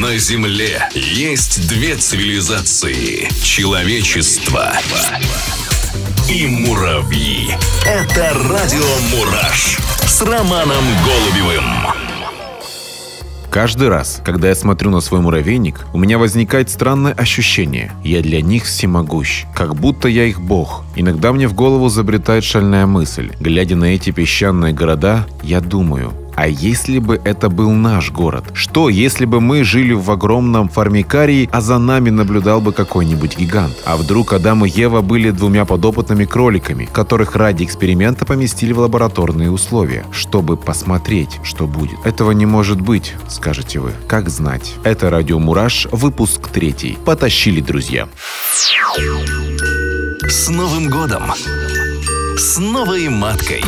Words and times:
На 0.00 0.16
Земле 0.16 0.88
есть 0.94 1.68
две 1.68 1.94
цивилизации. 1.94 3.28
Человечество 3.44 4.72
и 6.26 6.46
муравьи. 6.46 7.50
Это 7.84 8.32
радио 8.48 8.86
«Мураш» 9.14 9.76
с 10.06 10.22
Романом 10.22 10.82
Голубевым. 11.04 11.64
Каждый 13.50 13.88
раз, 13.88 14.22
когда 14.24 14.48
я 14.48 14.54
смотрю 14.54 14.90
на 14.90 15.00
свой 15.00 15.20
муравейник, 15.20 15.84
у 15.92 15.98
меня 15.98 16.16
возникает 16.16 16.70
странное 16.70 17.12
ощущение. 17.12 17.92
Я 18.02 18.22
для 18.22 18.40
них 18.40 18.64
всемогущ. 18.64 19.44
Как 19.54 19.76
будто 19.76 20.08
я 20.08 20.24
их 20.24 20.40
бог. 20.40 20.82
Иногда 20.96 21.30
мне 21.30 21.46
в 21.46 21.52
голову 21.52 21.90
забретает 21.90 22.44
шальная 22.44 22.86
мысль. 22.86 23.32
Глядя 23.38 23.76
на 23.76 23.94
эти 23.94 24.12
песчаные 24.12 24.72
города, 24.72 25.26
я 25.42 25.60
думаю, 25.60 26.14
а 26.40 26.46
если 26.46 27.00
бы 27.00 27.20
это 27.22 27.50
был 27.50 27.70
наш 27.72 28.10
город? 28.10 28.44
Что, 28.54 28.88
если 28.88 29.26
бы 29.26 29.42
мы 29.42 29.62
жили 29.62 29.92
в 29.92 30.10
огромном 30.10 30.70
формикарии, 30.70 31.50
а 31.52 31.60
за 31.60 31.76
нами 31.78 32.08
наблюдал 32.08 32.62
бы 32.62 32.72
какой-нибудь 32.72 33.36
гигант? 33.36 33.76
А 33.84 33.98
вдруг 33.98 34.32
Адам 34.32 34.64
и 34.64 34.70
Ева 34.70 35.02
были 35.02 35.32
двумя 35.32 35.66
подопытными 35.66 36.24
кроликами, 36.24 36.88
которых 36.90 37.36
ради 37.36 37.64
эксперимента 37.64 38.24
поместили 38.24 38.72
в 38.72 38.78
лабораторные 38.78 39.50
условия, 39.50 40.06
чтобы 40.12 40.56
посмотреть, 40.56 41.38
что 41.42 41.66
будет? 41.66 41.98
Этого 42.06 42.30
не 42.30 42.46
может 42.46 42.80
быть, 42.80 43.12
скажете 43.28 43.78
вы. 43.80 43.92
Как 44.08 44.30
знать? 44.30 44.76
Это 44.82 45.10
Радио 45.10 45.38
Мураш, 45.38 45.88
выпуск 45.92 46.48
третий. 46.48 46.96
Потащили, 47.04 47.60
друзья. 47.60 48.08
С 50.26 50.48
Новым 50.48 50.88
годом! 50.88 51.24
С 52.38 52.56
новой 52.56 53.10
маткой! 53.10 53.62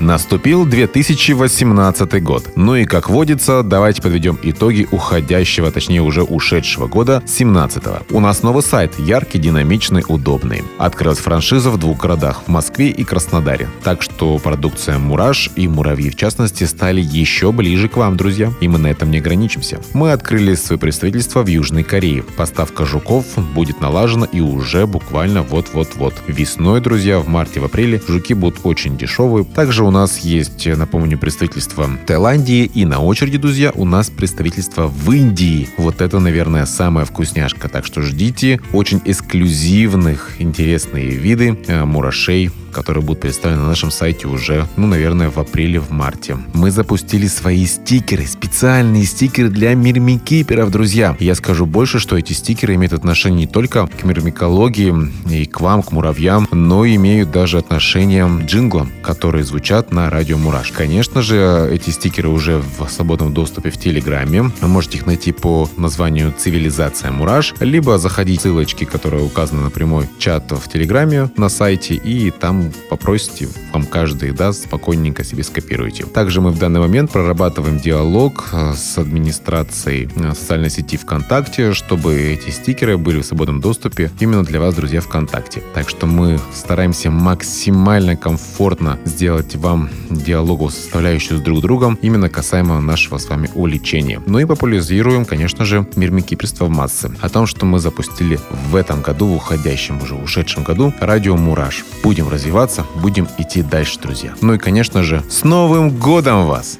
Наступил 0.00 0.64
2018 0.64 2.22
год. 2.22 2.52
Ну 2.56 2.74
и 2.74 2.86
как 2.86 3.10
водится, 3.10 3.62
давайте 3.62 4.00
подведем 4.00 4.38
итоги 4.42 4.88
уходящего, 4.90 5.70
точнее 5.70 6.00
уже 6.00 6.22
ушедшего 6.22 6.86
года, 6.86 7.22
17 7.26 7.84
-го. 7.84 8.02
У 8.10 8.18
нас 8.20 8.42
новый 8.42 8.62
сайт, 8.62 8.98
яркий, 8.98 9.38
динамичный, 9.38 10.02
удобный. 10.08 10.62
Открылась 10.78 11.18
франшиза 11.18 11.70
в 11.70 11.76
двух 11.76 11.98
городах, 11.98 12.44
в 12.46 12.48
Москве 12.48 12.88
и 12.88 13.04
Краснодаре. 13.04 13.68
Так 13.84 14.00
что 14.00 14.38
продукция 14.38 14.98
«Мураш» 14.98 15.50
и 15.54 15.68
«Муравьи» 15.68 16.08
в 16.08 16.16
частности 16.16 16.64
стали 16.64 17.02
еще 17.02 17.52
ближе 17.52 17.90
к 17.90 17.98
вам, 17.98 18.16
друзья. 18.16 18.50
И 18.62 18.68
мы 18.68 18.78
на 18.78 18.86
этом 18.86 19.10
не 19.10 19.18
ограничимся. 19.18 19.80
Мы 19.92 20.12
открыли 20.12 20.54
свое 20.54 20.78
представительство 20.78 21.42
в 21.42 21.46
Южной 21.46 21.82
Корее. 21.82 22.22
Поставка 22.22 22.86
жуков 22.86 23.26
будет 23.54 23.82
налажена 23.82 24.26
и 24.32 24.40
уже 24.40 24.86
буквально 24.86 25.42
вот-вот-вот. 25.42 26.14
Весной, 26.26 26.80
друзья, 26.80 27.18
в 27.18 27.28
марте, 27.28 27.60
в 27.60 27.64
апреле 27.64 28.00
жуки 28.08 28.32
будут 28.32 28.60
очень 28.62 28.96
дешевые. 28.96 29.44
Также 29.44 29.84
у 29.84 29.89
нас 29.90 30.18
есть, 30.18 30.66
напомню, 30.66 31.18
представительство 31.18 31.88
Таиландии. 32.06 32.70
И 32.74 32.84
на 32.84 33.00
очереди, 33.00 33.38
друзья, 33.38 33.72
у 33.74 33.84
нас 33.84 34.10
представительство 34.10 34.86
в 34.86 35.12
Индии. 35.12 35.68
Вот 35.76 36.00
это, 36.00 36.18
наверное, 36.20 36.66
самая 36.66 37.04
вкусняшка. 37.04 37.68
Так 37.68 37.86
что 37.86 38.02
ждите 38.02 38.60
очень 38.72 39.00
эксклюзивных, 39.04 40.36
интересные 40.38 41.10
виды 41.10 41.58
э, 41.66 41.84
мурашей 41.84 42.50
которые 42.70 43.02
будут 43.02 43.22
представлены 43.22 43.62
на 43.62 43.68
нашем 43.68 43.90
сайте 43.90 44.26
уже, 44.26 44.66
ну, 44.76 44.86
наверное, 44.86 45.30
в 45.30 45.38
апреле, 45.38 45.80
в 45.80 45.90
марте. 45.90 46.36
Мы 46.52 46.70
запустили 46.70 47.26
свои 47.26 47.66
стикеры, 47.66 48.26
специальные 48.26 49.04
стикеры 49.04 49.48
для 49.48 49.74
мирмикиперов, 49.74 50.70
друзья. 50.70 51.16
Я 51.18 51.34
скажу 51.34 51.66
больше, 51.66 51.98
что 51.98 52.16
эти 52.16 52.32
стикеры 52.32 52.74
имеют 52.74 52.92
отношение 52.92 53.46
не 53.46 53.46
только 53.46 53.86
к 53.86 54.04
мирмикологии 54.04 54.94
и 55.30 55.46
к 55.46 55.60
вам, 55.60 55.82
к 55.82 55.92
муравьям, 55.92 56.46
но 56.52 56.86
имеют 56.86 57.30
даже 57.30 57.58
отношение 57.58 58.26
к 58.26 58.44
джинглам, 58.44 58.90
которые 59.02 59.44
звучат 59.44 59.90
на 59.90 60.10
радио 60.10 60.36
Мураш. 60.36 60.72
Конечно 60.72 61.22
же, 61.22 61.68
эти 61.72 61.90
стикеры 61.90 62.28
уже 62.28 62.62
в 62.78 62.88
свободном 62.88 63.32
доступе 63.32 63.70
в 63.70 63.78
Телеграме. 63.78 64.50
Вы 64.60 64.68
можете 64.68 64.98
их 64.98 65.06
найти 65.06 65.32
по 65.32 65.68
названию 65.76 66.34
«Цивилизация 66.36 67.10
Мураш», 67.10 67.54
либо 67.60 67.98
заходить 67.98 68.40
в 68.40 68.50
ссылочки, 68.50 68.84
которые 68.84 69.22
указаны 69.22 69.62
на 69.62 69.70
прямой 69.70 70.08
чат 70.18 70.50
в 70.50 70.68
Телеграме 70.68 71.30
на 71.36 71.48
сайте, 71.48 71.94
и 71.94 72.32
там 72.32 72.59
попросите, 72.88 73.48
вам 73.72 73.84
каждый 73.84 74.32
даст, 74.32 74.64
спокойненько 74.64 75.24
себе 75.24 75.42
скопируйте. 75.42 76.04
Также 76.04 76.40
мы 76.40 76.50
в 76.50 76.58
данный 76.58 76.80
момент 76.80 77.10
прорабатываем 77.10 77.78
диалог 77.78 78.48
э, 78.52 78.74
с 78.74 78.98
администрацией 78.98 80.08
э, 80.16 80.34
социальной 80.34 80.70
сети 80.70 80.96
ВКонтакте, 80.96 81.72
чтобы 81.72 82.18
эти 82.18 82.50
стикеры 82.50 82.96
были 82.96 83.20
в 83.20 83.26
свободном 83.26 83.60
доступе 83.60 84.10
именно 84.20 84.44
для 84.44 84.60
вас, 84.60 84.74
друзья, 84.74 85.00
ВКонтакте. 85.00 85.62
Так 85.74 85.88
что 85.88 86.06
мы 86.06 86.38
стараемся 86.54 87.10
максимально 87.10 88.16
комфортно 88.16 88.98
сделать 89.04 89.56
вам 89.56 89.88
диалогу 90.10 90.70
составляющую 90.70 91.38
с 91.38 91.42
друг 91.42 91.60
другом, 91.60 91.98
именно 92.02 92.28
касаемо 92.28 92.80
нашего 92.80 93.18
с 93.18 93.28
вами 93.28 93.50
уличения. 93.54 94.22
Ну 94.26 94.38
и 94.38 94.44
популяризируем, 94.44 95.24
конечно 95.24 95.64
же, 95.64 95.86
мир 95.96 96.10
микиперства 96.10 96.66
в 96.66 96.70
массы. 96.70 97.10
О 97.20 97.28
том, 97.28 97.46
что 97.46 97.66
мы 97.66 97.78
запустили 97.78 98.38
в 98.70 98.76
этом 98.76 99.02
году, 99.02 99.26
в 99.26 99.36
уходящем 99.36 100.00
уже, 100.02 100.14
ушедшем 100.14 100.64
году, 100.64 100.92
радио 101.00 101.36
Мураш. 101.36 101.84
Будем 102.02 102.28
развивать 102.28 102.49
развиваться, 102.50 102.84
будем 102.96 103.28
идти 103.38 103.62
дальше, 103.62 103.98
друзья. 104.00 104.34
Ну 104.40 104.54
и, 104.54 104.58
конечно 104.58 105.04
же, 105.04 105.22
с 105.30 105.44
Новым 105.44 105.90
годом 105.90 106.46
вас! 106.46 106.78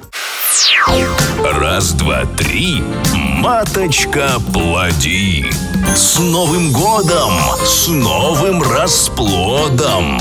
Раз, 1.44 1.92
два, 1.92 2.25
три. 2.36 2.82
Маточка, 3.14 4.32
плоди. 4.53 5.47
С 5.94 6.19
Новым 6.19 6.72
годом! 6.72 7.32
С 7.64 7.86
новым 7.86 8.62
расплодом! 8.62 10.19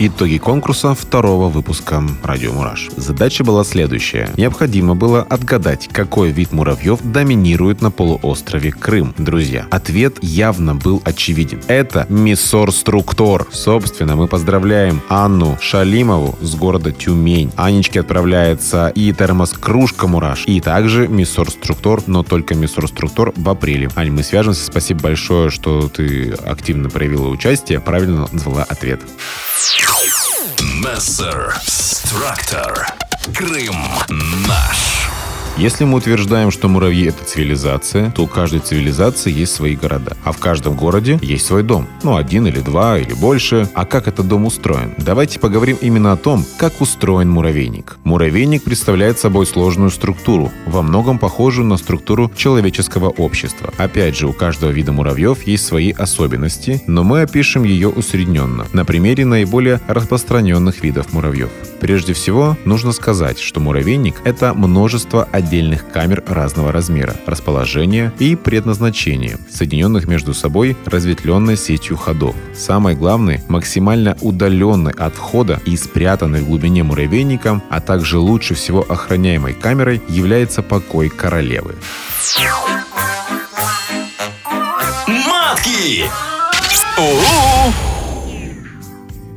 Итоги 0.00 0.38
конкурса 0.38 0.94
второго 0.94 1.48
выпуска 1.48 2.04
«Радио 2.22 2.52
Мураш». 2.52 2.88
Задача 2.96 3.42
была 3.42 3.64
следующая. 3.64 4.30
Необходимо 4.36 4.94
было 4.94 5.22
отгадать, 5.22 5.88
какой 5.90 6.30
вид 6.30 6.52
муравьев 6.52 7.00
доминирует 7.02 7.82
на 7.82 7.90
полуострове 7.90 8.70
Крым. 8.70 9.12
Друзья, 9.18 9.66
ответ 9.72 10.18
явно 10.22 10.76
был 10.76 11.02
очевиден. 11.04 11.60
Это 11.66 12.06
миссор 12.08 12.70
структор. 12.70 13.48
Собственно, 13.50 14.14
мы 14.14 14.28
поздравляем 14.28 15.02
Анну 15.08 15.58
Шалимову 15.60 16.38
с 16.40 16.54
города 16.54 16.92
Тюмень. 16.92 17.50
Анечке 17.56 17.98
отправляется 17.98 18.92
и 18.94 19.12
термос-кружка 19.12 20.06
Мураш, 20.06 20.44
и 20.46 20.60
также 20.60 21.08
миссор 21.08 21.50
структор, 21.50 22.02
но 22.06 22.22
только 22.22 22.54
миссор 22.54 22.86
структор 22.86 23.32
в 23.34 23.48
апреле. 23.48 23.90
Ань, 23.96 24.12
мы 24.12 24.22
свяжемся. 24.22 24.64
Спасибо 24.64 25.00
большое, 25.00 25.50
что 25.50 25.88
ты 25.88 26.34
активно 26.46 26.88
проявила 26.88 27.26
участие, 27.26 27.80
правильно 27.80 28.28
назвала 28.30 28.62
ответ. 28.62 29.00
Мессер 30.60 31.54
Страктор. 31.66 32.86
Крым 33.34 33.76
наш. 34.46 34.97
Если 35.58 35.82
мы 35.82 35.98
утверждаем, 35.98 36.52
что 36.52 36.68
муравьи— 36.68 37.06
это 37.08 37.24
цивилизация, 37.24 38.12
то 38.12 38.22
у 38.22 38.26
каждой 38.28 38.60
цивилизации 38.60 39.32
есть 39.32 39.52
свои 39.52 39.74
города. 39.74 40.16
А 40.22 40.30
в 40.30 40.38
каждом 40.38 40.76
городе 40.76 41.18
есть 41.20 41.46
свой 41.46 41.64
дом. 41.64 41.88
Ну, 42.04 42.16
один 42.16 42.46
или 42.46 42.60
два, 42.60 42.96
или 42.96 43.12
больше. 43.12 43.68
А 43.74 43.84
как 43.84 44.06
этот 44.06 44.28
дом 44.28 44.46
устроен? 44.46 44.94
Давайте 44.98 45.40
поговорим 45.40 45.76
именно 45.80 46.12
о 46.12 46.16
том, 46.16 46.46
как 46.58 46.80
устроен 46.80 47.28
муравейник. 47.28 47.98
Муравейник 48.04 48.62
представляет 48.62 49.18
собой 49.18 49.46
сложную 49.46 49.90
структуру, 49.90 50.52
во 50.64 50.82
многом 50.82 51.18
похожую 51.18 51.66
на 51.66 51.76
структуру 51.76 52.30
человеческого 52.36 53.08
общества. 53.08 53.74
Опять 53.78 54.16
же, 54.16 54.28
у 54.28 54.32
каждого 54.32 54.70
вида 54.70 54.92
муравьев 54.92 55.42
есть 55.42 55.66
свои 55.66 55.90
особенности, 55.90 56.84
но 56.86 57.02
мы 57.02 57.22
опишем 57.22 57.64
ее 57.64 57.88
усредненно, 57.88 58.68
на 58.72 58.84
примере 58.84 59.24
наиболее 59.24 59.80
распространенных 59.88 60.84
видов 60.84 61.12
муравьев. 61.12 61.50
Прежде 61.80 62.12
всего, 62.12 62.56
нужно 62.64 62.92
сказать, 62.92 63.40
что 63.40 63.58
муравейник— 63.58 64.20
это 64.24 64.54
множество 64.54 65.24
отдельных 65.24 65.47
камер 65.92 66.22
разного 66.26 66.72
размера, 66.72 67.16
расположения 67.26 68.12
и 68.18 68.36
предназначения, 68.36 69.38
соединенных 69.50 70.06
между 70.06 70.34
собой 70.34 70.76
разветвленной 70.84 71.56
сетью 71.56 71.96
ходов. 71.96 72.34
Самое 72.54 72.96
главное, 72.96 73.42
максимально 73.48 74.16
удаленный 74.20 74.92
от 74.92 75.14
входа 75.14 75.60
и 75.64 75.76
спрятанный 75.76 76.42
в 76.42 76.48
глубине 76.48 76.82
муравейника, 76.82 77.62
а 77.70 77.80
также 77.80 78.18
лучше 78.18 78.54
всего 78.54 78.84
охраняемой 78.88 79.54
камерой 79.54 80.02
является 80.08 80.62
покой 80.62 81.08
королевы. 81.08 81.74
Матки! 85.06 86.04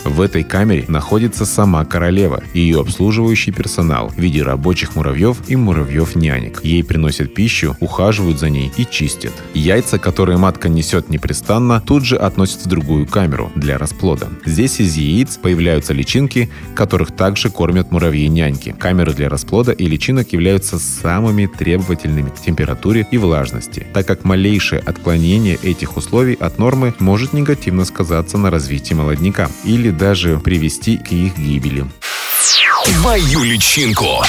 В 0.04 0.20
этой 0.22 0.44
камере 0.44 0.86
находится 0.88 1.46
сама 1.46 1.86
королева 1.86 2.44
и 2.54 2.60
ее 2.60 2.82
обслуживающий 2.82 3.52
персонал 3.52 4.10
в 4.10 4.18
виде 4.18 4.42
рабочих 4.42 4.96
муравьев 4.96 5.38
и 5.48 5.56
муравьев-нянек. 5.56 6.64
Ей 6.64 6.84
приносят 6.84 7.34
пищу, 7.34 7.78
ухаживают 7.80 8.40
за 8.40 8.50
ней 8.50 8.72
и 8.78 8.86
чистят. 8.86 9.34
Яйца, 9.54 10.00
которые 10.00 10.38
матка 10.38 10.70
несет 10.70 11.10
непрестанно, 11.10 11.82
тут 11.86 12.04
же 12.04 12.18
относят 12.18 12.62
в 12.62 12.68
другую 12.68 13.06
камеру 13.06 13.52
для 13.56 13.78
расплода. 13.78 14.30
Здесь 14.44 14.80
из 14.80 14.96
яиц 14.96 15.38
появляются 15.38 15.94
личинки, 15.94 16.50
которых 16.74 17.12
также 17.12 17.50
кормят 17.50 17.92
муравьи-няньки. 17.92 18.76
Камеры 18.80 19.14
для 19.14 19.30
расплода 19.30 19.72
и 19.72 19.86
личинок 19.86 20.34
являются 20.34 20.80
самыми 20.80 21.46
требовательными 21.46 22.30
к 22.30 22.42
температуре 22.42 23.08
и 23.12 23.18
влажности, 23.18 23.86
так 23.94 24.08
как 24.08 24.24
малейшее 24.24 24.82
отклонение 24.82 25.60
этих 25.62 25.96
условий 25.96 26.34
от 26.34 26.58
нормы 26.58 26.96
может 26.98 27.34
негативно 27.34 27.86
сказаться 27.86 28.40
на 28.40 28.50
развитии 28.50 28.96
молодняка 28.96 29.50
или 29.64 29.91
даже 29.92 30.40
привести 30.40 30.98
к 30.98 31.12
их 31.12 31.38
гибели. 31.38 31.86
Твою 32.86 33.44
личинку! 33.44 34.24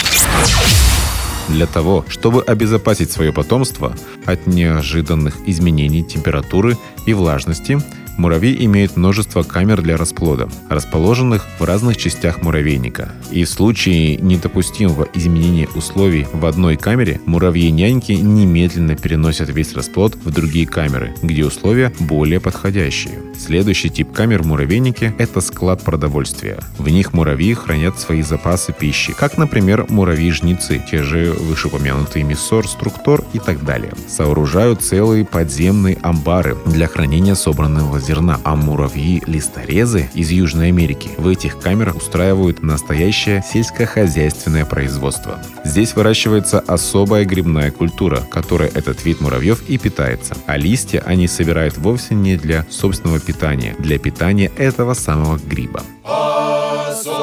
Для 1.49 1.67
того, 1.67 2.05
чтобы 2.09 2.43
обезопасить 2.43 3.11
свое 3.11 3.33
потомство 3.33 3.97
от 4.25 4.47
неожиданных 4.47 5.37
изменений 5.47 6.05
температуры 6.05 6.79
и 7.05 7.15
влажности, 7.15 7.81
Муравьи 8.17 8.65
имеют 8.65 8.97
множество 8.97 9.43
камер 9.43 9.83
для 9.83 9.97
расплода, 9.97 10.49
расположенных 10.69 11.47
в 11.59 11.65
разных 11.65 11.97
частях 11.97 12.43
муравейника. 12.43 13.13
И 13.31 13.45
в 13.45 13.49
случае 13.49 14.17
недопустимого 14.17 15.09
изменения 15.15 15.69
условий 15.75 16.27
в 16.33 16.45
одной 16.45 16.77
камере, 16.77 17.21
муравьи-няньки 17.27 18.13
немедленно 18.13 18.97
переносят 18.97 19.49
весь 19.49 19.75
расплод 19.75 20.15
в 20.17 20.31
другие 20.31 20.67
камеры, 20.67 21.15
где 21.23 21.45
условия 21.45 21.93
более 22.01 22.41
подходящие. 22.41 23.15
Следующий 23.39 23.89
тип 23.89 24.13
камер 24.13 24.43
в 24.43 24.47
муравейнике– 24.47 25.15
это 25.19 25.41
склад 25.41 25.83
продовольствия. 25.83 26.61
В 26.79 26.89
них 26.89 27.13
муравьи 27.13 27.55
хранят 27.55 27.99
свои 27.99 28.23
запасы 28.23 28.73
пищи, 28.73 29.13
как, 29.13 29.39
например, 29.39 29.87
муравьи-жнецы, 29.89 30.83
те 30.91 31.03
же 31.03 31.33
вышеупомянутые 31.33 32.25
миссор, 32.25 32.69
структор 32.69 33.25
и 33.33 33.39
так 33.39 33.65
далее. 33.65 33.93
Сооружают 34.09 34.83
целые 34.83 35.25
подземные 35.25 35.99
амбары 36.03 36.57
для 36.67 36.87
хранения 36.87 37.35
собранного 37.35 38.02
зерна, 38.03 38.41
а 38.45 38.57
муравьи-листорезы 38.57 40.11
из 40.15 40.31
Южной 40.31 40.69
Америки 40.69 41.11
в 41.17 41.29
этих 41.29 41.59
камерах 41.59 41.97
устраивают 41.97 42.63
настоящее 42.63 43.43
сельскохозяйственное 43.43 44.65
производство. 44.65 45.41
Здесь 45.65 45.95
выращивается 45.95 46.61
особая 46.61 47.25
грибная 47.25 47.71
культура, 47.71 48.19
которой 48.31 48.69
этот 48.69 49.05
вид 49.05 49.21
муравьев 49.21 49.63
и 49.69 49.79
питается. 49.79 50.37
А 50.47 50.57
листья 50.57 51.03
они 51.07 51.29
собирают 51.29 51.79
вовсе 51.79 52.15
не 52.15 52.37
для 52.37 52.67
собственного 52.71 53.21
питания, 53.21 53.75
для 53.79 53.99
питания 53.99 54.51
этого 54.57 54.95
самого 54.95 55.39
гриба. 55.39 55.83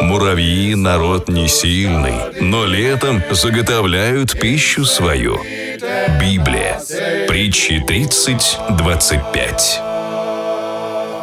Муравьи– 0.01 0.75
народ 0.75 1.29
не 1.29 1.47
сильный, 1.47 2.15
но 2.41 2.65
летом 2.65 3.21
заготовляют 3.31 4.39
пищу 4.39 4.85
свою. 4.85 5.39
Библия. 6.19 6.79
Притчи 7.27 7.83
30, 7.85 8.57
25. 8.77 9.88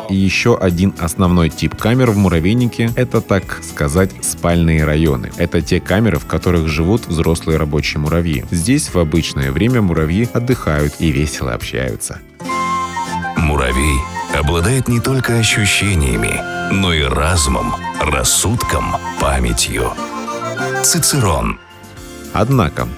И 0.09 0.15
еще 0.15 0.57
один 0.57 0.95
основной 0.99 1.49
тип 1.49 1.75
камер 1.77 2.11
в 2.11 2.17
муравейнике– 2.17 2.91
это, 2.97 3.21
так 3.21 3.61
сказать, 3.63 4.11
спальные 4.23 4.85
районы. 4.85 5.31
Это 5.37 5.61
те 5.61 5.81
камеры, 5.81 6.19
в 6.19 6.27
которых 6.27 6.69
живут 6.69 7.07
взрослые 7.07 7.59
рабочие 7.59 8.01
муравьи. 8.01 8.45
Здесь 8.51 8.93
в 8.93 8.99
обычное 8.99 9.51
время 9.53 9.83
муравьи 9.83 10.29
отдыхают 10.33 10.95
и 10.99 11.11
весело 11.11 11.55
общаются. 11.55 12.21
Муравей 13.37 13.99
обладает 14.35 14.89
не 14.89 15.01
только 15.01 15.39
ощущениями, 15.39 16.41
но 16.73 16.93
и 16.93 17.03
разумом, 17.03 17.75
рассудком, 18.01 18.97
памятью. 19.21 19.93
Цицерон. 20.83 21.59
Однако, 22.33 22.89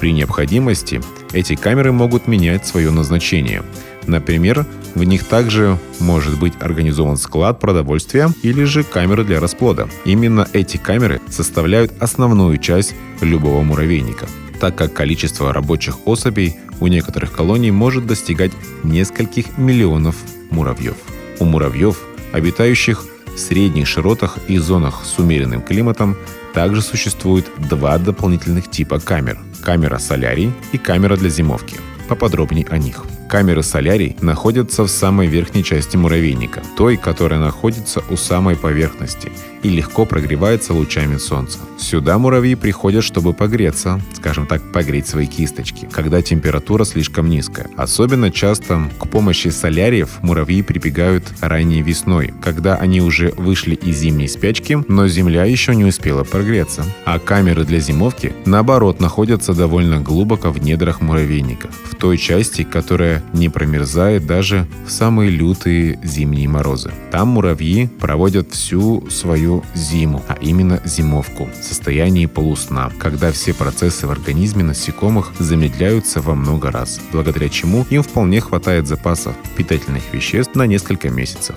при 0.00 0.12
необходимости 0.12 1.00
эти 1.32 1.54
камеры 1.54 1.92
могут 1.92 2.26
менять 2.26 2.66
свое 2.66 2.90
назначение. 2.90 3.62
Например, 4.06 4.66
в 4.96 5.04
них 5.04 5.24
также 5.24 5.78
может 6.00 6.38
быть 6.38 6.54
организован 6.58 7.18
склад 7.18 7.60
продовольствия 7.60 8.30
или 8.42 8.64
же 8.64 8.82
камеры 8.82 9.24
для 9.24 9.40
расплода. 9.40 9.90
Именно 10.06 10.48
эти 10.54 10.78
камеры 10.78 11.20
составляют 11.28 11.92
основную 12.00 12.56
часть 12.56 12.94
любого 13.20 13.62
муравейника, 13.62 14.26
так 14.58 14.74
как 14.74 14.94
количество 14.94 15.52
рабочих 15.52 15.98
особей 16.06 16.56
у 16.80 16.86
некоторых 16.86 17.32
колоний 17.32 17.70
может 17.70 18.06
достигать 18.06 18.52
нескольких 18.84 19.58
миллионов 19.58 20.16
муравьев. 20.50 20.96
У 21.40 21.44
муравьев, 21.44 22.00
обитающих 22.32 23.04
в 23.34 23.38
средних 23.38 23.86
широтах 23.86 24.38
и 24.48 24.56
зонах 24.56 25.04
с 25.04 25.18
умеренным 25.18 25.60
климатом, 25.60 26.16
также 26.54 26.80
существует 26.80 27.44
два 27.68 27.98
дополнительных 27.98 28.70
типа 28.70 28.98
камер– 28.98 29.38
камера 29.62 29.98
солярий 29.98 30.54
и 30.72 30.78
камера 30.78 31.18
для 31.18 31.28
зимовки. 31.28 31.76
Поподробнее 32.08 32.66
о 32.70 32.78
них– 32.78 33.04
Камеры 33.28 33.64
солярий 33.64 34.16
находятся 34.20 34.84
в 34.84 34.88
самой 34.88 35.26
верхней 35.26 35.64
части 35.64 35.96
муравейника, 35.96 36.62
той, 36.76 36.96
которая 36.96 37.40
находится 37.40 38.02
у 38.08 38.16
самой 38.16 38.56
поверхности 38.56 39.32
и 39.66 39.68
легко 39.68 40.04
прогревается 40.04 40.72
лучами 40.72 41.16
солнца. 41.16 41.58
Сюда 41.76 42.18
муравьи 42.18 42.54
приходят, 42.54 43.02
чтобы 43.02 43.32
погреться, 43.32 44.00
скажем 44.14 44.46
так, 44.46 44.62
погреть 44.72 45.08
свои 45.08 45.26
кисточки, 45.26 45.88
когда 45.90 46.22
температура 46.22 46.84
слишком 46.84 47.28
низкая. 47.28 47.68
Особенно 47.76 48.30
часто 48.30 48.88
к 49.00 49.08
помощи 49.08 49.48
соляриев 49.48 50.18
муравьи 50.22 50.62
прибегают 50.62 51.24
ранней 51.40 51.82
весной, 51.82 52.32
когда 52.40 52.76
они 52.76 53.00
уже 53.00 53.32
вышли 53.36 53.74
из 53.74 53.98
зимней 53.98 54.28
спячки, 54.28 54.78
но 54.86 55.08
земля 55.08 55.44
еще 55.44 55.74
не 55.74 55.84
успела 55.84 56.22
прогреться. 56.22 56.84
А 57.04 57.18
камеры 57.18 57.64
для 57.64 57.80
зимовки, 57.80 58.34
наоборот, 58.44 59.00
находятся 59.00 59.52
довольно 59.52 59.98
глубоко 60.00 60.50
в 60.50 60.62
недрах 60.62 61.00
муравейника, 61.00 61.70
в 61.90 61.96
той 61.96 62.18
части, 62.18 62.62
которая 62.62 63.24
не 63.32 63.48
промерзает 63.48 64.26
даже 64.26 64.68
в 64.86 64.92
самые 64.92 65.30
лютые 65.30 65.98
зимние 66.04 66.48
морозы. 66.48 66.92
Там 67.10 67.28
муравьи 67.28 67.88
проводят 67.98 68.52
всю 68.52 69.04
свою 69.10 69.55
зиму, 69.74 70.22
а 70.28 70.36
именно 70.40 70.80
зимовку, 70.84 71.48
в 71.58 71.64
состоянии 71.64 72.26
полусна, 72.26 72.90
когда 72.98 73.32
все 73.32 73.54
процессы 73.54 74.06
в 74.06 74.10
организме 74.10 74.64
насекомых 74.64 75.32
замедляются 75.38 76.20
во 76.20 76.34
много 76.34 76.70
раз, 76.70 77.00
благодаря 77.12 77.48
чему 77.48 77.86
им 77.90 78.02
вполне 78.02 78.40
хватает 78.40 78.86
запасов 78.86 79.34
питательных 79.56 80.02
веществ 80.12 80.54
на 80.54 80.66
несколько 80.66 81.10
месяцев. 81.10 81.56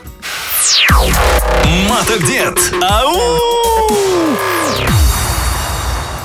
Мотодед! 1.89 2.59
Ау! 2.81 3.17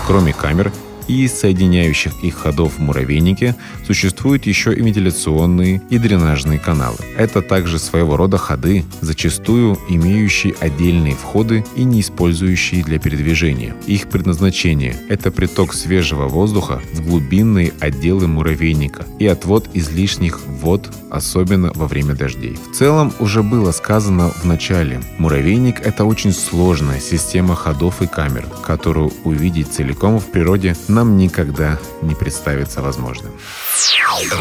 Кроме 0.07 0.33
камер, 0.33 0.73
и 1.09 1.29
соединяющих 1.29 2.13
их 2.23 2.35
ходов 2.35 2.75
в 2.75 2.79
муравейнике 2.81 3.55
существуют 3.87 4.47
еще 4.47 4.75
и 4.75 4.83
вентиляционные 4.83 5.83
и 5.91 5.99
дренажные 5.99 6.59
каналы. 6.59 6.99
Это 7.17 7.43
также 7.43 7.79
своего 7.79 8.17
рода 8.17 8.39
ходы, 8.39 8.85
зачастую 9.01 9.79
имеющие 9.89 10.55
отдельные 10.61 11.15
входы 11.15 11.65
и 11.77 11.85
не 11.85 12.01
использующие 12.01 12.83
для 12.85 12.99
передвижения. 12.99 13.75
Их 13.87 14.09
предназначение– 14.09 14.97
это 15.09 15.31
приток 15.31 15.75
свежего 15.75 16.29
воздуха 16.29 16.81
в 16.93 17.07
глубинные 17.07 17.73
отделы 17.81 18.27
муравейника 18.27 19.05
и 19.19 19.27
отвод 19.27 19.69
излишних 19.75 20.41
вод, 20.47 20.91
особенно 21.11 21.73
во 21.75 21.87
время 21.87 22.15
дождей. 22.15 22.57
В 22.71 22.75
целом 22.75 23.13
уже 23.21 23.43
было 23.43 23.73
сказано 23.73 24.31
в 24.31 24.45
начале, 24.45 25.01
муравейник– 25.19 25.81
это 25.85 26.05
очень 26.05 26.33
сложная 26.33 27.01
система 27.01 27.55
ходов 27.55 28.03
и 28.03 28.07
камер, 28.07 28.47
которую 28.63 29.13
увидеть 29.25 29.73
целиком 29.73 30.19
в 30.19 30.27
природе 30.27 30.77
нам 30.95 31.17
никогда 31.17 31.79
не 32.03 32.15
представится 32.15 32.81
возможным. 32.81 33.33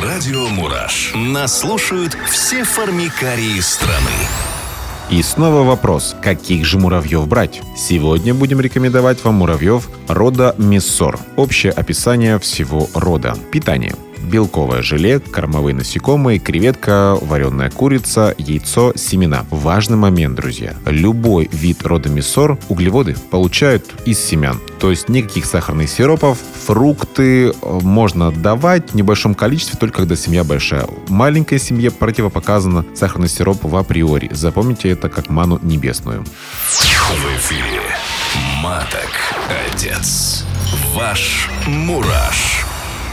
Радио 0.01 0.47
«Мураш». 0.47 1.11
Нас 1.15 1.59
слушают 1.59 2.15
все 2.29 2.63
формикарии 2.63 3.59
страны. 3.59 4.27
И 5.09 5.21
снова 5.21 5.63
вопрос, 5.63 6.15
каких 6.21 6.65
же 6.65 6.79
муравьев 6.79 7.27
брать? 7.27 7.61
Сегодня 7.75 8.33
будем 8.33 8.61
рекомендовать 8.61 9.23
вам 9.23 9.35
муравьев 9.35 9.89
рода 10.07 10.55
Мессор. 10.57 11.19
Общее 11.35 11.73
описание 11.73 12.39
всего 12.39 12.89
рода. 12.93 13.35
Питание 13.51 13.95
белковое 14.23 14.81
желе, 14.81 15.19
кормовые 15.19 15.75
насекомые, 15.75 16.39
креветка, 16.39 17.17
вареная 17.19 17.69
курица, 17.69 18.33
яйцо, 18.37 18.93
семена. 18.95 19.45
Важный 19.49 19.97
момент, 19.97 20.35
друзья. 20.35 20.75
Любой 20.85 21.49
вид 21.51 21.85
рода 21.85 22.09
миссор 22.09 22.57
углеводы 22.69 23.15
получают 23.31 23.85
из 24.05 24.19
семян. 24.19 24.59
То 24.79 24.89
есть 24.89 25.09
никаких 25.09 25.45
сахарных 25.45 25.89
сиропов, 25.89 26.37
фрукты 26.65 27.49
э, 27.49 27.53
можно 27.61 28.31
давать 28.31 28.91
в 28.91 28.95
небольшом 28.95 29.35
количестве, 29.35 29.77
только 29.79 29.99
когда 29.99 30.15
семья 30.15 30.43
большая. 30.43 30.87
Маленькой 31.07 31.59
семье 31.59 31.91
противопоказано 31.91 32.85
сахарный 32.93 33.29
сироп 33.29 33.63
в 33.63 33.75
априори. 33.75 34.29
Запомните 34.31 34.89
это 34.89 35.09
как 35.09 35.29
ману 35.29 35.59
небесную. 35.61 36.23
В 36.23 37.37
эфире 37.37 37.81
Маток 38.61 39.11
Отец. 39.49 40.43
Ваш 40.93 41.49
Мураш. 41.67 42.62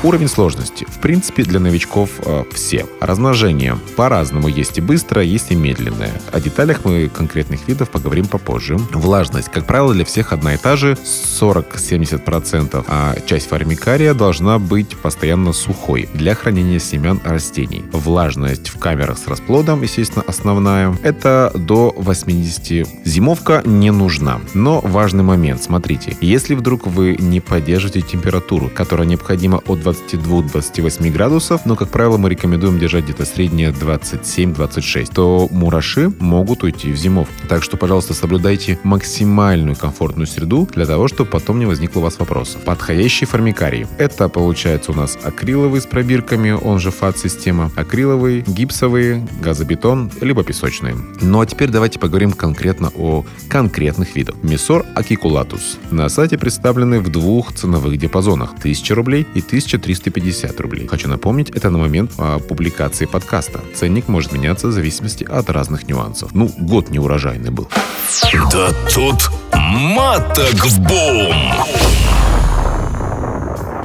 Уровень 0.03 0.29
сложности. 0.29 0.87
В 0.89 0.99
принципе, 0.99 1.43
для 1.43 1.61
новичков 1.61 2.09
э, 2.25 2.45
все. 2.53 2.87
Размножение 3.03 3.77
по-разному. 3.97 4.49
Есть 4.49 4.79
и 4.79 4.81
быстрое, 4.81 5.27
есть 5.27 5.51
и 5.51 5.55
медленное. 5.55 6.13
О 6.33 6.41
деталях 6.41 6.87
мы 6.87 7.11
конкретных 7.15 7.69
видов 7.69 7.91
поговорим 7.91 8.27
попозже. 8.27 8.79
Влажность. 8.93 9.51
Как 9.51 9.67
правило, 9.67 9.93
для 9.93 10.07
всех 10.07 10.33
одна 10.33 10.55
и 10.55 10.57
та 10.57 10.77
же. 10.77 10.97
40-70%. 11.41 12.83
А 12.89 13.15
часть 13.27 13.49
формикария 13.51 14.15
должна 14.15 14.59
быть 14.59 14.97
постоянно 14.97 15.53
сухой 15.53 16.09
для 16.15 16.35
хранения 16.35 16.79
семян 16.79 17.21
растений. 17.23 17.85
Влажность 17.93 18.71
в 18.71 18.79
камерах 18.79 19.19
с 19.19 19.29
расплодом, 19.29 19.83
естественно, 19.83 20.25
основная. 20.27 20.97
Это 21.03 21.53
до 21.55 21.93
80. 21.95 22.89
Зимовка 23.05 23.61
не 23.67 23.91
нужна. 23.91 24.41
Но 24.55 24.81
важный 24.81 25.25
момент. 25.25 25.63
Смотрите, 25.63 26.17
если 26.23 26.55
вдруг 26.55 26.87
вы 26.87 27.17
не 27.19 27.41
поддержите 27.41 28.01
температуру, 28.01 28.71
которая 28.75 29.07
необходима 29.07 29.59
от 29.67 29.90
22-28 29.91 31.11
градусов, 31.11 31.67
но, 31.67 31.77
как 31.77 31.89
правило, 31.89 32.17
мы 32.17 32.31
рекомендуем 32.31 32.79
держать 32.79 33.05
где-то 33.05 33.25
среднее 33.25 33.71
27-26, 33.71 35.13
то 35.15 35.49
мураши 35.51 36.13
могут 36.19 36.63
уйти 36.63 36.93
в 36.93 36.97
зимов. 36.97 37.29
Так 37.49 37.63
что, 37.63 37.77
пожалуйста, 37.77 38.15
соблюдайте 38.15 38.79
максимальную 38.83 39.77
комфортную 39.77 40.27
среду 40.27 40.69
для 40.75 40.87
того, 40.87 41.09
чтобы 41.09 41.31
потом 41.31 41.59
не 41.59 41.67
возникло 41.67 42.01
у 42.01 42.03
вас 42.03 42.19
вопросов. 42.19 42.63
Подходящие 42.65 43.27
формикарии. 43.27 43.87
Это 43.99 44.29
получается 44.29 44.93
у 44.93 44.95
нас 44.95 45.19
акриловый 45.23 45.81
с 45.81 45.87
пробирками, 45.87 46.51
он 46.51 46.79
же 46.79 46.91
фат-система, 46.91 47.71
акриловый, 47.77 48.45
гипсовые, 48.47 49.27
газобетон, 49.41 50.11
либо 50.21 50.43
песочные. 50.45 50.97
Ну 51.21 51.41
а 51.41 51.47
теперь 51.47 51.71
давайте 51.71 51.99
поговорим 51.99 52.33
конкретно 52.33 52.93
о 52.97 53.25
конкретных 53.49 54.17
видах. 54.17 54.37
Мисор 54.43 54.85
акикулатус. 54.95 55.79
На 55.91 56.09
сайте 56.09 56.39
представлены 56.39 57.01
в 57.01 57.09
двух 57.11 57.53
ценовых 57.53 57.99
диапазонах 57.99 58.53
1000 58.59 58.95
рублей 58.95 59.27
и 59.35 59.41
1350 59.81 60.61
рублей. 60.61 60.87
Хочу 60.87 61.09
напомнить, 61.09 61.51
это 61.51 61.71
на 61.71 61.79
момент 61.79 62.13
а, 62.19 62.39
публикации 62.39 63.07
подкаста. 63.07 63.61
Ценник 63.75 64.09
может 64.09 64.33
меняться 64.33 64.69
в 64.69 64.73
зависимости 64.73 65.25
от 65.25 65.51
разных 65.51 65.89
нюансов. 65.89 66.31
Ну, 66.35 66.51
год 66.59 66.91
неурожайный 66.91 67.51
был. 67.51 67.69
Да 68.53 68.71
тут 68.95 69.31
маток 69.53 70.65
в 70.67 70.81
бум! 70.81 72.20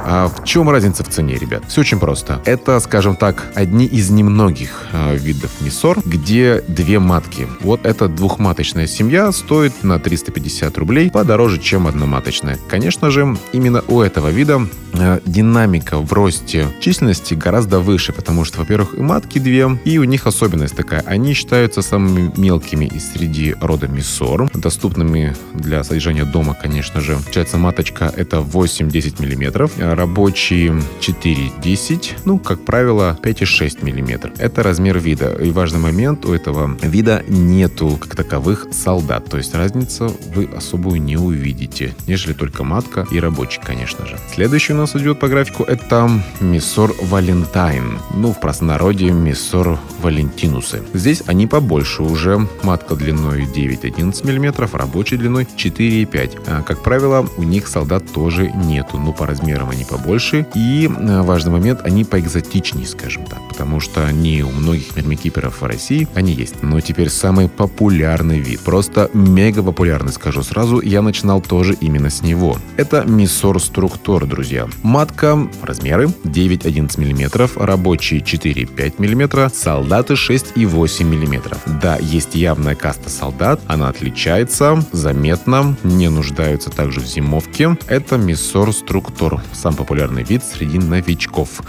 А 0.08 0.28
в 0.28 0.44
чем 0.44 0.70
разница 0.70 1.02
в 1.02 1.08
цене, 1.08 1.36
ребят? 1.36 1.64
Все 1.66 1.80
очень 1.80 1.98
просто. 1.98 2.40
Это, 2.44 2.78
скажем 2.78 3.16
так, 3.16 3.50
одни 3.56 3.86
из 3.86 4.08
немногих 4.08 4.86
э, 4.92 5.16
видов 5.16 5.50
миссор, 5.60 5.98
где 6.04 6.62
две 6.68 7.00
матки. 7.00 7.48
Вот 7.60 7.84
эта 7.84 8.06
двухматочная 8.06 8.86
семья 8.86 9.32
стоит 9.32 9.82
на 9.82 9.98
350 9.98 10.78
рублей 10.78 11.10
подороже, 11.10 11.58
чем 11.58 11.88
одноматочная. 11.88 12.56
Конечно 12.68 13.10
же, 13.10 13.36
именно 13.52 13.82
у 13.88 14.00
этого 14.00 14.28
вида 14.28 14.68
э, 14.92 15.18
динамика 15.26 15.98
в 15.98 16.12
росте 16.12 16.68
численности 16.78 17.34
гораздо 17.34 17.80
выше, 17.80 18.12
потому 18.12 18.44
что, 18.44 18.60
во-первых, 18.60 18.94
и 18.94 19.00
матки 19.00 19.40
две, 19.40 19.76
и 19.84 19.98
у 19.98 20.04
них 20.04 20.28
особенность 20.28 20.76
такая. 20.76 21.02
Они 21.04 21.34
считаются 21.34 21.82
самыми 21.82 22.32
мелкими 22.36 22.84
из 22.84 23.10
среди 23.10 23.56
рода 23.60 23.88
миссор, 23.88 24.48
доступными 24.54 25.34
для 25.52 25.82
содержания 25.82 26.24
дома, 26.24 26.54
конечно 26.54 27.00
же. 27.00 27.16
Получается, 27.16 27.58
маточка 27.58 28.12
это 28.16 28.36
8-10 28.36 29.20
миллиметров, 29.20 29.72
рабочие 29.96 30.80
4,10, 31.00 32.18
ну, 32.24 32.38
как 32.38 32.64
правило, 32.64 33.18
5,6 33.22 33.82
мм. 33.82 34.32
Это 34.38 34.62
размер 34.62 34.98
вида. 34.98 35.32
И 35.42 35.50
важный 35.50 35.80
момент, 35.80 36.24
у 36.26 36.32
этого 36.32 36.76
вида 36.82 37.24
нету 37.28 37.98
как 38.00 38.14
таковых 38.14 38.68
солдат, 38.70 39.28
то 39.28 39.36
есть 39.36 39.54
разница 39.54 40.10
вы 40.34 40.48
особую 40.56 41.02
не 41.02 41.16
увидите, 41.16 41.94
нежели 42.06 42.32
только 42.32 42.64
матка 42.64 43.06
и 43.10 43.18
рабочий, 43.18 43.60
конечно 43.62 44.06
же. 44.06 44.18
Следующий 44.32 44.72
у 44.72 44.76
нас 44.76 44.94
идет 44.96 45.18
по 45.18 45.28
графику, 45.28 45.62
это 45.62 46.10
Миссор 46.40 46.92
Валентайн. 47.00 47.98
Ну, 48.14 48.32
в 48.32 48.40
простонародье 48.40 49.12
Миссор 49.12 49.78
Валентинусы. 50.02 50.82
Здесь 50.92 51.22
они 51.26 51.46
побольше 51.46 52.02
уже. 52.02 52.46
Матка 52.62 52.94
длиной 52.94 53.44
9-11 53.44 54.24
мм, 54.24 54.68
рабочей 54.76 55.16
длиной 55.16 55.44
4,5. 55.56 56.42
А, 56.46 56.62
как 56.62 56.82
правило, 56.82 57.26
у 57.36 57.42
них 57.42 57.68
солдат 57.68 58.04
тоже 58.12 58.50
нету, 58.54 58.98
но 58.98 59.12
по 59.12 59.26
размерам 59.26 59.70
они 59.70 59.84
побольше. 59.86 60.46
И 60.54 60.88
э, 60.88 61.22
важный 61.22 61.52
момент, 61.52 61.80
они 61.84 62.04
поэкзотичнее, 62.04 62.86
скажем 62.86 63.24
так, 63.26 63.40
потому 63.48 63.80
что 63.80 64.04
они 64.04 64.42
у 64.42 64.50
многих 64.50 64.96
мермикиперов 64.96 65.60
в 65.60 65.64
России, 65.64 66.08
они 66.14 66.32
есть. 66.32 66.62
Но 66.62 66.80
теперь 66.80 67.08
самый 67.08 67.48
популярный 67.48 68.38
вид. 68.38 68.60
Просто 68.60 69.10
мега 69.14 69.62
популярный, 69.62 70.12
скажу 70.12 70.42
сразу. 70.42 70.80
Я 70.80 71.02
начинал 71.02 71.40
тоже 71.40 71.74
именно 71.80 72.10
с 72.10 72.22
него. 72.22 72.58
Это 72.76 73.04
Миссор 73.04 73.60
Структор, 73.60 74.26
друзья. 74.26 74.68
Матка, 74.82 75.48
размеры 75.62 76.06
9-11 76.24 76.98
мм, 76.98 77.50
рабочие 77.56 78.20
4-5 78.20 78.94
мм, 78.98 79.50
солдаты 79.54 80.16
6 80.16 80.52
и 80.56 80.66
8 80.66 81.06
мм. 81.06 81.56
Да, 81.80 81.96
есть 82.00 82.34
явная 82.34 82.74
каста 82.74 83.10
солдат, 83.10 83.60
она 83.66 83.88
отличается 83.88 84.84
заметно, 84.92 85.76
не 85.84 86.08
нуждаются 86.08 86.70
также 86.70 87.00
в 87.00 87.06
зимовке. 87.06 87.76
Это 87.86 88.16
Миссор 88.16 88.72
Структор, 88.72 89.42
сам 89.52 89.75
популярный 89.76 90.24
вид 90.24 90.42
среди 90.44 90.78
новичков. 90.78 91.60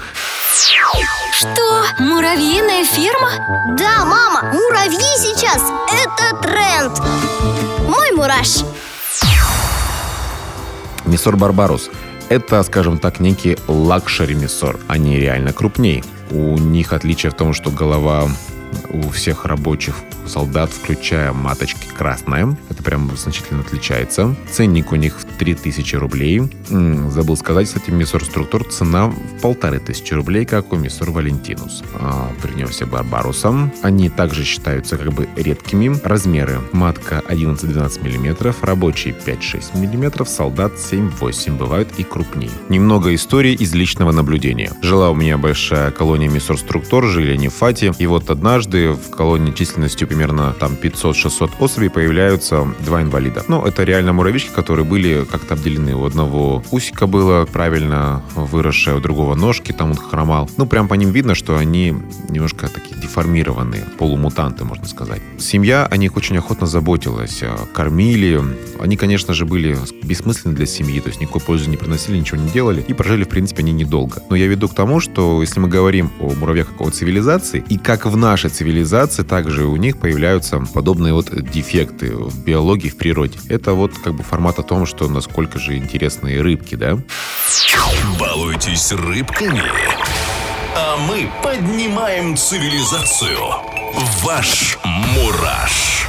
Что? 1.32 1.86
Муравьиная 2.00 2.84
ферма? 2.84 3.76
Да, 3.78 4.06
мама, 4.06 4.54
муравьи 4.54 4.98
сейчас– 4.98 5.62
это 5.94 6.42
тренд 6.42 7.00
Мой 7.88 8.12
мураш 8.14 8.64
Messor 11.06 11.38
barbarus– 11.38 11.92
это, 12.30 12.62
скажем 12.64 13.00
так, 13.00 13.20
некий 13.20 13.58
luxury 13.68 14.36
Messor. 14.36 14.78
Они 14.88 15.18
реально 15.18 15.54
крупнее. 15.54 16.04
У 16.30 16.58
них 16.58 16.92
отличие 16.92 17.32
в 17.32 17.36
том, 17.36 17.54
что 17.54 17.72
голова 17.72 18.28
у 18.90 19.10
всех 19.10 19.46
рабочих 19.46 19.96
солдат, 20.26 20.72
включая 20.72 21.34
маточки 21.34 21.88
красная. 21.88 22.58
Это 22.70 22.84
прям 22.84 23.10
значительно 23.16 23.62
отличается. 23.62 24.36
Ценник 24.52 24.92
у 24.92 24.96
них 24.96 25.20
в 25.20 25.26
3000 25.38 25.96
рублей. 25.96 26.42
Забыл 27.10 27.38
сказать, 27.38 27.68
кстати, 27.68 27.90
Messor 27.92 28.24
structor 28.24 28.66
цена 28.66 29.08
в 29.08 29.42
полторы 29.42 29.80
тысячи 29.80 30.14
рублей, 30.14 30.46
как 30.46 30.74
у 30.74 30.76
Messor 30.76 31.12
valentinus. 31.12 31.84
А, 31.96 32.32
принесся 32.42 32.86
barbarus 32.86 33.48
ом. 33.48 33.72
Они 33.84 34.10
также 34.10 34.44
считаются 34.44 34.98
как 34.98 35.14
бы 35.14 35.28
редкими. 35.36 35.98
Размеры. 36.04 36.60
Матка 36.74 37.24
11-12 37.28 38.04
мм, 38.04 38.54
рабочий 38.62 39.12
5-6 39.12 39.78
мм, 39.78 40.26
солдат 40.26 40.74
7-8. 40.74 41.58
Бывают 41.58 41.90
и 41.98 42.04
крупнее. 42.04 42.52
Немного 42.70 43.14
истории 43.16 43.54
из 43.54 43.74
личного 43.74 44.12
наблюдения. 44.12 44.72
Жила 44.82 45.10
у 45.10 45.16
меня 45.16 45.38
большая 45.38 45.92
колония 45.92 46.30
Messor 46.30 46.58
structor, 46.58 47.06
жили 47.08 47.32
они 47.32 47.48
в 47.48 47.54
Фате. 47.54 47.94
И 47.98 48.08
вот 48.08 48.30
однажды 48.58 48.94
в 48.94 49.12
колонии 49.12 49.52
численностью 49.52 50.08
примерно 50.08 50.52
там 50.60 50.74
500-600 50.82 51.52
особей 51.60 51.90
появляются 51.92 52.68
два 52.84 53.04
инвалида. 53.04 53.44
Ну, 53.48 53.64
это 53.64 53.84
реально 53.84 54.14
муравьишки, 54.14 54.50
которые 54.50 54.84
были 54.84 55.26
как-то 55.30 55.54
обделены. 55.54 55.94
У 55.94 56.06
одного 56.06 56.64
усика 56.72 57.06
было 57.06 57.46
правильно 57.46 58.24
выросшее, 58.34 58.98
у 58.98 59.00
другого 59.00 59.36
ножки, 59.36 59.74
там 59.74 59.92
он 59.92 59.98
хромал. 59.98 60.50
Ну, 60.58 60.66
прям 60.66 60.88
по 60.88 60.96
ним 60.96 61.12
видно, 61.12 61.36
что 61.36 61.56
они 61.56 61.96
немножко 62.30 62.68
такие 62.68 63.00
деформированные, 63.00 63.84
полумутанты, 64.00 64.64
можно 64.64 64.88
сказать. 64.88 65.22
Семья 65.38 65.86
о 65.86 65.96
них 65.98 66.18
очень 66.18 66.36
охотно 66.40 66.66
заботилась, 66.66 67.44
а, 67.44 67.60
кормили. 67.72 68.42
Они, 68.80 68.98
конечно 68.98 69.36
же, 69.36 69.46
были 69.46 69.78
бессмысленны 70.02 70.56
для 70.56 70.66
семьи, 70.66 71.00
то 71.00 71.10
есть 71.10 71.22
никакой 71.22 71.42
пользы 71.42 71.70
не 71.70 71.78
приносили, 71.78 72.18
ничего 72.18 72.42
не 72.42 72.50
делали. 72.50 72.84
И 72.88 72.94
прожили, 72.94 73.24
в 73.24 73.30
принципе, 73.30 73.62
они 73.62 73.72
недолго. 73.72 74.24
Но 74.32 74.36
я 74.36 74.48
веду 74.48 74.68
к 74.68 74.74
тому, 74.74 75.00
что 75.00 75.42
если 75.42 75.60
мы 75.60 75.68
говорим 75.68 76.12
о 76.20 76.34
муравьях 76.34 76.70
как 76.70 76.82
о 76.82 76.90
цивилизации, 76.90 77.64
и 77.70 77.78
как 77.78 78.08
в 78.08 78.18
нашей 78.18 78.47
цивилизации, 78.50 79.24
также 79.24 79.66
у 79.66 79.76
них 79.76 79.98
появляются 79.98 80.60
подобные 80.74 81.14
вот 81.14 81.30
дефекты 81.52 82.16
в 82.16 82.44
биологии, 82.44 82.90
в 82.90 82.98
природе. 82.98 83.40
Это 83.50 83.74
вот 83.74 83.98
как 83.98 84.14
бы 84.14 84.24
формат 84.24 84.60
о 84.60 84.64
том, 84.64 84.86
что 84.86 85.08
насколько 85.08 85.60
же 85.60 85.78
интересные 85.78 86.42
рыбки, 86.42 86.76
да? 86.76 86.98
Балуйтесь 88.20 88.92
рыбками, 88.92 89.64
а 90.76 90.98
мы 90.98 91.30
поднимаем 91.44 92.36
цивилизацию. 92.36 93.38
Ваш 94.24 94.78
Мураш. 94.84 96.08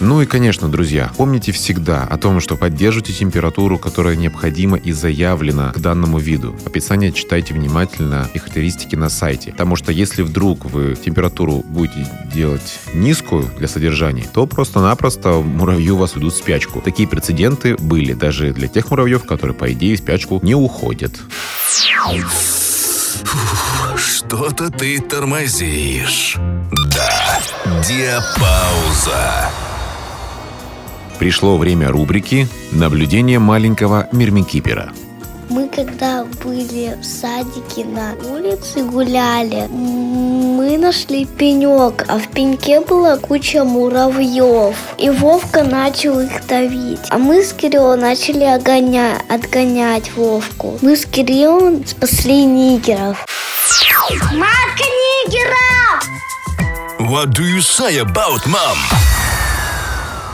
Ну 0.00 0.22
и, 0.22 0.26
конечно, 0.26 0.68
друзья, 0.68 1.12
помните 1.18 1.52
всегда 1.52 2.04
о 2.04 2.16
том, 2.16 2.40
что 2.40 2.56
поддерживайте 2.56 3.12
температуру, 3.12 3.78
которая 3.78 4.16
необходима 4.16 4.78
и 4.78 4.92
заявлена 4.92 5.72
к 5.72 5.78
данному 5.78 6.18
виду. 6.18 6.56
Описание 6.64 7.12
читайте 7.12 7.52
внимательно 7.52 8.26
и 8.32 8.38
характеристики 8.38 8.96
на 8.96 9.10
сайте. 9.10 9.52
Потому 9.52 9.76
что 9.76 9.92
если 9.92 10.22
вдруг 10.22 10.64
вы 10.64 10.96
температуру 10.96 11.62
будете 11.66 12.06
делать 12.32 12.80
низкую 12.94 13.50
для 13.58 13.68
содержания, 13.68 14.24
то 14.32 14.46
просто-напросто 14.46 15.42
муравью 15.42 15.96
вас 15.96 16.16
ведут 16.16 16.32
в 16.32 16.38
спячку. 16.38 16.80
Такие 16.80 17.06
прецеденты 17.06 17.76
были 17.76 18.14
даже 18.14 18.54
для 18.54 18.68
тех 18.68 18.90
муравьев, 18.90 19.26
которые, 19.26 19.54
по 19.54 19.70
идее, 19.70 19.96
в 19.96 19.98
спячку 19.98 20.40
не 20.42 20.54
уходят. 20.54 21.12
Что-то 23.96 24.70
ты 24.70 24.98
тормозишь. 24.98 26.38
Да, 26.88 27.40
диапауза. 27.86 29.50
Пришло 31.20 31.58
время 31.58 31.88
рубрики 31.90 32.48
«Наблюдение 32.72 33.38
маленького 33.38 34.08
мирмикипера». 34.10 34.90
Мы 35.50 35.68
когда 35.68 36.24
были 36.42 36.96
в 36.98 37.04
садике 37.04 37.84
на 37.84 38.14
улице 38.26 38.82
гуляли, 38.84 39.66
мы 39.68 40.78
нашли 40.78 41.26
пенек, 41.26 42.06
а 42.08 42.18
в 42.18 42.28
пеньке 42.28 42.80
была 42.80 43.18
куча 43.18 43.64
муравьев. 43.64 44.74
И 44.96 45.10
Вовка 45.10 45.62
начал 45.62 46.20
их 46.20 46.46
давить. 46.46 47.00
А 47.10 47.18
мы 47.18 47.44
с 47.44 47.52
Кириллом 47.52 48.00
начали 48.00 48.44
огоня... 48.44 49.18
отгонять 49.28 50.10
Вовку. 50.16 50.78
Мы 50.80 50.96
с 50.96 51.04
Кириллом 51.04 51.86
спасли 51.86 52.46
нигеров. 52.46 53.26
Матка 54.32 54.86
нигеров! 55.04 56.02
What 57.10 57.34
do 57.34 57.44
you 57.44 57.60
say 57.60 57.98
about 57.98 58.46
mom? 58.46 59.09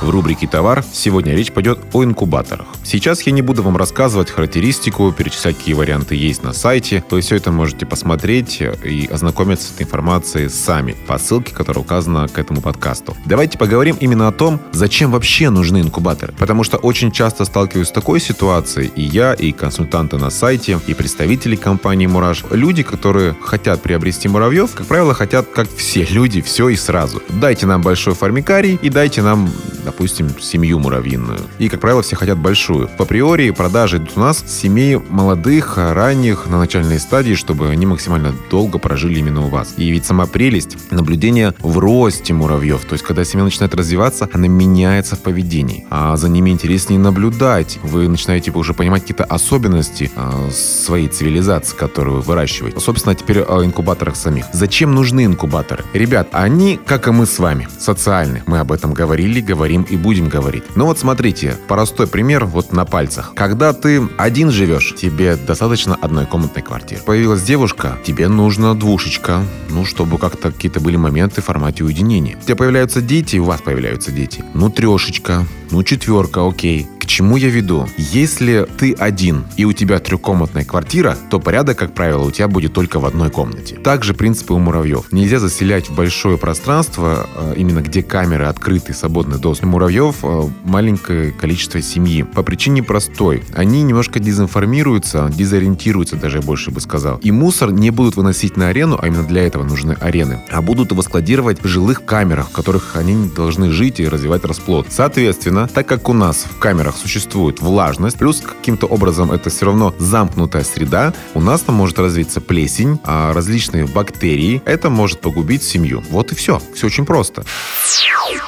В 0.07 0.11
рубрике 0.11 0.47
«Товар» 0.47 0.85
сегодня 0.93 1.35
речь 1.35 1.51
пойдет 1.51 1.81
о 1.93 2.05
инкубаторах. 2.05 2.67
Сейчас 2.85 3.23
я 3.23 3.33
не 3.33 3.43
буду 3.43 3.65
вам 3.65 3.77
рассказывать 3.77 4.31
характеристику, 4.31 5.11
перечислять, 5.11 5.59
какие 5.59 5.75
варианты 5.75 6.15
есть 6.15 6.45
на 6.45 6.53
сайте. 6.53 7.03
Вы 7.11 7.23
все 7.23 7.35
это 7.35 7.51
можете 7.51 7.87
посмотреть 7.87 8.63
и 8.85 9.09
ознакомиться 9.11 9.67
с 9.67 9.75
этой 9.75 9.83
информацией 9.83 10.49
сами 10.49 10.95
по 11.09 11.19
ссылке, 11.19 11.53
которая 11.53 11.83
указана 11.83 12.29
к 12.29 12.39
этому 12.39 12.61
подкасту. 12.61 13.17
Давайте 13.25 13.59
поговорим 13.59 13.97
именно 13.99 14.29
о 14.29 14.33
том, 14.33 14.61
зачем 14.71 15.11
вообще 15.11 15.51
нужны 15.51 15.81
инкубаторы. 15.81 16.35
Потому 16.39 16.63
что 16.63 16.77
очень 16.77 17.11
часто 17.11 17.45
сталкиваюсь 17.45 17.89
с 17.89 17.91
такой 17.91 18.21
ситуацией, 18.21 18.93
и 18.95 19.03
я, 19.03 19.35
и 19.35 19.51
консультанты 19.51 20.19
на 20.19 20.31
сайте, 20.31 20.79
и 20.87 20.95
представители 20.95 21.57
компании 21.57 22.07
«Мураш», 22.07 22.45
люди, 22.53 22.85
которые 22.85 23.35
хотят 23.43 23.83
приобрести 23.83 24.29
муравьев, 24.29 24.73
как 24.73 24.87
правило, 24.87 25.15
хотят, 25.15 25.49
как 25.53 25.69
все 25.69 26.05
люди, 26.05 26.43
все 26.43 26.69
и 26.69 26.77
сразу. 26.77 27.21
Дайте 27.29 27.67
нам 27.67 27.83
большой 27.83 28.15
формикарий 28.15 28.79
и 28.81 28.89
дайте 28.89 29.21
нам 29.21 29.51
допустим, 29.97 30.29
семью 30.39 30.79
муравьиную. 30.79 31.41
И, 31.59 31.71
как 31.71 31.81
правило, 31.81 32.03
все 32.03 32.17
хотят 32.17 32.37
большую. 32.37 32.89
По 32.99 33.07
приори 33.07 33.51
продажи 33.51 33.97
идут 33.97 34.13
у 34.17 34.21
нас 34.21 34.45
семей 34.47 34.99
молодых, 34.99 35.79
ранних, 35.79 36.47
на 36.47 36.59
начальной 36.59 37.01
стадии, 37.01 37.33
чтобы 37.33 37.71
они 37.71 37.87
максимально 37.87 38.35
долго 38.51 38.79
прожили 38.79 39.21
именно 39.21 39.47
у 39.47 39.49
вас. 39.49 39.73
И 39.79 39.89
ведь 39.89 40.05
сама 40.05 40.27
прелесть 40.27 40.77
наблюдения 40.91 41.55
в 41.61 41.79
росте 41.79 42.35
муравьев. 42.35 42.85
То 42.85 42.93
есть, 42.93 43.05
когда 43.05 43.25
семья 43.25 43.45
начинает 43.45 43.75
развиваться, 43.75 44.29
она 44.35 44.49
меняется 44.49 45.17
в 45.17 45.21
поведении. 45.21 45.87
А 45.89 46.15
за 46.19 46.29
ними 46.29 46.51
интереснее 46.51 47.01
наблюдать. 47.01 47.79
Вы 47.83 48.07
начинаете 48.09 48.51
уже 48.51 48.75
понимать 48.75 49.01
какие-то 49.01 49.25
особенности 49.25 50.11
э, 50.15 50.51
своей 50.53 51.09
цивилизации, 51.09 51.75
которую 51.75 52.17
вы 52.17 52.23
выращиваете. 52.23 52.79
Собственно, 52.81 53.15
теперь 53.15 53.41
о 53.41 53.65
инкубаторах 53.65 54.15
самих. 54.15 54.45
Зачем 54.53 54.95
нужны 54.95 55.25
инкубаторы? 55.25 55.85
Ребят, 55.95 56.29
они, 56.33 56.79
как 56.85 57.09
и 57.09 57.13
мы 57.13 57.25
с 57.25 57.39
вами, 57.39 57.67
социальны. 57.79 58.43
Мы 58.47 58.59
об 58.59 58.73
этом 58.73 58.93
говорили, 58.93 59.41
говорим 59.41 59.86
и 59.89 59.97
будем 59.97 60.29
говорить. 60.29 60.65
Ну 60.75 60.87
вот 60.87 60.99
смотрите, 60.99 61.57
простой 61.69 62.07
пример 62.07 62.45
вот 62.45 62.73
на 62.73 62.85
пальцах. 62.85 63.33
Когда 63.35 63.73
ты 63.73 64.09
один 64.17 64.51
живешь, 64.51 64.95
тебе 64.95 65.37
достаточно 65.37 65.95
одной 65.95 66.27
комнатной 66.27 66.63
квартиры. 66.63 67.03
Появилась 67.03 67.43
девушка, 67.43 67.99
тебе 68.05 68.29
нужна 68.29 68.75
двушечка, 68.75 69.43
ну, 69.71 69.85
чтобы 69.85 70.19
как-то 70.19 70.51
какие-то 70.51 70.81
были 70.81 70.97
моменты 70.97 71.43
в 71.43 71.45
формате 71.45 71.85
уединения. 71.85 72.37
У 72.37 72.45
тебя 72.45 72.57
появляются 72.57 73.01
дети, 73.01 73.37
у 73.39 73.45
вас 73.45 73.61
появляются 73.61 74.13
дети. 74.13 74.45
Ну, 74.55 74.71
трешечка, 74.71 75.47
ну, 75.71 75.83
четверка, 75.83 76.47
окей. 76.47 76.89
Чему 77.07 77.37
я 77.37 77.49
веду? 77.49 77.89
Если 77.97 78.67
ты 78.79 78.93
один 78.93 79.45
и 79.57 79.65
у 79.65 79.73
тебя 79.73 79.99
трехкомнатная 80.01 80.65
квартира, 80.65 81.17
то 81.31 81.39
порядок, 81.39 81.79
как 81.79 81.95
правило, 81.95 82.25
у 82.25 82.31
тебя 82.31 82.49
будет 82.49 82.73
только 82.73 82.99
в 82.99 83.07
одной 83.07 83.31
комнате. 83.31 83.77
Также 83.77 84.13
принципы 84.13 84.55
у 84.55 84.59
муравьев. 84.59 85.13
Нельзя 85.13 85.39
заселять 85.39 85.89
в 85.89 85.95
большое 85.95 86.37
пространство, 86.37 87.27
э, 87.35 87.55
именно 87.57 87.81
где 87.81 88.03
камеры 88.03 88.47
открыты, 88.47 88.93
свободный 88.93 89.39
доступ. 89.39 89.67
У 89.67 89.69
муравьев 89.71 90.17
э, 90.23 90.49
маленькое 90.65 91.31
количество 91.33 91.81
семьи. 91.81 92.23
По 92.23 92.43
причине 92.43 92.83
простой. 92.83 93.45
Они 93.55 93.83
немножко 93.83 94.19
дезинформируются, 94.19 95.31
дезориентируются 95.33 96.17
даже, 96.17 96.39
я 96.39 96.43
больше 96.43 96.71
бы 96.71 96.81
сказал. 96.81 97.19
И 97.19 97.31
мусор 97.31 97.71
не 97.71 97.91
будут 97.91 98.17
выносить 98.17 98.57
на 98.57 98.69
арену, 98.69 98.99
а 99.01 99.07
именно 99.07 99.23
для 99.23 99.47
этого 99.47 99.63
нужны 99.63 99.97
арены, 100.01 100.41
а 100.51 100.61
будут 100.61 100.91
его 100.91 101.03
складировать 101.03 101.63
в 101.63 101.69
жилых 101.69 102.05
камерах, 102.05 102.49
в 102.49 102.53
которых 102.53 102.97
они 102.97 103.29
должны 103.29 103.71
жить 103.71 104.01
и 104.01 104.09
развивать 104.09 104.45
расплод. 104.45 104.89
Соответственно, 104.91 105.69
так 105.73 105.87
как 105.87 106.09
у 106.09 106.13
нас 106.13 106.47
в 106.51 106.59
камерах 106.59 106.96
существует 106.97 107.61
влажность, 107.61 108.19
плюс 108.19 108.41
каким-то 108.41 108.87
образом 108.87 109.33
это 109.33 109.51
все 109.51 109.67
равно 109.67 109.95
замкнутая 109.99 110.65
среда, 110.65 111.15
у 111.35 111.41
нас 111.41 111.61
там 111.63 111.75
может 111.77 111.99
развиться 111.99 112.41
плесень, 112.41 113.01
а 113.05 113.33
различные 113.33 113.87
бактерии. 113.87 114.63
Это 114.65 114.91
может 114.91 115.21
погубить 115.21 115.63
семью. 115.63 116.03
Вот 116.11 116.33
и 116.33 116.35
все. 116.35 116.61
Все 116.75 116.87
очень 116.87 117.07
просто. 117.07 117.45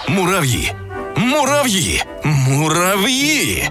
Муравьи. 0.08 0.70
Муравьи. 1.16 2.02
Муравьи. 2.24 3.64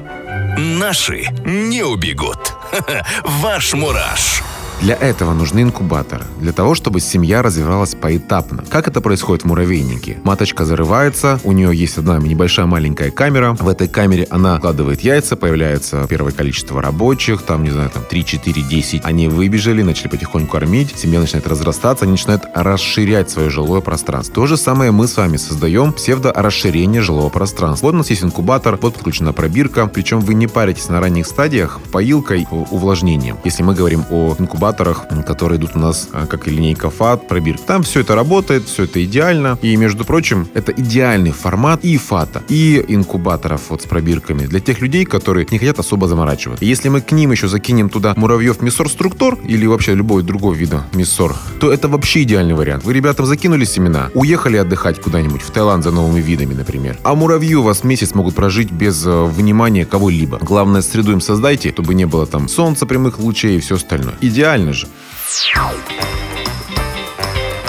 Наши 0.57 1.27
не 1.45 1.83
убегут. 1.83 2.53
Ваш 3.23 3.73
мураш. 3.73 4.43
Для 4.81 4.93
этого 4.93 5.33
нужны 5.33 5.63
инкубаторы, 5.63 6.23
для 6.39 6.51
того, 6.51 6.75
чтобы 6.75 6.99
семья 6.99 7.41
развивалась 7.41 7.95
поэтапно. 7.95 8.63
Как 8.69 8.87
это 8.87 9.01
происходит 9.01 9.43
в 9.43 9.47
муравейнике? 9.47 10.19
Маточка 10.23 10.65
зарывается, 10.65 11.39
у 11.43 11.51
нее 11.51 11.75
есть 11.75 11.97
одна 11.97 12.19
небольшая 12.19 12.67
маленькая 12.67 13.09
камера. 13.09 13.53
В 13.59 13.67
этой 13.67 13.87
камере 13.87 14.27
она 14.29 14.59
вкладывает 14.59 15.01
яйца, 15.01 15.35
появляется 15.35 16.05
первое 16.07 16.31
количество 16.31 16.79
рабочих, 16.79 17.41
там, 17.41 17.63
не 17.63 17.71
знаю, 17.71 17.89
там 17.89 18.03
3, 18.07 18.23
4, 18.23 18.61
10. 18.61 19.01
Они 19.03 19.27
выбежали, 19.27 19.81
начали 19.81 20.09
потихоньку 20.09 20.51
кормить, 20.51 20.93
семья 20.95 21.19
начинает 21.19 21.47
разрастаться, 21.47 22.05
они 22.05 22.11
начинают 22.11 22.43
расширять 22.53 23.31
свое 23.31 23.49
жилое 23.49 23.81
пространство. 23.81 24.35
То 24.35 24.45
же 24.45 24.57
самое 24.57 24.91
мы 24.91 25.07
с 25.07 25.17
вами 25.17 25.37
создаем 25.37 25.91
псевдо-расширение 25.91 27.01
жилого 27.01 27.29
пространства. 27.29 27.87
Вот 27.87 27.95
у 27.95 27.97
нас 27.97 28.11
есть 28.11 28.23
инкубатор, 28.23 28.77
вот 28.79 28.93
подключена 28.93 29.33
пробирка, 29.33 29.87
причем 29.87 30.19
вы 30.19 30.35
не 30.35 30.45
паритесь 30.45 30.87
на 30.87 30.99
ранних 30.99 31.25
стадиях 31.25 31.79
поилкой, 31.91 32.47
увлажнением. 32.51 33.37
Если 33.43 33.63
мы 33.63 33.73
говорим 33.73 34.05
о 34.11 34.35
инкубаторе, 34.37 34.66
инкубаторах, 34.67 35.07
которые 35.25 35.59
идут 35.59 35.71
у 35.75 35.79
нас 35.79 36.09
а, 36.11 36.25
как 36.25 36.47
и 36.47 36.51
линейка 36.51 36.89
ФАТ, 36.89 37.27
пробирка. 37.27 37.63
Там 37.63 37.83
все 37.83 38.01
это 38.01 38.15
работает, 38.15 38.65
все 38.65 38.83
это 38.83 39.03
идеально. 39.03 39.57
И, 39.61 39.75
между 39.77 40.03
прочим, 40.03 40.47
это 40.53 40.71
идеальный 40.71 41.31
формат 41.31 41.83
и 41.83 41.97
ФАТа, 41.97 42.43
и 42.49 42.83
инкубаторов 42.87 43.61
вот 43.69 43.81
с 43.81 43.85
пробирками 43.85 44.45
для 44.45 44.59
тех 44.59 44.81
людей, 44.81 45.05
которые 45.05 45.47
не 45.49 45.57
хотят 45.57 45.79
особо 45.79 46.07
заморачиваться. 46.07 46.65
Если 46.65 46.89
мы 46.89 47.01
к 47.01 47.11
ним 47.11 47.31
еще 47.31 47.47
закинем 47.47 47.89
туда 47.89 48.13
муравьев 48.17 48.61
миссор 48.61 48.89
структур 48.89 49.37
или 49.43 49.65
вообще 49.65 49.95
любой 49.95 50.23
другой 50.23 50.55
вида 50.55 50.83
миссор, 50.93 51.33
то 51.59 51.71
это 51.71 51.87
вообще 51.87 52.23
идеальный 52.23 52.53
вариант. 52.53 52.83
Вы 52.83 52.93
ребятам 52.93 53.25
закинули 53.25 53.65
семена, 53.65 54.09
уехали 54.13 54.57
отдыхать 54.57 55.01
куда-нибудь 55.01 55.41
в 55.41 55.51
Таиланд 55.51 55.83
за 55.83 55.91
новыми 55.91 56.21
видами, 56.21 56.53
например. 56.53 56.97
А 57.03 57.15
муравьи 57.15 57.55
у 57.55 57.63
вас 57.63 57.83
месяц 57.83 58.13
могут 58.13 58.35
прожить 58.35 58.71
без 58.71 59.05
э, 59.05 59.23
внимания 59.23 59.85
кого-либо. 59.85 60.39
Главное, 60.41 60.81
среду 60.81 61.13
им 61.13 61.21
создайте, 61.21 61.71
чтобы 61.71 61.93
не 61.93 62.05
было 62.05 62.25
там 62.25 62.47
солнца, 62.49 62.85
прямых 62.85 63.19
лучей 63.19 63.57
и 63.57 63.59
все 63.59 63.75
остальное. 63.75 64.15
Идеально 64.21 64.56
Реально 64.57 64.73
же. 64.73 64.87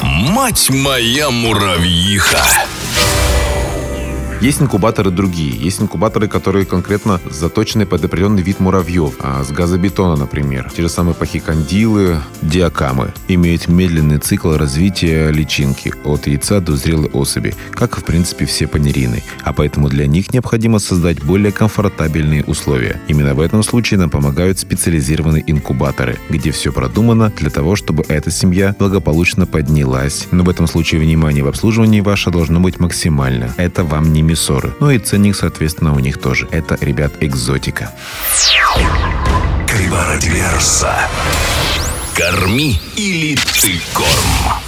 Мать 0.03 0.71
моя 0.71 1.29
муравьиха! 1.29 2.43
Есть 4.41 4.63
инкубаторы 4.63 5.11
другие. 5.11 5.51
Есть 5.51 5.83
инкубаторы, 5.83 6.29
которые 6.29 6.65
конкретно 6.65 7.21
заточены 7.29 7.87
под 7.87 8.05
определенный 8.05 8.41
вид 8.41 8.61
муравьев. 8.61 9.15
А 9.19 9.43
с 9.43 9.51
газобетона, 9.51 10.15
например. 10.15 10.71
Те 10.77 10.83
же 10.83 10.89
самые 10.89 11.17
пахикандилы, 11.17 12.19
диакамы. 12.41 13.13
Имеют 13.27 13.67
медленный 13.67 14.19
цикл 14.19 14.53
развития 14.53 15.33
личинки 15.33 15.93
от 16.05 16.29
яйца 16.29 16.61
до 16.61 16.77
зрелой 16.77 17.09
особи, 17.09 17.57
как, 17.73 17.97
в 17.99 18.05
принципе, 18.05 18.47
все 18.47 18.69
панерины. 18.69 19.25
А 19.43 19.53
поэтому 19.53 19.89
для 19.89 20.07
них 20.07 20.33
необходимо 20.33 20.79
создать 20.79 21.21
более 21.21 21.51
комфортабельные 21.51 22.45
условия. 22.45 23.01
Именно 23.09 23.35
в 23.35 23.41
этом 23.41 23.65
случае 23.65 23.99
нам 23.99 24.09
помогают 24.09 24.61
специализированные 24.61 25.43
инкубаторы, 25.49 26.17
где 26.31 26.53
все 26.53 26.71
продумано 26.73 27.33
для 27.37 27.51
того, 27.51 27.75
чтобы 27.75 28.05
эта 28.07 28.31
семья 28.31 28.77
благополучно 28.79 29.47
поднялась. 29.47 30.29
Но 30.31 30.45
в 30.45 30.49
этом 30.49 30.69
случае 30.69 31.01
внимание 31.01 31.43
в 31.43 31.49
обслуживании 31.49 32.03
ваше 32.03 32.31
должно 32.31 32.61
быть 32.61 32.79
максимально. 32.79 33.53
Это 33.57 33.83
вам 33.83 34.13
не 34.13 34.28
миссоры. 34.29 34.75
Ну 34.79 34.91
и 34.91 34.99
ценник, 34.99 35.35
соответственно, 35.35 35.95
у 35.95 35.99
них 35.99 36.19
тоже. 36.19 36.47
Это, 36.51 36.77
ребят, 36.81 37.13
экзотика. 37.21 37.91
Диверса. 40.21 40.95
Корми 42.15 42.81
или 42.97 43.37
ты 43.37 43.81
корм. 43.95 44.59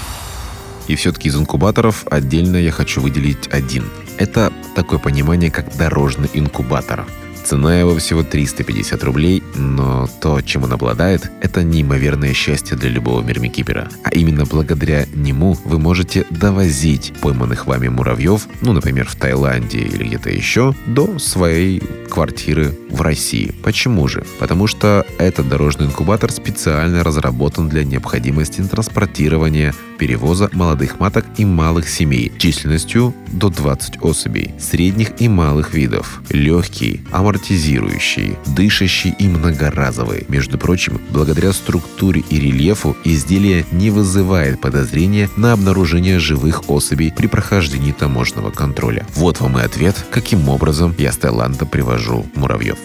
И 0.87 0.97
все-таки 0.97 1.29
из 1.29 1.37
инкубаторов 1.37 2.05
отдельно 2.11 2.57
я 2.57 2.73
хочу 2.73 3.01
выделить 3.01 3.49
один. 3.53 3.91
Это 4.17 4.53
такое 4.75 4.99
понимание, 4.99 5.51
как 5.51 5.77
дорожный 5.77 6.31
инкубатор. 6.33 7.07
Цена 7.51 7.81
его 7.81 7.97
всего 7.97 8.23
350 8.23 9.03
рублей, 9.03 9.43
но 9.57 10.09
то, 10.21 10.41
чем 10.41 10.63
он 10.63 10.73
обладает, 10.73 11.33
это 11.41 11.65
неимоверное 11.65 12.33
счастье 12.33 12.77
для 12.77 12.91
любого 12.91 13.23
мирмикипера. 13.23 13.89
А 14.05 14.11
именно 14.11 14.45
благодаря 14.45 15.05
нему 15.13 15.59
вы 15.65 15.81
можете 15.81 16.25
довозить 16.31 17.13
пойманных 17.21 17.67
вами 17.67 17.89
муравьев, 17.89 18.47
ну, 18.61 18.73
например, 18.73 19.09
в 19.09 19.17
Таиланде 19.17 19.79
или 19.79 20.05
где-то 20.05 20.31
еще, 20.31 20.77
до 20.87 21.19
своей 21.19 21.81
квартиры 22.09 22.79
в 22.89 23.01
России. 23.01 23.53
Почему 23.65 24.07
же? 24.07 24.25
Потому 24.39 24.69
что 24.69 25.05
этот 25.19 25.49
дорожный 25.49 25.87
инкубатор 25.87 26.31
специально 26.31 27.03
разработан 27.03 27.69
для 27.69 27.83
необходимости 27.83 28.63
транспортирования, 28.63 29.75
перевоза 30.01 30.49
молодых 30.55 30.99
маток 30.99 31.27
и 31.37 31.45
малых 31.45 31.87
семей 31.87 32.33
численностью 32.39 33.15
до 33.27 33.51
20 33.51 34.03
особей, 34.03 34.55
средних 34.59 35.21
и 35.21 35.29
малых 35.29 35.75
видов, 35.75 36.23
легкий, 36.31 37.03
амортизирующий, 37.13 38.39
дышащий 38.47 39.15
и 39.19 39.29
многоразовый. 39.29 40.25
Между 40.29 40.57
прочим, 40.57 40.99
благодаря 41.11 41.53
структуре 41.53 42.23
и 42.31 42.41
рельефу 42.41 42.97
изделие 43.05 43.67
не 43.73 43.91
вызывает 43.91 44.59
подозрения 44.59 45.29
на 45.37 45.53
обнаружение 45.53 46.19
живых 46.19 46.71
особей 46.71 47.13
при 47.15 47.27
прохождении 47.27 47.93
таможенного 47.93 48.51
контроля. 48.51 49.07
Вот 49.17 49.41
вам 49.41 49.59
и 49.59 49.63
ответ, 49.63 49.97
каким 50.11 50.49
образом 50.49 50.95
я 50.97 51.13
с 51.13 51.19
Таиланда 51.19 51.67
привожу 51.67 52.25
муравьев. 52.35 52.79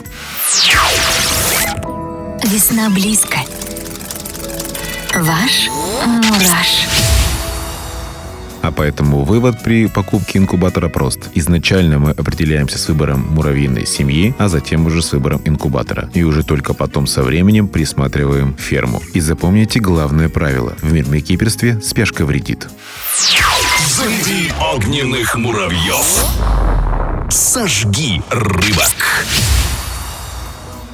Весна 2.44 2.90
близко. 2.90 3.38
Ваш 5.16 5.70
мураш. 6.06 7.05
А 8.66 8.72
поэтому 8.72 9.24
вывод 9.24 9.62
при 9.62 9.86
покупке 9.86 10.40
инкубатора 10.40 10.90
прост. 10.90 11.30
Изначально 11.36 12.00
мы 12.00 12.10
определяемся 12.10 12.80
с 12.80 12.88
выбором 12.88 13.22
муравьиной 13.30 13.86
семьи, 13.86 14.34
а 14.40 14.48
затем 14.48 14.88
уже 14.88 15.04
с 15.04 15.12
выбором 15.12 15.40
инкубатора. 15.46 16.10
И 16.16 16.24
уже 16.24 16.42
только 16.42 16.74
потом 16.74 17.06
со 17.06 17.22
временем 17.22 17.68
присматриваем 17.68 18.56
ферму. 18.58 19.04
И 19.14 19.20
запомните 19.20 19.80
главное 19.80 20.30
правило. 20.30 20.74
В 20.82 20.92
мирмекиперстве 20.92 21.80
спешка 21.80 22.26
вредит. 22.26 22.68
Заведи 23.88 24.52
огненных 24.74 25.36
муравьев. 25.36 26.26
Сожги 27.30 28.24
рыбок. 28.32 28.96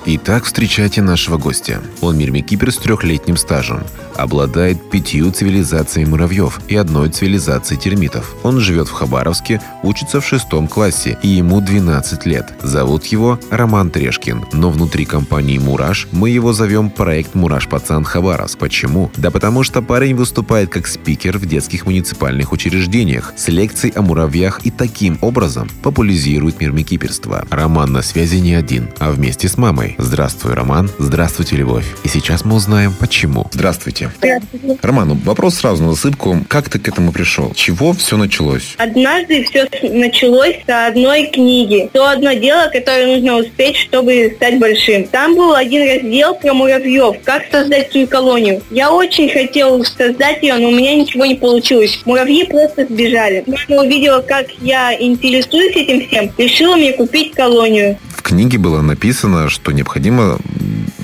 Итак, 0.04 0.46
встречайте 0.46 1.04
нашего 1.04 1.38
гостя. 1.38 1.80
Он 2.02 2.18
мирмекипер 2.18 2.72
с 2.72 2.78
трехлетним 2.78 3.38
стажем. 3.38 3.84
Обладает 4.16 4.90
пятью 4.90 5.32
цивилизациями 5.32 6.10
муравьев 6.10 6.60
и 6.68 6.76
одной 6.76 7.10
цивилизацией 7.10 7.80
термитов. 7.80 8.36
Он 8.42 8.60
живет 8.60 8.88
в 8.88 8.94
Хабаровске, 8.94 9.62
учится 9.84 10.20
в 10.20 10.26
шестом 10.26 10.68
классе 10.68 11.20
и 11.22 11.28
ему 11.28 11.62
12 11.62 12.26
лет. 12.26 12.52
Зовут 12.64 13.06
его 13.06 13.40
Роман 13.52 13.92
Трешкин. 13.92 14.46
Но 14.54 14.72
внутри 14.72 15.06
компании 15.06 15.60
«Мураш» 15.60 16.08
мы 16.12 16.32
его 16.32 16.52
зовем 16.52 16.90
проект 16.90 17.36
«Мураш 17.36 17.68
Пацан 17.68 18.04
Хабаровск». 18.04 18.58
Почему? 18.58 19.12
Да 19.18 19.30
потому 19.30 19.62
что 19.62 19.84
парень 19.84 20.16
выступает 20.16 20.72
как 20.72 20.88
спикер 20.88 21.38
в 21.38 21.46
детских 21.46 21.86
муниципальных 21.86 22.52
учреждениях 22.52 23.34
с 23.38 23.50
лекцией 23.50 23.94
о 23.94 24.02
муравьях 24.02 24.62
и 24.64 24.72
таким 24.72 25.20
образом 25.22 25.70
популяризирует 25.84 26.60
мирмекиперство. 26.60 27.46
Роман 27.52 27.94
на 27.94 28.02
связи 28.02 28.38
не 28.38 28.56
один, 28.56 28.90
а 28.98 29.12
вместе 29.12 29.48
с 29.48 29.58
мамой. 29.58 29.91
Здравствуй, 29.98 30.54
Роман. 30.54 30.90
Здравствуйте, 30.98 31.56
Любовь. 31.56 31.86
И 32.04 32.08
сейчас 32.08 32.46
мы 32.46 32.56
узнаем, 32.56 32.94
почему. 33.00 33.48
Здравствуйте. 33.52 34.12
Здравствуйте. 34.18 34.78
Роман, 34.82 35.18
вопрос 35.20 35.56
сразу 35.56 35.84
на 35.84 35.94
засыпку. 35.94 36.46
Как 36.48 36.70
ты 36.70 36.80
к 36.80 36.88
этому 36.88 37.12
пришел? 37.12 37.54
Чего 37.54 37.94
все 37.94 38.18
началось? 38.18 38.76
Однажды 38.78 39.44
все 39.44 39.68
началось 39.84 40.58
с 40.66 40.88
одной 40.88 41.28
книги. 41.28 41.90
То 41.94 42.10
одно 42.10 42.34
дело, 42.34 42.70
которое 42.72 43.16
нужно 43.16 43.38
успеть, 43.38 43.78
чтобы 43.78 44.34
стать 44.36 44.60
большим. 44.60 45.06
Там 45.06 45.36
был 45.36 45.54
один 45.54 45.88
раздел 45.88 46.36
про 46.36 46.54
муравьев, 46.54 47.16
как 47.24 47.44
создать 47.52 47.92
свою 47.92 48.08
колонию. 48.08 48.62
Я 48.72 48.92
очень 48.92 49.30
хотел 49.30 49.84
создать 49.84 50.42
ее, 50.42 50.56
но 50.56 50.70
у 50.70 50.72
меня 50.72 50.96
ничего 50.96 51.26
не 51.26 51.36
получилось. 51.36 52.02
Муравьи 52.06 52.46
просто 52.46 52.86
сбежали. 52.86 53.44
Мама 53.48 53.84
увидела, 53.84 54.22
как 54.22 54.48
я 54.62 54.94
интересуюсь 54.94 55.76
этим 55.76 56.08
всем, 56.08 56.32
решила 56.38 56.76
мне 56.76 56.94
купить 56.94 57.34
колонию. 57.34 57.98
В 58.16 58.22
книге 58.24 58.60
было 58.60 58.82
написано, 58.82 59.50
что 59.50 59.72
необходимо 59.82 60.38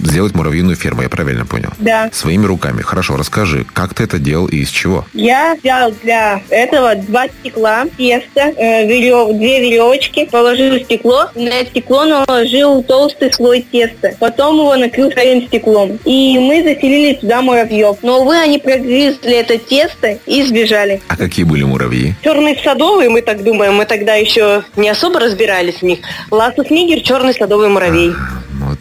сделать 0.04 0.36
муравьиную 0.36 0.76
ферму, 0.76 1.02
я 1.02 1.10
правильно 1.10 1.46
понял? 1.46 1.70
Да. 1.80 2.10
Своими 2.13 2.46
руками. 2.46 2.82
Хорошо, 2.82 3.18
расскажи, 3.18 3.66
как 3.74 3.94
ты 3.94 4.04
это 4.04 4.20
делал 4.20 4.46
и 4.48 4.58
из 4.58 4.70
чего? 4.70 5.06
Я 5.13 5.58
взял 5.62 5.92
для 6.04 6.42
этого 6.50 6.96
два 6.96 7.28
стекла, 7.28 7.86
тесто, 7.98 8.54
э, 8.56 8.88
верев- 8.88 9.34
две 9.38 9.60
веревочки, 9.62 10.26
положил 10.26 10.78
стекло, 10.80 11.30
на 11.36 11.66
стекло 11.66 12.06
наложил 12.06 12.84
толстый 12.84 13.34
слой 13.34 13.66
теста, 13.70 14.13
потом 14.20 14.56
его 14.56 14.76
накрыл 14.76 15.10
вторым 15.10 15.48
стеклом. 15.48 16.00
И 16.06 16.38
мы 16.40 16.63
заселили 16.63 17.16
туда 17.16 17.42
муравьев. 17.42 17.98
Но, 18.04 18.22
увы, 18.22 18.38
они 18.38 18.60
прогрызли 18.60 19.34
это 19.34 19.58
тесто 19.58 20.20
и 20.26 20.44
сбежали. 20.44 21.02
А 21.08 21.18
какие 21.18 21.44
были 21.46 21.63
муравьи? 21.63 22.13
Черный 22.24 22.58
садовый, 22.63 23.10
мы 23.10 23.22
так 23.22 23.44
думаем, 23.44 23.76
мы 23.76 23.86
тогда 23.86 24.13
еще 24.13 24.63
не 24.76 24.90
особо 24.90 25.20
разбирались 25.20 25.80
в 25.80 25.84
них. 25.84 26.00
Ласус 26.32 26.70
нигер, 26.70 27.02
черный 27.02 27.34
садовый 27.34 27.70
муравей. 27.70 28.12
Вот, 28.12 28.18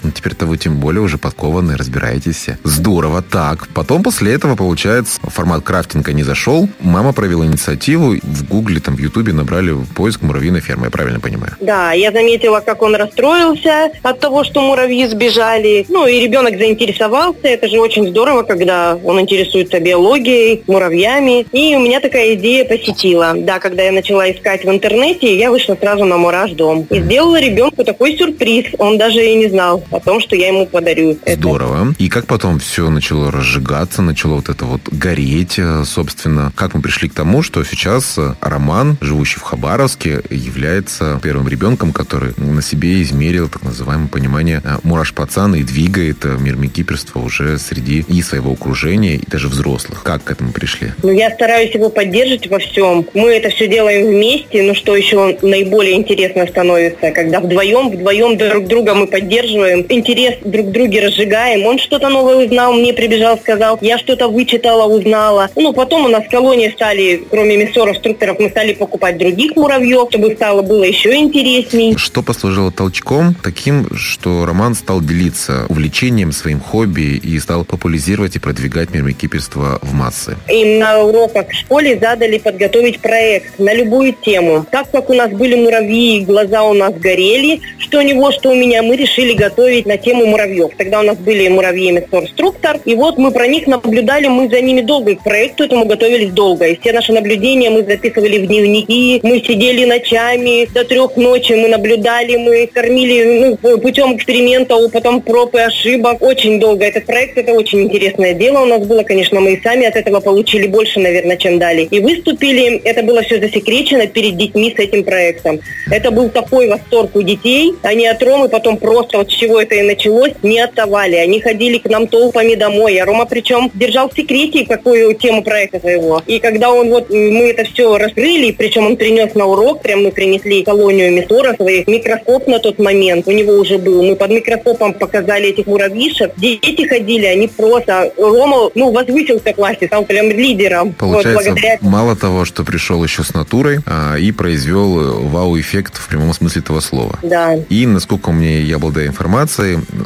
ну, 0.06 0.12
теперь-то 0.12 0.46
вы 0.46 0.56
тем 0.56 0.78
более 0.78 1.02
уже 1.02 1.18
подкованные, 1.18 1.76
разбираетесь 1.76 2.36
все. 2.36 2.58
Здорово, 2.62 3.22
так. 3.22 3.66
Потом 3.74 4.04
после 4.04 4.32
этого, 4.34 4.54
получается, 4.54 5.20
формат 5.22 5.64
крафтинга 5.64 6.12
не 6.12 6.22
зашел. 6.22 6.68
Мама 6.78 7.12
провела 7.12 7.44
инициативу. 7.44 8.14
В 8.22 8.48
Гугле, 8.48 8.78
там, 8.78 8.94
в 8.94 9.00
Ютубе 9.00 9.32
набрали 9.32 9.74
поиск 9.96 10.22
муравьиной 10.22 10.60
фермы, 10.60 10.84
я 10.86 10.90
правильно 10.90 11.18
понимаю? 11.18 11.54
Да, 11.60 11.90
я 11.92 12.12
заметила, 12.12 12.60
как 12.60 12.82
он 12.82 12.94
расстроился 12.94 13.90
от 14.02 14.20
того, 14.20 14.44
что 14.44 14.60
муравьи 14.60 15.08
сбежали. 15.08 15.84
Ну, 15.88 16.06
и 16.06 16.20
ребенок 16.20 16.56
заинтересовался. 16.56 17.48
Это 17.48 17.66
же 17.66 17.80
очень 17.80 18.06
здорово, 18.08 18.44
когда 18.44 18.96
он 19.02 19.20
интересуется 19.20 19.80
биологией, 19.80 20.62
муравьями. 20.68 21.46
И 21.50 21.74
у 21.74 21.80
меня 21.80 21.98
такая 21.98 22.34
идея 22.34 22.64
посетила. 22.64 23.34
Да, 23.36 23.58
когда 23.58 23.82
я 23.82 23.90
начала 23.90 24.30
искать 24.30 24.64
в 24.64 24.70
интернете, 24.70 25.36
я 25.36 25.50
вышла 25.50 25.74
сразу 25.74 26.04
на 26.04 26.16
Мураж 26.16 26.52
дом. 26.52 26.86
И 26.90 27.00
сделала 27.00 27.40
ребенку 27.40 27.82
такой 27.82 28.16
сюрприз. 28.16 28.66
Он 28.78 28.98
даже 28.98 29.26
и 29.26 29.34
не 29.34 29.48
знал 29.48 29.82
о 29.96 30.00
том, 30.00 30.20
что 30.20 30.37
я 30.37 30.48
ему 30.48 30.66
подарю. 30.66 31.18
это. 31.24 31.40
Здорово. 31.40 31.94
И 31.98 32.09
как 32.09 32.26
потом 32.26 32.59
все 32.59 32.88
начало 32.90 33.30
разжигаться, 33.30 34.02
начало 34.02 34.37
вот 34.37 34.48
это 34.48 34.64
вот 34.64 34.80
гореть, 34.90 35.59
э, 35.59 35.85
собственно. 35.85 36.52
Как 36.54 36.74
мы 36.74 36.82
пришли 36.82 37.09
к 37.09 37.14
тому, 37.14 37.42
что 37.42 37.64
сейчас 37.64 38.16
э, 38.18 38.35
Роман, 38.40 38.96
живущий 39.00 39.38
в 39.38 39.42
Хабаровске, 39.42 40.20
является 40.30 41.18
первым 41.22 41.48
ребенком, 41.48 41.92
который 41.92 42.35
на 42.37 42.62
себе 42.62 43.02
измерил 43.02 43.48
так 43.48 43.62
называемое 43.62 44.09
понимание 44.09 44.61
э, 44.62 44.76
мураш 44.82 45.14
пацана 45.14 45.56
и 45.56 45.62
двигает 45.62 46.24
мир 46.24 46.56
микиперства 46.56 47.20
уже 47.20 47.59
среди 47.59 48.04
и 48.06 48.22
своего 48.22 48.52
окружения, 48.52 49.16
и 49.16 49.26
даже 49.26 49.48
взрослых. 49.48 50.02
Как 50.02 50.24
к 50.24 50.30
этому 50.30 50.52
пришли? 50.52 50.92
Ну, 51.02 51.11
я 51.11 51.30
стараюсь 51.30 51.74
его 51.74 51.88
поддерживать 51.88 52.48
во 52.48 52.59
всем. 52.59 53.06
Мы 53.14 53.30
это 53.30 53.48
все 53.48 53.66
делаем 53.68 54.06
вместе, 54.06 54.62
ну, 54.62 54.74
что 54.74 54.94
еще 54.94 55.38
наиболее 55.42 55.94
интересно 55.94 56.46
становится, 56.46 57.11
когда 57.12 57.40
вдвоем, 57.40 57.90
вдвоем 57.90 58.37
друг 58.37 58.66
друга 58.66 58.94
мы 58.94 59.06
поддерживаем, 59.06 59.85
интерес 59.88 60.37
друг 60.44 60.68
к 60.68 60.70
друге 60.70 61.01
разжигаем. 61.01 61.66
Он 61.66 61.79
что-то 61.79 62.09
новое 62.09 62.46
узнал, 62.46 62.72
мне 62.72 62.92
прибежал, 62.92 63.38
сказал, 63.38 63.79
я 63.81 63.99
что-то 63.99 64.29
вычитала, 64.29 64.87
узнала. 64.87 65.49
Ну, 65.57 65.72
потом 65.72 66.07
у 66.07 66.09
нас 66.09 66.25
в 66.25 66.31
колонии 66.31 66.70
стали, 66.70 67.22
кроме 67.31 67.57
мясоров, 67.57 67.96
структоров, 67.96 68.38
мы 68.38 68.51
стали 68.51 68.75
покупать 68.75 69.18
других 69.18 69.57
муравьев, 69.57 70.09
чтобы 70.11 70.35
стало 70.35 70.62
было 70.62 70.85
еще 70.85 71.14
интересней. 71.14 71.96
Что 71.96 72.22
послужило 72.22 72.70
толчком 72.70 73.35
таким, 73.35 73.88
что 73.94 74.46
Роман 74.46 74.75
стал 74.75 75.01
делиться 75.01 75.66
увлечением, 75.68 76.33
своим 76.33 76.61
хобби 76.61 77.20
и 77.22 77.38
стал 77.38 77.64
популяризировать 77.64 78.37
и 78.37 78.38
продвигать 78.38 78.90
мир 78.90 79.03
микиперства 79.03 79.79
в 79.83 79.92
массы? 79.92 80.37
Им 80.49 80.79
на 80.79 81.03
уроках 81.03 81.49
в 81.49 81.55
школе 81.55 81.99
задали 81.99 82.38
подготовить 82.38 83.01
проект 83.01 83.59
на 83.59 83.75
любую 83.75 84.14
тему. 84.14 84.66
Так 84.70 84.90
как 84.90 85.11
у 85.11 85.14
нас 85.14 85.31
были 85.31 85.55
муравьи, 85.55 86.25
глаза 86.25 86.62
у 86.64 86.75
нас 86.75 86.94
горели, 86.94 87.61
что 87.79 87.99
у 87.99 88.03
него, 88.03 88.33
что 88.33 88.51
у 88.51 88.55
меня, 88.55 88.83
мы 88.83 88.96
решили 88.96 89.33
готовить 89.33 89.65
на 89.87 89.96
тему 89.96 90.26
муравьев. 90.26 90.70
Тогда 90.76 91.00
у 91.00 91.02
нас 91.02 91.16
были 91.18 91.48
муравьи 91.48 91.90
инструктор, 91.90 92.79
и 92.85 92.94
вот 92.94 93.18
мы 93.18 93.31
про 93.31 93.46
них 93.46 93.66
наблюдали, 93.66 94.26
мы 94.29 94.48
за 94.48 94.61
ними 94.61 94.81
долго, 94.81 95.14
к 95.16 95.24
проекту 95.24 95.64
этому 95.64 95.85
готовились 95.85 96.31
долго. 96.31 96.66
И 96.66 96.79
все 96.81 96.92
наши 96.92 97.12
наблюдения 97.12 97.70
мы 97.70 97.83
записывали 97.83 98.38
в 98.38 98.46
дневники, 98.46 99.20
мы 99.22 99.40
сидели 99.40 99.85
ночами 99.85 100.66
до 100.72 100.85
трех 100.85 101.16
ночи, 101.16 101.52
мы 101.52 101.68
наблюдали, 101.68 102.37
мы 102.37 102.66
кормили 102.72 103.57
ну, 103.62 103.79
путем 103.79 104.16
эксперимента, 104.16 104.76
потом 104.88 105.20
проб 105.20 105.55
и 105.55 105.59
ошибок. 105.59 106.22
Очень 106.22 106.61
долго 106.61 106.85
этот 106.85 107.07
проект, 107.07 107.38
это 107.38 107.52
очень 107.52 107.83
интересное 107.83 108.35
дело 108.35 108.61
у 108.61 108.66
нас 108.66 108.87
было, 108.87 109.02
конечно, 109.02 109.40
мы 109.40 109.55
и 109.55 109.62
сами 109.62 109.87
от 109.87 109.96
этого 109.96 110.20
получили 110.20 110.66
больше, 110.66 111.00
наверное, 111.00 111.37
чем 111.37 111.59
дали. 111.59 111.83
И 111.90 112.00
выступили, 112.00 112.79
это 112.85 113.02
было 113.02 113.22
все 113.22 113.40
засекречено 113.40 114.07
перед 114.07 114.37
детьми 114.37 114.72
с 114.76 114.79
этим 114.79 115.05
проектом. 115.05 115.61
Это 115.90 116.11
был 116.11 116.29
такой 116.29 116.68
восторг 116.68 117.14
у 117.14 117.22
детей, 117.22 117.74
они 117.83 118.07
от 118.07 118.22
Ромы 118.22 118.48
потом 118.48 118.76
просто 118.76 119.18
вот 119.18 119.31
с 119.31 119.35
чего 119.35 119.55
это 119.60 119.74
и 119.74 119.82
началось, 119.82 120.32
не 120.42 120.60
отдавали. 120.60 121.16
Они 121.16 121.40
ходили 121.40 121.78
к 121.78 121.88
нам 121.88 122.06
толпами 122.06 122.54
домой, 122.54 122.96
а 122.98 123.04
Рома 123.04 123.26
причем 123.26 123.70
держал 123.74 124.08
в 124.08 124.14
секрете, 124.14 124.64
какую 124.66 125.14
тему 125.14 125.42
проекта 125.42 125.80
своего. 125.80 126.22
И 126.26 126.38
когда 126.38 126.70
он 126.72 126.88
вот, 126.90 127.10
мы 127.10 127.50
это 127.50 127.64
все 127.64 127.96
раскрыли, 127.98 128.52
причем 128.52 128.86
он 128.86 128.96
принес 128.96 129.34
на 129.34 129.46
урок, 129.46 129.82
прям 129.82 130.04
мы 130.04 130.10
принесли 130.10 130.62
колонию 130.62 131.12
метора 131.12 131.54
своих, 131.54 131.86
микроскоп 131.86 132.46
на 132.46 132.58
тот 132.58 132.78
момент 132.78 133.26
у 133.26 133.32
него 133.32 133.54
уже 133.54 133.78
был. 133.78 134.02
Мы 134.02 134.16
под 134.16 134.30
микроскопом 134.30 134.94
показали 134.94 135.48
этих 135.48 135.66
муравьишек. 135.66 136.32
Дети 136.36 136.86
ходили, 136.86 137.26
они 137.26 137.48
просто... 137.48 138.12
Рома, 138.16 138.70
ну, 138.74 138.92
возвысился 138.92 139.52
в 139.52 139.54
классе, 139.54 139.86
стал 139.86 140.04
прям 140.04 140.28
лидером. 140.30 140.92
Получается, 140.92 141.32
вот, 141.32 141.44
благодаря 141.44 141.78
мало 141.80 142.16
того, 142.16 142.44
что 142.44 142.64
пришел 142.64 143.02
еще 143.02 143.22
с 143.22 143.34
натурой 143.34 143.78
а, 143.86 144.16
и 144.16 144.32
произвел 144.32 145.00
э, 145.00 145.28
вау-эффект 145.28 145.96
в 145.96 146.08
прямом 146.08 146.32
смысле 146.32 146.62
этого 146.62 146.80
слова. 146.80 147.18
Да. 147.22 147.54
И, 147.68 147.86
насколько 147.86 148.32
мне 148.32 148.60
я 148.62 148.76
обладаю 148.76 149.08
информацией, 149.08 149.45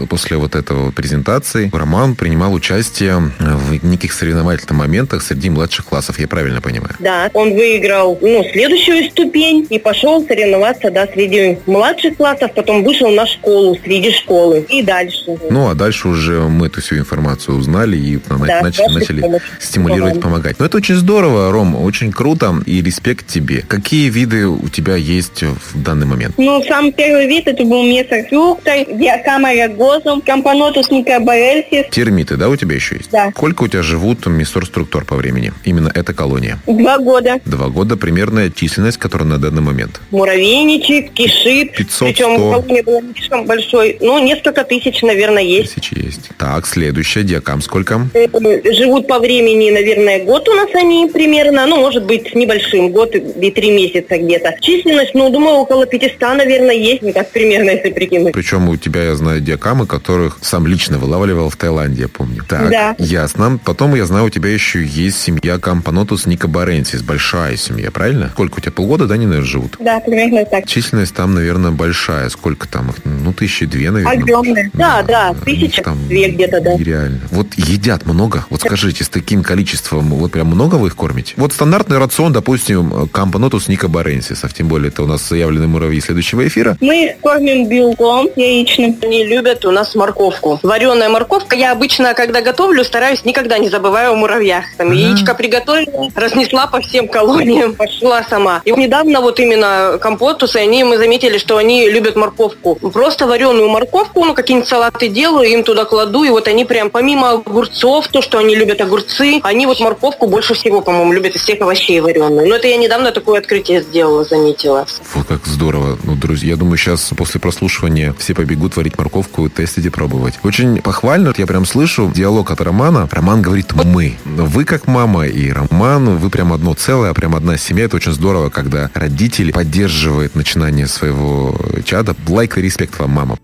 после 0.08 0.36
вот 0.36 0.54
этого 0.54 0.90
презентации 0.90 1.70
Роман 1.72 2.14
принимал 2.14 2.52
участие 2.52 3.30
в 3.38 3.84
неких 3.84 4.12
соревновательных 4.12 4.78
моментах 4.78 5.22
среди 5.22 5.50
младших 5.50 5.86
классов, 5.86 6.18
я 6.18 6.28
правильно 6.28 6.60
понимаю? 6.60 6.94
Да, 6.98 7.30
он 7.34 7.54
выиграл 7.54 8.18
ну, 8.20 8.44
следующую 8.52 9.10
ступень 9.10 9.66
и 9.70 9.78
пошел 9.78 10.24
соревноваться 10.26 10.90
да, 10.90 11.06
среди 11.06 11.58
младших 11.66 12.16
классов, 12.16 12.52
потом 12.54 12.84
вышел 12.84 13.10
на 13.10 13.26
школу, 13.26 13.76
среди 13.82 14.12
школы 14.12 14.64
и 14.68 14.82
дальше. 14.82 15.38
Ну, 15.50 15.68
а 15.68 15.74
дальше 15.74 16.08
уже 16.08 16.40
мы 16.40 16.66
эту 16.66 16.80
всю 16.80 16.96
информацию 16.98 17.56
узнали 17.56 17.96
и 17.96 18.18
Да, 18.28 18.62
начали, 18.62 18.86
начали 18.92 19.20
помощь. 19.20 19.42
стимулировать, 19.60 20.14
Помогали. 20.14 20.22
помогать. 20.22 20.58
Но 20.58 20.66
это 20.66 20.76
очень 20.76 20.94
здорово, 20.96 21.50
Ром, 21.50 21.74
очень 21.76 22.12
круто 22.12 22.54
и 22.66 22.82
респект 22.82 23.26
тебе. 23.26 23.62
Какие 23.66 24.08
виды 24.10 24.46
у 24.46 24.68
тебя 24.68 24.96
есть 24.96 25.42
в 25.42 25.82
данный 25.82 26.06
момент? 26.06 26.34
Ну, 26.38 26.62
самый 26.64 26.92
первый 26.92 27.26
вид 27.26 27.46
это 27.46 27.64
был 27.64 27.82
Messor 27.84 28.20
structor. 28.20 28.74
Diacamma 28.88 29.68
rugosum, 29.68 30.20
Camponotus 30.22 30.90
nicobarensis. 30.90 31.86
Термиты, 31.90 32.36
да, 32.36 32.48
у 32.48 32.56
тебя 32.56 32.74
еще 32.74 32.96
есть? 32.96 33.10
Да. 33.10 33.30
Сколько 33.30 33.62
у 33.64 33.68
тебя 33.68 33.82
живут 33.82 34.26
Messor 34.26 34.66
structor 34.66 35.04
по 35.04 35.14
времени? 35.14 35.52
Именно 35.64 35.90
эта 35.94 36.12
колония. 36.12 36.58
Два 36.66 36.98
года. 36.98 37.38
Два 37.44 37.68
года 37.68 37.96
примерная 37.96 38.50
численность, 38.50 38.98
которая 38.98 39.28
на 39.28 39.38
данный 39.38 39.62
момент. 39.62 40.00
Муравейничек, 40.10 41.12
кишит. 41.12 41.72
500, 41.76 42.08
Причем 42.08 42.36
100. 42.36 42.50
колония 42.52 42.82
была 42.82 43.00
не 43.00 43.12
слишком 43.14 43.46
большой. 43.46 43.98
Ну, 44.00 44.18
несколько 44.24 44.64
тысяч, 44.64 45.02
наверное, 45.02 45.42
есть. 45.42 45.74
Тысячи 45.74 45.94
есть. 45.98 46.30
Так, 46.38 46.66
следующая. 46.66 47.22
Диакамм 47.22 47.60
сколько? 47.62 48.08
Э, 48.14 48.26
Живут 48.72 49.06
по 49.06 49.18
времени, 49.18 49.70
наверное, 49.70 50.24
год 50.24 50.48
у 50.48 50.54
нас 50.54 50.68
они 50.74 51.08
примерно, 51.12 51.66
ну, 51.66 51.76
может 51.80 52.04
быть, 52.04 52.30
с 52.30 52.34
небольшим, 52.34 52.90
год 52.90 53.14
и 53.14 53.50
три 53.50 53.70
месяца 53.70 54.18
где-то. 54.18 54.54
Численность, 54.60 55.14
ну, 55.14 55.30
думаю, 55.30 55.56
около 55.56 55.86
500, 55.86 56.20
наверное, 56.36 56.74
есть, 56.74 57.00
так 57.14 57.30
примерно, 57.30 57.70
если 57.70 57.90
прикинуть. 57.90 58.32
Причем 58.32 58.68
у 58.68 58.76
тебя, 58.76 59.14
знаю, 59.20 59.40
диакаммы, 59.40 59.86
которых 59.86 60.38
сам 60.40 60.66
лично 60.66 60.98
вылавливал 60.98 61.48
в 61.50 61.56
Таиланде, 61.56 62.02
я 62.02 62.08
помню. 62.08 62.42
Так, 62.48 62.70
Да. 62.70 62.94
ясно. 62.98 63.58
Потом, 63.64 63.94
я 63.94 64.04
знаю, 64.06 64.24
у 64.26 64.30
тебя 64.30 64.48
еще 64.50 64.84
есть 64.84 65.20
семья 65.20 65.58
Camponotus 65.58 66.26
nicobarensis. 66.26 67.02
Большая 67.02 67.56
семья, 67.56 67.90
правильно? 67.90 68.30
Сколько 68.32 68.58
у 68.58 68.60
тебя, 68.60 68.72
полгода, 68.72 69.06
да, 69.06 69.14
они, 69.14 69.26
наверное, 69.26 69.46
живут? 69.48 69.76
Да, 69.78 70.00
примерно 70.00 70.44
так. 70.44 70.66
Численность 70.66 71.14
там, 71.14 71.34
наверное, 71.34 71.70
большая. 71.70 72.28
Сколько 72.30 72.66
там 72.68 72.90
их? 72.90 72.96
Ну, 73.04 73.32
тысячи 73.32 73.66
две, 73.66 73.90
наверное. 73.90 74.18
Огромная. 74.22 74.70
Да, 74.74 75.02
да, 75.02 75.32
ну, 75.32 75.40
тысяча 75.44 75.82
там 75.82 75.98
две 76.08 76.30
где-то, 76.30 76.60
да. 76.60 76.74
Нереально. 76.74 77.20
Вот 77.30 77.54
едят 77.56 78.06
много. 78.06 78.46
Вот 78.50 78.60
скажите, 78.60 79.04
с 79.04 79.08
таким 79.08 79.42
количеством, 79.42 80.08
вот 80.10 80.32
прям 80.32 80.48
много 80.48 80.76
вы 80.76 80.88
их 80.88 80.96
кормите? 80.96 81.34
Вот 81.36 81.52
стандартный 81.52 81.98
рацион, 81.98 82.32
допустим, 82.32 83.08
Camponotus 83.08 83.68
nicobarensis 83.68 84.36
ов, 84.36 84.52
тем 84.54 84.68
более 84.68 84.88
это 84.88 85.02
у 85.02 85.06
нас 85.06 85.28
заявленные 85.28 85.68
муравьи 85.68 86.00
следующего 86.00 86.46
эфира. 86.46 86.76
Мы 86.80 87.16
кормим 87.20 87.68
белком 87.68 88.28
яичным. 88.36 88.94
Они 89.10 89.24
любят 89.24 89.64
у 89.64 89.72
нас 89.72 89.96
морковку. 89.96 90.60
Вареная 90.62 91.08
морковка. 91.08 91.56
Я 91.56 91.72
обычно, 91.72 92.14
когда 92.14 92.42
готовлю, 92.42 92.84
стараюсь 92.84 93.24
никогда 93.24 93.58
не 93.58 93.68
забываю 93.68 94.12
о 94.12 94.14
муравьях. 94.14 94.66
Там 94.76 94.92
яичко 94.92 95.34
приготовила, 95.34 96.10
разнесла 96.14 96.68
по 96.68 96.80
всем 96.80 97.08
колониям, 97.08 97.74
пошла 97.74 98.22
сама. 98.22 98.62
И 98.64 98.70
недавно 98.70 99.20
вот 99.20 99.40
именно 99.40 99.98
компотусы, 100.00 100.58
они, 100.58 100.84
мы 100.84 100.96
заметили, 100.96 101.38
что 101.38 101.56
они 101.56 101.90
любят 101.90 102.14
морковку. 102.14 102.76
Просто 102.76 103.26
вареную 103.26 103.68
морковку, 103.68 104.24
ну, 104.24 104.32
какие-нибудь 104.32 104.68
салаты 104.68 105.08
делаю, 105.08 105.50
им 105.50 105.64
туда 105.64 105.86
кладу, 105.86 106.22
и 106.22 106.30
вот 106.30 106.46
они 106.46 106.64
прям 106.64 106.88
помимо 106.88 107.30
огурцов, 107.32 108.06
то, 108.06 108.22
что 108.22 108.38
они 108.38 108.54
любят 108.54 108.80
огурцы, 108.80 109.40
они 109.42 109.66
вот 109.66 109.80
морковку 109.80 110.28
больше 110.28 110.54
всего, 110.54 110.82
по-моему, 110.82 111.12
любят 111.12 111.34
из 111.34 111.42
всех 111.42 111.60
овощей 111.62 111.98
вареную. 111.98 112.48
Но 112.48 112.54
это 112.54 112.68
я 112.68 112.76
недавно 112.76 113.10
такое 113.10 113.40
открытие 113.40 113.82
сделала, 113.82 114.22
заметила. 114.22 114.86
Вот 115.14 115.26
как 115.26 115.44
здорово. 115.46 115.98
Ну, 116.04 116.14
друзья, 116.14 116.50
я 116.50 116.56
думаю, 116.56 116.76
сейчас 116.76 117.10
после 117.16 117.40
прослушивания 117.40 118.14
все 118.20 118.34
побегут 118.34 118.76
варить 118.76 118.99
морковку, 119.00 119.48
тестить 119.48 119.86
и 119.86 119.88
пробовать. 119.88 120.38
Очень 120.42 120.82
похвально, 120.82 121.32
я 121.36 121.46
прям 121.46 121.64
слышу 121.64 122.12
диалог 122.14 122.50
от 122.50 122.60
Романа. 122.60 123.08
Роман 123.10 123.40
говорит 123.40 123.72
«мы». 123.72 124.16
Вы 124.24 124.64
как 124.64 124.86
мама 124.86 125.26
и 125.26 125.50
Роман, 125.50 126.18
вы 126.18 126.28
прям 126.28 126.52
одно 126.52 126.74
целое, 126.74 127.14
прям 127.14 127.34
одна 127.34 127.56
семья. 127.56 127.84
Это 127.84 127.96
очень 127.96 128.12
здорово, 128.12 128.50
когда 128.50 128.90
родители 128.92 129.52
поддерживают 129.52 130.34
начинание 130.34 130.86
своего 130.86 131.56
чада. 131.84 132.14
Лайк 132.28 132.58
и 132.58 132.62
респект 132.62 132.98
вам, 132.98 133.10
мама. 133.10 133.38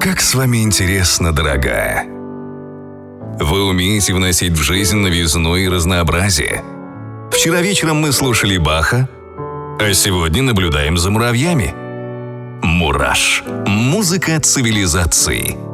Как 0.00 0.20
с 0.20 0.34
вами 0.34 0.62
интересно, 0.62 1.32
дорогая. 1.32 2.04
Вы 3.38 3.64
умеете 3.64 4.12
вносить 4.12 4.52
в 4.52 4.62
жизнь 4.62 4.96
новизну 4.96 5.54
и 5.54 5.68
разнообразие. 5.68 6.62
Вчера 7.30 7.62
вечером 7.62 7.98
мы 7.98 8.12
слушали 8.12 8.58
Баха, 8.58 9.08
а 9.80 9.94
сегодня 9.94 10.42
наблюдаем 10.42 10.98
за 10.98 11.10
муравьями. 11.10 11.81
Мураш. 12.62 13.42
Музыка 13.66 14.38
цивилизации. 14.40 15.71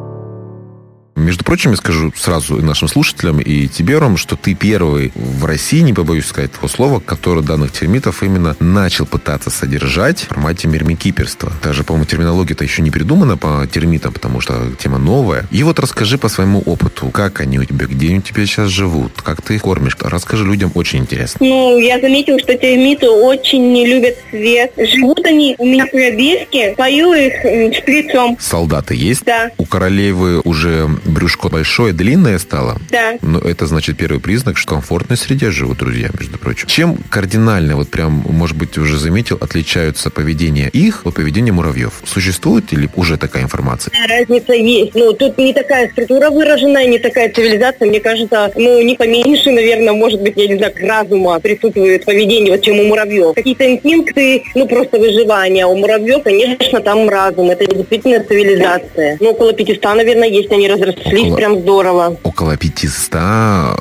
Между 1.19 1.45
прочим, 1.45 1.73
я 1.73 1.77
скажу 1.77 2.13
сразу 2.17 2.59
и 2.59 2.63
нашим 2.63 2.87
слушателям, 2.87 3.41
и 3.41 3.67
тебе, 3.67 3.99
Ром, 3.99 4.17
что 4.17 4.37
ты 4.37 4.55
первый 4.55 5.13
в 5.17 5.45
России, 5.45 5.81
не 5.81 5.93
побоюсь 5.93 6.27
сказать 6.27 6.53
такого 6.53 6.69
слова, 6.69 7.01
который 7.01 7.43
данных 7.43 7.73
термитов 7.73 8.23
именно 8.23 8.55
начал 8.61 9.05
пытаться 9.05 9.51
содержать 9.51 10.21
в 10.23 10.29
формате 10.29 10.69
мирмикиперства. 10.69 11.53
Даже, 11.63 11.83
по-моему, 11.83 12.07
терминология-то 12.07 12.63
еще 12.63 12.83
не 12.83 12.93
придумана 12.93 13.37
по 13.37 13.67
термитам, 13.71 14.13
потому 14.13 14.41
что 14.41 14.71
тема 14.79 14.99
новая. 14.99 15.47
И 15.51 15.65
вот 15.65 15.81
расскажи 15.81 16.19
по 16.19 16.29
своему 16.29 16.61
опыту, 16.61 17.11
как 17.11 17.41
они 17.41 17.59
у 17.59 17.65
тебя, 17.65 17.87
где 17.87 18.09
они 18.09 18.19
у 18.19 18.23
тебя 18.23 18.47
сейчас 18.47 18.69
живут, 18.69 19.21
как 19.21 19.43
ты 19.43 19.57
их 19.57 19.63
кормишь. 19.63 19.97
Расскажи 20.01 20.45
людям, 20.45 20.71
очень 20.75 21.01
интересно. 21.01 21.45
Ну, 21.45 21.79
я 21.79 22.01
заметила, 22.01 22.39
что 22.39 22.55
термиты 22.55 23.09
очень 23.09 23.73
не 23.73 23.87
любят 23.87 24.17
свет. 24.31 24.73
Живут 24.77 25.27
они 25.27 25.57
у 25.59 25.67
меня 25.67 25.87
в 25.87 25.91
пробирке, 25.91 26.75
пою 26.77 27.13
их 27.13 27.35
шприцом. 27.75 28.37
Солдаты 28.41 28.95
есть? 28.95 29.25
Да. 29.25 29.51
У 29.59 29.65
королевы 29.65 30.41
уже 30.45 30.89
брюшко 31.09 31.49
большое, 31.49 31.92
длинное 31.92 32.38
стало? 32.38 32.79
Да. 32.90 33.18
Ну, 33.23 33.38
это 33.38 33.66
значит 33.66 33.97
первый 33.97 34.21
признак, 34.21 34.57
что 34.57 34.75
в 34.75 34.75
комфортной 34.77 35.16
среде 35.16 35.51
живут 35.51 35.79
друзья, 35.79 36.11
между 36.18 36.38
прочим. 36.38 36.66
Чем 36.68 36.99
кардинально, 37.11 37.77
вот 37.77 37.88
прям, 37.88 38.25
может 38.29 38.57
быть, 38.57 38.79
уже 38.79 38.99
заметил, 38.99 39.38
отличаются 39.40 40.11
поведение 40.11 40.68
их 40.68 41.03
от 41.05 41.14
поведения 41.14 41.53
муравьев? 41.53 42.03
Существует 42.05 42.73
или 42.73 42.88
уже 42.97 43.16
такая 43.16 43.42
информация? 43.42 43.92
Разница 44.09 44.53
есть. 44.53 44.94
Ну, 44.94 45.12
тут 45.12 45.38
не 45.38 45.53
такая 45.53 45.90
структура 45.90 46.31
выраженная, 46.31 46.87
не 46.87 46.99
такая 46.99 47.33
цивилизация. 47.33 47.88
Мне 47.88 48.01
кажется, 48.01 48.53
ну, 48.57 48.83
них 48.83 48.99
поменьше, 48.99 49.51
наверное, 49.51 49.92
может 49.92 50.21
быть, 50.21 50.35
я 50.37 50.47
не 50.47 50.57
знаю, 50.57 50.73
разума 50.81 51.40
присутствует 51.40 52.05
поведение, 52.05 52.53
вот 52.53 52.62
чем 52.62 52.79
у 52.81 52.85
муравьев. 52.85 53.35
Какие-то 53.35 53.71
инстинкты, 53.73 54.42
ну, 54.55 54.66
просто 54.66 54.99
выживания. 54.99 55.66
У 55.66 55.77
муравьев, 55.77 56.23
конечно, 56.23 56.81
там 56.81 57.09
разум. 57.09 57.51
Это 57.51 57.66
действительно 57.66 58.23
цивилизация. 58.23 59.16
Ну, 59.21 59.31
около 59.31 59.53
500, 59.53 59.83
наверное, 59.97 60.29
есть. 60.29 60.51
Они 60.53 60.68
разрослись 60.99 61.27
Около- 61.33 61.37
прям 61.37 61.61
здорово. 61.61 62.17
Около 62.23 62.57
500 62.57 63.15
э, 63.15 63.77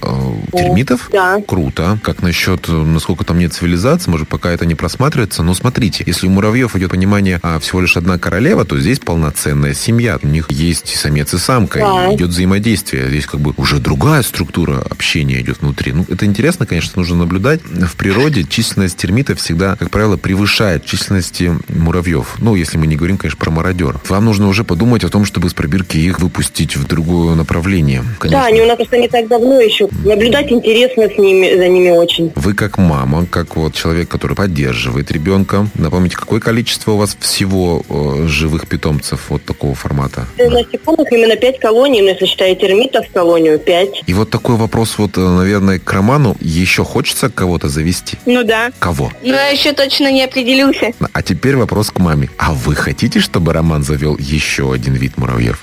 термитов? 0.54 1.10
Да. 1.12 1.40
Круто. 1.48 2.00
Как 2.04 2.22
насчет, 2.22 2.68
э, 2.70 2.72
насколько 2.72 3.24
там 3.24 3.40
нет 3.40 3.54
цивилизации, 3.54 4.10
может, 4.10 4.28
пока 4.28 4.52
это 4.52 4.66
не 4.66 4.76
просматривается. 4.76 5.44
Но 5.44 5.54
смотрите, 5.54 6.04
если 6.06 6.28
у 6.28 6.30
муравьев 6.30 6.76
идет 6.76 6.92
понимание 6.92 7.40
а, 7.44 7.60
всего 7.60 7.82
лишь 7.82 7.98
одна 7.98 8.18
королева, 8.18 8.66
то 8.66 8.80
здесь 8.80 9.00
полноценная 9.00 9.74
семья. 9.74 10.20
У 10.22 10.28
них 10.28 10.50
есть 10.50 10.96
самец 10.96 11.34
и 11.34 11.38
самка, 11.38 11.80
Да. 11.80 12.12
и 12.12 12.16
идет 12.16 12.30
взаимодействие. 12.30 13.08
Здесь 13.10 13.26
как 13.26 13.40
бы 13.40 13.54
уже 13.58 13.80
другая 13.80 14.22
структура 14.22 14.80
общения 14.90 15.42
идет 15.42 15.62
внутри. 15.62 15.94
Ну, 15.94 16.06
это 16.08 16.26
интересно, 16.26 16.66
конечно, 16.66 16.94
нужно 16.96 17.18
наблюдать. 17.18 17.62
В 17.64 17.96
природе 17.96 18.44
численность 18.44 18.98
термитов 18.98 19.40
всегда, 19.40 19.76
как 19.76 19.90
правило, 19.90 20.18
превышает 20.18 20.86
численности 20.86 21.54
муравьев. 21.70 22.36
Ну, 22.40 22.56
если 22.56 22.78
мы 22.78 22.88
не 22.88 22.96
говорим, 22.96 23.18
конечно, 23.18 23.40
про 23.40 23.52
мародеров. 23.52 24.10
Вам 24.10 24.26
нужно 24.26 24.48
уже 24.48 24.64
подумать 24.64 25.04
о 25.04 25.10
том, 25.10 25.26
чтобы 25.26 25.50
с 25.50 25.54
пробирки 25.54 25.98
их 25.98 26.20
выпустить 26.20 26.76
в 26.76 26.86
другое 26.98 27.36
направление. 27.36 28.04
Конечно. 28.20 28.42
Да, 28.42 28.48
они 28.48 28.62
у 28.62 28.66
нас 28.66 28.76
просто 28.76 28.98
не 28.98 29.08
так 29.08 29.28
давно 29.28 29.62
еще. 29.62 29.88
Наблюдать 30.04 30.52
интересно 30.52 31.08
с 31.08 31.18
ними, 31.18 31.56
за 31.56 31.68
ними 31.68 31.92
очень. 31.92 32.32
Вы 32.36 32.54
как 32.56 32.80
мама, 32.80 33.28
как 33.30 33.56
вот 33.56 33.76
человек, 33.76 34.10
который 34.10 34.36
поддерживает 34.36 35.12
ребенка, 35.12 35.68
напомните, 35.76 36.18
какое 36.18 36.40
количество 36.40 36.94
у 36.94 36.98
вас 36.98 37.16
всего 37.20 37.84
э, 37.88 38.28
живых 38.28 38.68
питомцев 38.68 39.30
вот 39.30 39.44
такого 39.46 39.76
формата? 39.76 40.26
Насекомых 40.40 41.12
именно 41.12 41.36
5 41.36 41.60
колоний, 41.60 42.02
но 42.02 42.10
если 42.10 42.26
считать 42.26 42.60
термитов 42.60 43.06
колонию, 43.14 43.60
5. 43.60 44.04
И 44.08 44.14
вот 44.14 44.32
такой 44.32 44.56
вопрос 44.56 44.98
вот, 44.98 45.18
э, 45.18 45.22
наверное, 45.22 45.78
к 45.78 45.94
Роману. 45.94 46.36
Еще 46.40 46.84
хочется 46.84 47.30
кого-то 47.30 47.70
завести? 47.70 48.18
Ну 48.26 48.44
да. 48.44 48.72
Кого? 48.80 49.12
Но 49.22 49.36
я 49.36 49.50
еще 49.50 49.74
точно 49.74 50.12
не 50.12 50.24
определился. 50.24 50.94
А 51.14 51.22
теперь 51.22 51.56
вопрос 51.58 51.92
к 51.92 52.00
маме. 52.00 52.30
А 52.38 52.54
вы 52.54 52.74
хотите, 52.74 53.20
чтобы 53.20 53.54
Роман 53.54 53.84
завел 53.84 54.18
еще 54.18 54.74
один 54.74 54.96
вид 54.96 55.18
муравьев? 55.18 55.60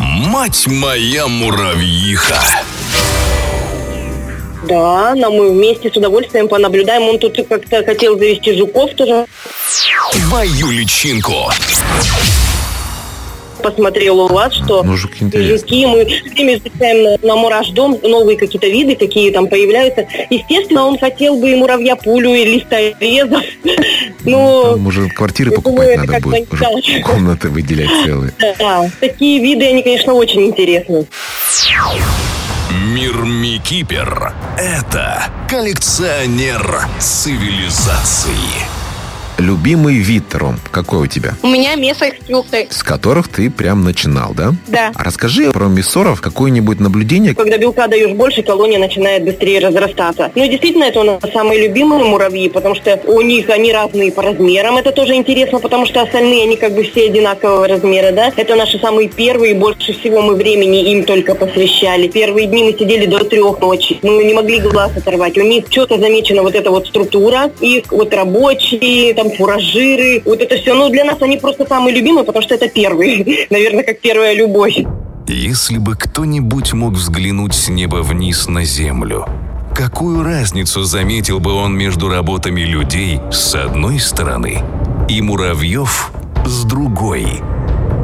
Мать 0.00 0.66
моя 0.66 1.28
муравьиха. 1.28 2.40
Да, 4.64 5.14
но 5.14 5.30
мы 5.30 5.52
вместе 5.52 5.88
с 5.88 5.96
удовольствием 5.96 6.48
понаблюдаем. 6.48 7.02
Он 7.02 7.18
тут 7.18 7.36
как-то 7.48 7.84
хотел 7.84 8.18
завести 8.18 8.58
жуков 8.58 8.94
тоже. 8.94 9.26
Твою 10.12 10.70
личинку. 10.70 11.50
Посмотрел 13.64 14.20
у 14.20 14.28
вас, 14.28 14.52
что 14.52 14.84
жуки 14.84 15.24
мы 15.86 16.04
все 16.04 16.30
время 16.34 16.58
изучаем 16.58 17.02
на, 17.22 17.28
на 17.28 17.36
мураш-дом 17.36 17.98
новые 18.02 18.36
какие-то 18.36 18.68
виды, 18.68 18.94
какие 18.94 19.30
там 19.30 19.46
появляются. 19.46 20.06
Естественно, 20.28 20.84
он 20.84 20.98
хотел 20.98 21.40
бы 21.40 21.50
и 21.50 21.54
муравья-пулю, 21.54 22.34
и 22.34 22.44
листорезов. 22.44 23.42
Ну, 24.26 24.80
уже 24.86 25.08
квартиры 25.10 25.50
покупать 25.50 25.98
надо 25.98 26.18
будет. 26.20 26.48
комнаты 27.04 27.50
выделять 27.50 27.90
целые. 28.04 28.32
да, 28.58 28.90
такие 28.98 29.38
виды, 29.38 29.66
они, 29.66 29.82
конечно, 29.82 30.14
очень 30.14 30.46
интересны. 30.46 31.06
Мир 32.70 33.16
Микипер– 33.22 34.32
это 34.58 35.24
коллекционер 35.48 36.86
цивилизаций. 36.98 38.32
Любимый 39.38 39.96
вид, 39.96 40.32
Ром, 40.34 40.60
какой 40.70 41.00
у 41.00 41.06
тебя? 41.08 41.34
У 41.42 41.48
меня 41.48 41.74
мясоэкструкторы. 41.74 42.68
С 42.70 42.84
которых 42.84 43.26
ты 43.26 43.50
прям 43.50 43.82
начинал, 43.82 44.32
да? 44.32 44.52
Да. 44.68 44.92
А 44.94 45.02
расскажи 45.02 45.50
про 45.50 45.64
мясоров 45.66 46.20
какое-нибудь 46.20 46.78
наблюдение. 46.78 47.34
Когда 47.34 47.58
белка 47.58 47.88
даешь 47.88 48.12
больше, 48.12 48.42
колония 48.42 48.78
начинает 48.78 49.24
быстрее 49.24 49.58
разрастаться. 49.58 50.30
Ну, 50.36 50.46
действительно, 50.46 50.84
это 50.84 51.00
у 51.00 51.02
нас 51.02 51.20
самые 51.32 51.66
любимые 51.66 52.04
муравьи, 52.04 52.48
потому 52.48 52.76
что 52.76 53.00
у 53.06 53.20
них 53.22 53.50
они 53.50 53.72
разные 53.72 54.12
по 54.12 54.22
размерам. 54.22 54.76
Это 54.76 54.92
тоже 54.92 55.14
интересно, 55.14 55.58
потому 55.58 55.84
что 55.86 56.02
остальные, 56.02 56.44
они 56.44 56.56
как 56.56 56.72
бы 56.72 56.84
все 56.84 57.06
одинакового 57.06 57.66
размера, 57.66 58.12
да? 58.12 58.32
Это 58.36 58.54
наши 58.54 58.78
самые 58.78 59.08
первые, 59.08 59.54
больше 59.56 59.94
всего 59.94 60.22
мы 60.22 60.36
времени 60.36 60.92
им 60.92 61.02
только 61.02 61.34
посвящали. 61.34 62.06
Первые 62.06 62.46
дни 62.46 62.62
мы 62.62 62.72
сидели 62.78 63.06
до 63.06 63.24
трех 63.24 63.60
ночи. 63.60 63.98
Мы 64.02 64.22
не 64.24 64.34
могли 64.34 64.60
глаз 64.60 64.92
оторвать. 64.96 65.36
У 65.38 65.42
них 65.42 65.68
четко 65.70 65.98
замечена 65.98 66.42
вот 66.42 66.54
эта 66.54 66.70
вот 66.70 66.86
структура, 66.86 67.50
их 67.60 67.90
вот 67.90 68.14
рабочие, 68.14 69.12
там 69.24 69.36
фуражиры, 69.36 70.22
вот 70.24 70.40
это 70.40 70.56
все. 70.56 70.74
Ну, 70.74 70.88
для 70.90 71.04
нас 71.04 71.20
они 71.20 71.36
просто 71.38 71.66
самые 71.66 71.96
любимые, 71.96 72.24
потому 72.24 72.42
что 72.42 72.54
это 72.54 72.68
первые. 72.68 73.46
Наверное, 73.50 73.84
как 73.84 74.00
первая 74.00 74.34
любовь. 74.34 74.78
Если 75.26 75.78
бы 75.78 75.96
кто-нибудь 75.96 76.72
мог 76.74 76.94
взглянуть 76.94 77.54
с 77.54 77.68
неба 77.68 77.96
вниз 77.96 78.46
на 78.46 78.64
землю, 78.64 79.26
какую 79.74 80.22
разницу 80.22 80.82
заметил 80.82 81.40
бы 81.40 81.52
он 81.52 81.76
между 81.76 82.08
работами 82.08 82.60
людей 82.60 83.20
с 83.32 83.54
одной 83.54 83.98
стороны 84.00 84.62
и 85.08 85.22
муравьев 85.22 86.12
с 86.46 86.64
другой? 86.64 87.26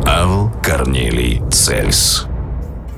Ал 0.06 0.50
Корнелий 0.62 1.42
Цельс 1.50 2.26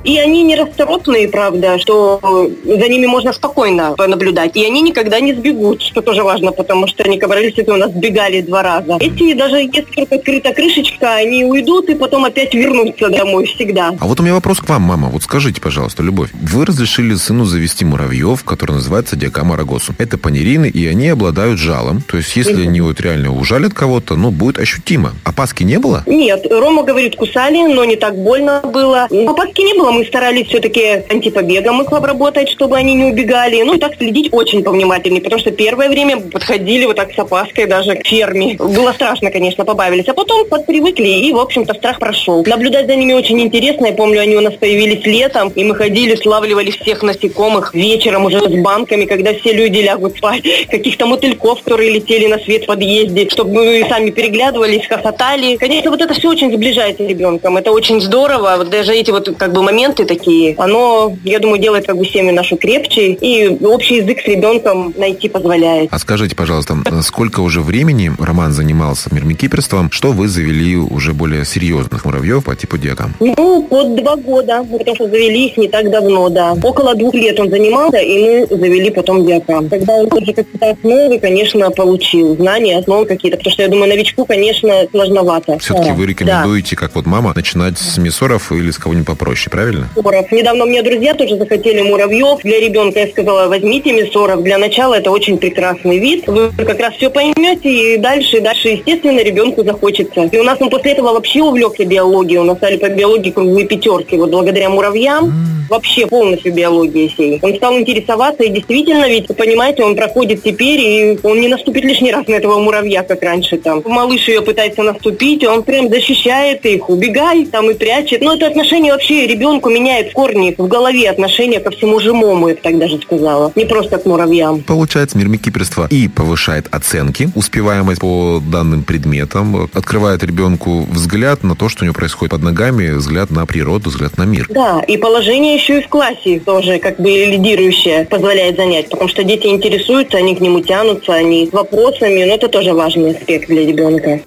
и 0.04 0.18
они 0.18 0.42
не 0.42 0.56
расторопные, 0.56 1.28
правда, 1.28 1.78
что 1.78 2.20
за 2.64 2.88
ними 2.88 3.06
можно 3.06 3.32
спокойно 3.32 3.94
понаблюдать. 3.96 4.56
И 4.56 4.64
они 4.64 4.82
никогда 4.82 5.20
не 5.20 5.34
сбегут, 5.34 5.82
что 5.82 6.02
тоже 6.02 6.22
важно, 6.22 6.52
потому 6.52 6.86
что 6.86 7.04
они 7.04 7.18
кабралисты 7.18 7.64
у 7.66 7.76
нас 7.76 7.90
сбегали 7.90 8.40
два 8.40 8.62
раза. 8.62 8.96
Эти, 9.00 9.34
даже 9.34 9.56
если 9.56 9.82
только 9.82 10.16
открыта 10.16 10.52
крышечка, 10.52 11.14
они 11.14 11.44
уйдут 11.44 11.88
и 11.88 11.94
потом 11.94 12.24
опять 12.24 12.54
вернутся 12.54 13.08
домой 13.08 13.46
всегда. 13.46 13.94
А 13.98 14.06
вот 14.06 14.20
у 14.20 14.22
меня 14.22 14.34
вопрос 14.34 14.60
к 14.60 14.68
вам, 14.68 14.82
мама. 14.82 15.08
Вот 15.08 15.22
скажите, 15.22 15.60
пожалуйста, 15.60 16.02
Любовь, 16.02 16.30
вы 16.32 16.64
разрешили 16.64 17.14
сыну 17.14 17.44
завести 17.44 17.84
муравьев, 17.84 18.44
который 18.44 18.72
называется 18.72 19.16
диакама 19.16 19.56
рогосу. 19.56 19.94
Это 19.98 20.18
панерины, 20.18 20.68
и 20.68 20.86
они 20.86 21.08
обладают 21.08 21.58
жалом. 21.58 22.02
То 22.02 22.16
есть, 22.16 22.36
если 22.36 22.62
они 22.62 22.80
вот 22.80 23.00
реально 23.00 23.32
ужалят 23.32 23.74
кого-то, 23.74 24.16
ну, 24.16 24.30
будет 24.30 24.58
ощутимо. 24.58 25.12
Опаски 25.24 25.62
не 25.62 25.78
было? 25.78 26.02
Нет, 26.06 26.46
Рома 26.50 26.82
говорит, 26.82 27.16
кусали, 27.16 27.72
но 27.72 27.84
не 27.84 27.96
так 27.96 28.16
больно 28.16 28.60
было. 28.64 29.04
Опаски 29.04 29.62
не 29.62 29.74
было, 29.78 29.91
мы 29.92 30.04
старались 30.04 30.48
все-таки 30.48 31.04
антипобегом 31.08 31.82
их 31.82 31.92
обработать, 31.92 32.48
чтобы 32.48 32.76
они 32.76 32.94
не 32.94 33.04
убегали. 33.04 33.62
Ну 33.62 33.74
и 33.74 33.78
так 33.78 33.96
следить 33.96 34.28
очень 34.32 34.62
повнимательнее, 34.62 35.22
потому 35.22 35.40
что 35.40 35.50
первое 35.50 35.88
время 35.88 36.20
подходили 36.20 36.86
вот 36.86 36.96
так 36.96 37.12
с 37.12 37.18
опаской 37.18 37.66
даже 37.66 37.94
к 37.94 38.06
ферме. 38.06 38.56
Было 38.58 38.92
страшно, 38.92 39.30
конечно, 39.30 39.64
побавились. 39.64 40.08
А 40.08 40.14
потом 40.14 40.48
подпривыкли, 40.48 41.08
и, 41.08 41.32
в 41.32 41.38
общем-то, 41.38 41.74
страх 41.74 41.98
прошел. 41.98 42.42
Наблюдать 42.46 42.86
за 42.86 42.96
ними 42.96 43.12
очень 43.12 43.40
интересно. 43.40 43.86
Я 43.86 43.92
помню, 43.92 44.20
они 44.20 44.36
у 44.36 44.40
нас 44.40 44.54
появились 44.54 45.04
летом, 45.04 45.50
и 45.50 45.64
мы 45.64 45.74
ходили, 45.74 46.16
славливали 46.16 46.70
всех 46.70 47.02
насекомых 47.02 47.74
вечером 47.74 48.24
уже 48.24 48.40
с 48.40 48.62
банками, 48.62 49.04
когда 49.04 49.34
все 49.34 49.52
люди 49.52 49.78
лягут 49.78 50.16
спать. 50.16 50.42
Каких-то 50.70 51.06
мотыльков, 51.06 51.62
которые 51.62 51.90
летели 51.90 52.26
на 52.26 52.38
свет 52.38 52.64
в 52.64 52.66
подъезде, 52.66 53.28
чтобы 53.30 53.52
мы 53.52 53.86
сами 53.88 54.10
переглядывались, 54.10 54.86
хохотали. 54.86 55.56
Конечно, 55.56 55.90
вот 55.90 56.00
это 56.00 56.14
все 56.14 56.28
очень 56.28 56.52
сближает 56.52 57.00
ребенком. 57.00 57.56
Это 57.56 57.70
очень 57.72 58.00
здорово. 58.00 58.54
Вот 58.58 58.70
даже 58.70 58.94
эти 58.94 59.10
вот 59.10 59.28
как 59.36 59.52
бы 59.52 59.62
моменты 59.62 59.81
такие, 59.90 60.54
оно, 60.58 61.16
я 61.24 61.38
думаю, 61.38 61.60
делает 61.60 61.86
как 61.86 61.96
бы 61.96 62.04
семью 62.04 62.34
нашу 62.34 62.56
крепче 62.56 63.12
и 63.12 63.48
общий 63.64 63.96
язык 63.96 64.20
с 64.20 64.26
ребенком 64.26 64.94
найти 64.96 65.28
позволяет. 65.28 65.88
А 65.92 65.98
скажите, 65.98 66.36
пожалуйста, 66.36 66.76
сколько 67.02 67.40
уже 67.40 67.60
времени 67.60 68.12
Роман 68.18 68.52
занимался 68.52 69.14
мирмикиперством, 69.14 69.90
что 69.90 70.12
вы 70.12 70.28
завели 70.28 70.76
уже 70.76 71.12
более 71.14 71.44
серьезных 71.44 72.04
муравьев 72.04 72.44
по 72.44 72.54
типу 72.54 72.78
диакам? 72.78 73.14
Ну, 73.20 73.62
под 73.62 73.96
два 73.96 74.16
года, 74.16 74.64
потому 74.70 74.94
что 74.94 75.08
завели 75.08 75.46
их 75.46 75.56
не 75.56 75.68
так 75.68 75.90
давно, 75.90 76.28
да. 76.28 76.52
Около 76.62 76.94
двух 76.94 77.14
лет 77.14 77.38
он 77.40 77.50
занимался, 77.50 77.98
и 77.98 78.18
мы 78.18 78.46
завели 78.48 78.90
потом 78.90 79.24
диакам. 79.26 79.68
Тогда 79.68 79.94
он 79.94 80.08
тоже 80.08 80.32
какие-то 80.32 80.70
основы, 80.70 81.18
конечно, 81.18 81.70
получил, 81.70 82.36
знания, 82.36 82.78
основы 82.78 83.06
какие-то, 83.06 83.38
потому 83.38 83.52
что, 83.52 83.62
я 83.62 83.68
думаю, 83.68 83.88
новичку, 83.88 84.24
конечно, 84.24 84.86
сложновато. 84.90 85.58
Все-таки 85.58 85.90
да. 85.90 85.94
вы 85.94 86.06
рекомендуете, 86.06 86.76
да. 86.76 86.80
как 86.80 86.94
вот 86.94 87.06
мама, 87.06 87.32
начинать 87.34 87.78
с 87.78 87.98
мясоров 87.98 88.52
или 88.52 88.70
с 88.70 88.78
кого-нибудь 88.78 89.06
попроще, 89.06 89.50
правильно? 89.50 89.71
Муров. 89.96 90.30
Недавно 90.32 90.66
мне 90.66 90.82
друзья 90.82 91.14
тоже 91.14 91.36
захотели 91.36 91.82
муравьев. 91.82 92.40
Для 92.42 92.60
ребенка 92.60 93.00
я 93.00 93.06
сказала, 93.08 93.48
возьмите 93.48 93.92
мясоров. 93.92 94.42
Для 94.42 94.58
начала 94.58 94.94
это 94.94 95.10
очень 95.10 95.38
прекрасный 95.38 95.98
вид. 95.98 96.26
Вы 96.26 96.50
как 96.56 96.80
раз 96.80 96.94
все 96.94 97.10
поймете, 97.10 97.94
и 97.94 97.96
дальше, 97.96 98.38
и 98.38 98.40
дальше, 98.40 98.68
естественно, 98.68 99.20
ребенку 99.20 99.64
захочется. 99.64 100.28
И 100.30 100.38
у 100.38 100.42
нас 100.42 100.60
он 100.60 100.70
после 100.70 100.92
этого 100.92 101.12
вообще 101.12 101.42
увлекся 101.42 101.84
биологией. 101.84 102.38
У 102.38 102.44
нас 102.44 102.56
стали 102.58 102.76
по 102.76 102.88
биологии 102.88 103.30
круглые 103.30 103.66
пятерки. 103.66 104.16
Вот 104.16 104.30
благодаря 104.30 104.70
муравьям 104.70 105.32
вообще 105.68 106.06
полностью 106.06 106.52
биологией 106.52 107.08
всей. 107.08 107.38
Он 107.40 107.54
стал 107.56 107.78
интересоваться, 107.78 108.42
и 108.44 108.50
действительно, 108.50 109.08
ведь, 109.08 109.28
вы 109.28 109.34
понимаете, 109.34 109.84
он 109.84 109.96
проходит 109.96 110.42
теперь, 110.42 110.80
и 110.80 111.18
он 111.22 111.40
не 111.40 111.48
наступит 111.48 111.84
лишний 111.84 112.12
раз 112.12 112.26
на 112.26 112.34
этого 112.34 112.58
муравья, 112.58 113.02
как 113.02 113.22
раньше 113.22 113.56
там. 113.56 113.82
Малыш 113.84 114.28
ее 114.28 114.42
пытается 114.42 114.82
наступить, 114.82 115.44
он 115.44 115.62
прям 115.62 115.88
защищает 115.88 116.66
их, 116.66 116.90
убегает 116.90 117.50
там 117.50 117.70
и 117.70 117.74
прячет. 117.74 118.20
Но 118.20 118.34
это 118.34 118.48
отношение 118.48 118.92
вообще 118.92 119.26
ребенку 119.62 119.70
меняет 119.70 120.10
в 120.10 120.12
корне 120.12 120.54
в 120.56 120.66
голове 120.66 121.10
отношение 121.10 121.60
ко 121.60 121.70
всему 121.70 122.00
живому, 122.00 122.48
я 122.48 122.54
бы 122.54 122.60
так 122.60 122.78
даже 122.78 123.00
сказала. 123.00 123.52
Не 123.54 123.64
просто 123.64 123.98
к 123.98 124.06
муравьям. 124.06 124.62
Получается, 124.62 125.18
мирмикиперство 125.18 125.86
и 125.90 126.08
повышает 126.08 126.66
оценки, 126.70 127.28
успеваемость 127.34 128.00
по 128.00 128.40
данным 128.44 128.82
предметам, 128.84 129.68
открывает 129.72 130.22
ребенку 130.24 130.86
взгляд 130.90 131.44
на 131.44 131.54
то, 131.54 131.68
что 131.68 131.82
у 131.82 131.84
него 131.84 131.94
происходит 131.94 132.30
под 132.30 132.42
ногами, 132.42 132.90
взгляд 132.90 133.30
на 133.30 133.46
природу, 133.46 133.90
взгляд 133.90 134.18
на 134.18 134.24
мир. 134.24 134.46
Да, 134.50 134.80
и 134.80 134.96
положение 134.96 135.54
еще 135.54 135.80
и 135.80 135.82
в 135.82 135.88
классе 135.88 136.40
тоже 136.40 136.78
как 136.78 136.96
бы 136.96 137.08
лидирующее 137.08 138.04
позволяет 138.04 138.56
занять, 138.56 138.90
потому 138.90 139.08
что 139.08 139.24
дети 139.24 139.46
интересуются, 139.46 140.18
они 140.18 140.34
к 140.34 140.40
нему 140.40 140.60
тянутся, 140.60 141.14
они 141.14 141.46
с 141.46 141.52
вопросами, 141.52 142.24
но 142.24 142.34
это 142.34 142.48
тоже 142.48 142.72
важный 142.72 143.12
аспект 143.12 143.48
для 143.48 143.66
ребенка. 143.66 144.20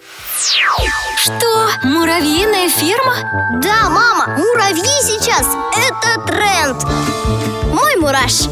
Что? 1.17 1.69
Муравьиная 1.83 2.69
ферма? 2.69 3.61
Да, 3.63 3.89
мама, 3.89 4.37
муравьи 4.37 4.83
сейчас– 5.01 5.24
это 5.27 6.21
тренд. 6.27 6.83
Мой 7.73 7.95
мураш 7.97 8.43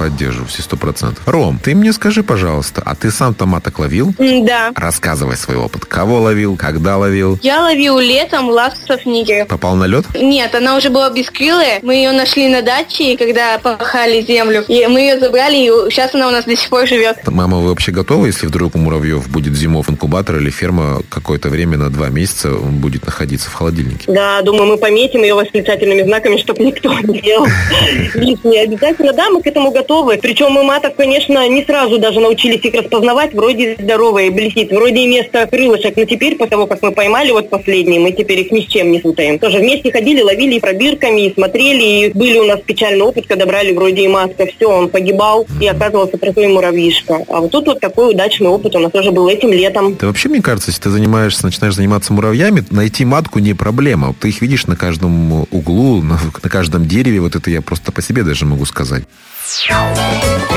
поддерживаю 0.00 0.48
все 0.48 0.62
сто 0.62 0.78
процентов. 0.78 1.22
Ром, 1.26 1.60
ты 1.62 1.74
мне 1.74 1.92
скажи, 1.92 2.22
пожалуйста, 2.22 2.82
а 2.82 2.94
ты 2.94 3.10
сам 3.10 3.34
томаток 3.34 3.80
ловил? 3.80 4.14
Да. 4.18 4.72
Рассказывай 4.74 5.36
свой 5.36 5.58
опыт. 5.58 5.84
Кого 5.84 6.22
ловил, 6.22 6.56
когда 6.56 6.96
ловил? 6.96 7.38
Я 7.42 7.60
ловил 7.60 7.98
летом 7.98 8.48
ластов 8.48 9.04
нигер. 9.04 9.44
Попал 9.44 9.76
на 9.76 9.84
лед? 9.84 10.06
Нет, 10.14 10.54
она 10.54 10.78
уже 10.78 10.88
была 10.88 11.10
бескрылая. 11.10 11.80
Мы 11.82 11.96
ее 11.96 12.12
нашли 12.12 12.48
на 12.48 12.62
даче, 12.62 13.14
когда 13.18 13.58
пахали 13.58 14.22
землю. 14.22 14.64
И 14.68 14.86
мы 14.86 15.00
ее 15.00 15.20
забрали, 15.20 15.56
и 15.56 15.90
сейчас 15.90 16.14
она 16.14 16.28
у 16.28 16.30
нас 16.30 16.46
до 16.46 16.56
сих 16.56 16.70
пор 16.70 16.86
живет. 16.86 17.18
Мама, 17.26 17.58
вы 17.58 17.68
вообще 17.68 17.92
готовы, 17.92 18.28
если 18.28 18.46
вдруг 18.46 18.76
у 18.76 18.78
муравьев 18.78 19.28
будет 19.28 19.54
зимов 19.54 19.90
инкубатор 19.90 20.38
или 20.38 20.48
ферма 20.48 21.02
какое-то 21.10 21.50
время 21.50 21.76
на 21.76 21.90
два 21.90 22.08
месяца 22.08 22.54
он 22.54 22.78
будет 22.78 23.04
находиться 23.04 23.50
в 23.50 23.52
холодильнике? 23.52 24.10
Да, 24.10 24.40
думаю, 24.40 24.66
мы 24.66 24.76
пометим 24.78 25.24
ее 25.24 25.34
восклицательными 25.34 26.04
знаками, 26.04 26.38
чтобы 26.38 26.64
никто 26.64 26.98
не 27.00 27.20
делал 27.20 27.46
лишнее. 28.14 28.62
Обязательно, 28.62 29.12
да, 29.12 29.28
мы 29.28 29.42
к 29.42 29.46
этому 29.46 29.70
готовы 29.70 29.89
готовы. 29.90 30.18
Причем 30.18 30.52
мы 30.52 30.62
маток, 30.62 30.94
конечно, 30.96 31.48
не 31.48 31.64
сразу 31.64 31.98
даже 31.98 32.20
научились 32.20 32.64
их 32.64 32.74
распознавать. 32.74 33.34
Вроде 33.34 33.76
здоровые, 33.78 34.30
блестит, 34.30 34.70
вроде 34.70 35.00
и 35.00 35.08
место 35.08 35.46
крылышек. 35.46 35.96
Но 35.96 36.04
теперь, 36.04 36.36
по 36.36 36.46
того, 36.46 36.66
как 36.66 36.82
мы 36.82 36.92
поймали 36.92 37.32
вот 37.32 37.50
последние, 37.50 38.00
мы 38.00 38.12
теперь 38.12 38.40
их 38.40 38.52
ни 38.52 38.60
с 38.60 38.66
чем 38.66 38.92
не 38.92 39.00
путаем. 39.00 39.38
Тоже 39.38 39.58
вместе 39.58 39.90
ходили, 39.90 40.22
ловили 40.22 40.56
и 40.56 40.60
пробирками, 40.60 41.26
и 41.26 41.34
смотрели. 41.34 41.82
И 41.82 42.12
были 42.12 42.38
у 42.38 42.44
нас 42.44 42.60
печальный 42.60 43.02
опыт, 43.02 43.26
когда 43.26 43.46
брали 43.46 43.72
вроде 43.72 44.04
и 44.04 44.08
матка. 44.08 44.46
Все, 44.46 44.66
он 44.66 44.88
погибал 44.88 45.46
и 45.60 45.66
оказывался 45.66 46.18
простой 46.18 46.46
муравьишка. 46.46 47.24
А 47.28 47.40
вот 47.40 47.50
тут 47.50 47.66
вот 47.66 47.80
такой 47.80 48.12
удачный 48.12 48.48
опыт 48.48 48.76
у 48.76 48.78
нас 48.78 48.92
тоже 48.92 49.10
был 49.10 49.28
этим 49.28 49.52
летом. 49.52 49.96
Ты 49.96 50.06
вообще, 50.06 50.28
мне 50.28 50.40
кажется, 50.40 50.70
если 50.70 50.82
ты 50.82 50.90
занимаешься, 50.90 51.44
начинаешь 51.44 51.74
заниматься 51.74 52.12
муравьями, 52.12 52.64
найти 52.70 53.04
матку 53.04 53.40
не 53.40 53.54
проблема. 53.54 54.14
Ты 54.20 54.28
их 54.28 54.40
видишь 54.40 54.66
на 54.66 54.76
каждом 54.76 55.46
углу, 55.50 56.02
на, 56.02 56.20
на 56.42 56.48
каждом 56.48 56.86
дереве. 56.86 57.20
Вот 57.20 57.34
это 57.34 57.50
я 57.50 57.60
просто 57.60 57.90
по 57.90 58.02
себе 58.02 58.22
даже 58.22 58.46
могу 58.46 58.64
сказать. 58.64 59.02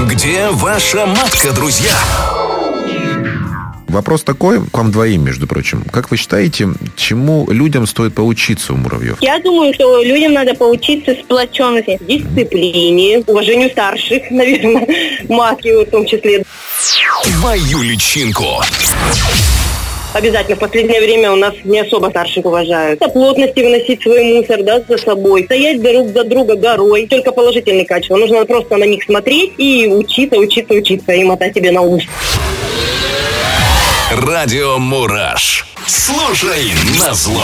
Где 0.08 0.50
ваша 0.52 1.08
матка, 1.08 1.52
друзья? 1.52 1.92
Вопрос 3.88 4.24
такой, 4.24 4.60
к 4.60 4.78
вам 4.78 4.92
двоим, 4.92 5.24
между 5.24 5.48
прочим. 5.48 5.84
Как 5.92 6.12
вы 6.12 6.18
считаете, 6.18 6.70
чему 6.96 7.48
людям 7.50 7.88
стоит 7.88 8.14
поучиться 8.14 8.74
у 8.74 8.78
муравьев? 8.78 9.18
Я 9.22 9.40
думаю, 9.40 9.74
что 9.74 10.04
людям 10.04 10.34
надо 10.34 10.54
поучиться 10.54 11.16
сплоченности, 11.16 11.98
дисциплине, 12.02 13.24
уважению 13.26 13.72
старших, 13.72 14.24
наверное, 14.30 14.88
матки 15.28 15.70
в 15.70 15.90
том 15.90 16.06
числе. 16.06 16.44
Мою 17.42 17.82
личинку. 17.82 18.62
Обязательно. 20.14 20.56
В 20.56 20.60
последнее 20.60 21.02
время 21.02 21.32
у 21.32 21.36
нас 21.36 21.54
не 21.64 21.80
особо 21.80 22.10
старших 22.10 22.46
уважают. 22.46 23.00
По 23.00 23.10
плотности 23.10 23.60
выносить 23.60 24.02
свой 24.02 24.24
мусор, 24.24 24.64
да, 24.64 24.82
за 24.88 24.98
собой. 24.98 25.44
Стоять 25.46 25.82
друг 25.82 26.10
за 26.10 26.24
друга 26.24 26.56
горой. 26.56 27.08
Только 27.08 27.32
положительные 27.32 27.86
качества. 27.86 28.18
Нужно 28.18 28.46
просто 28.46 28.78
на 28.78 28.86
них 28.86 29.04
смотреть 29.04 29.54
и 29.58 29.88
учиться, 29.88 30.38
учиться, 30.38 30.74
учиться. 30.74 31.12
И 31.12 31.24
мотать 31.24 31.56
себе 31.56 31.72
на 31.72 31.82
ус. 31.82 32.04
Радио 34.12 34.78
Мураш. 34.78 35.66
Слушай 35.88 36.72
на 37.00 37.14
зло. 37.14 37.44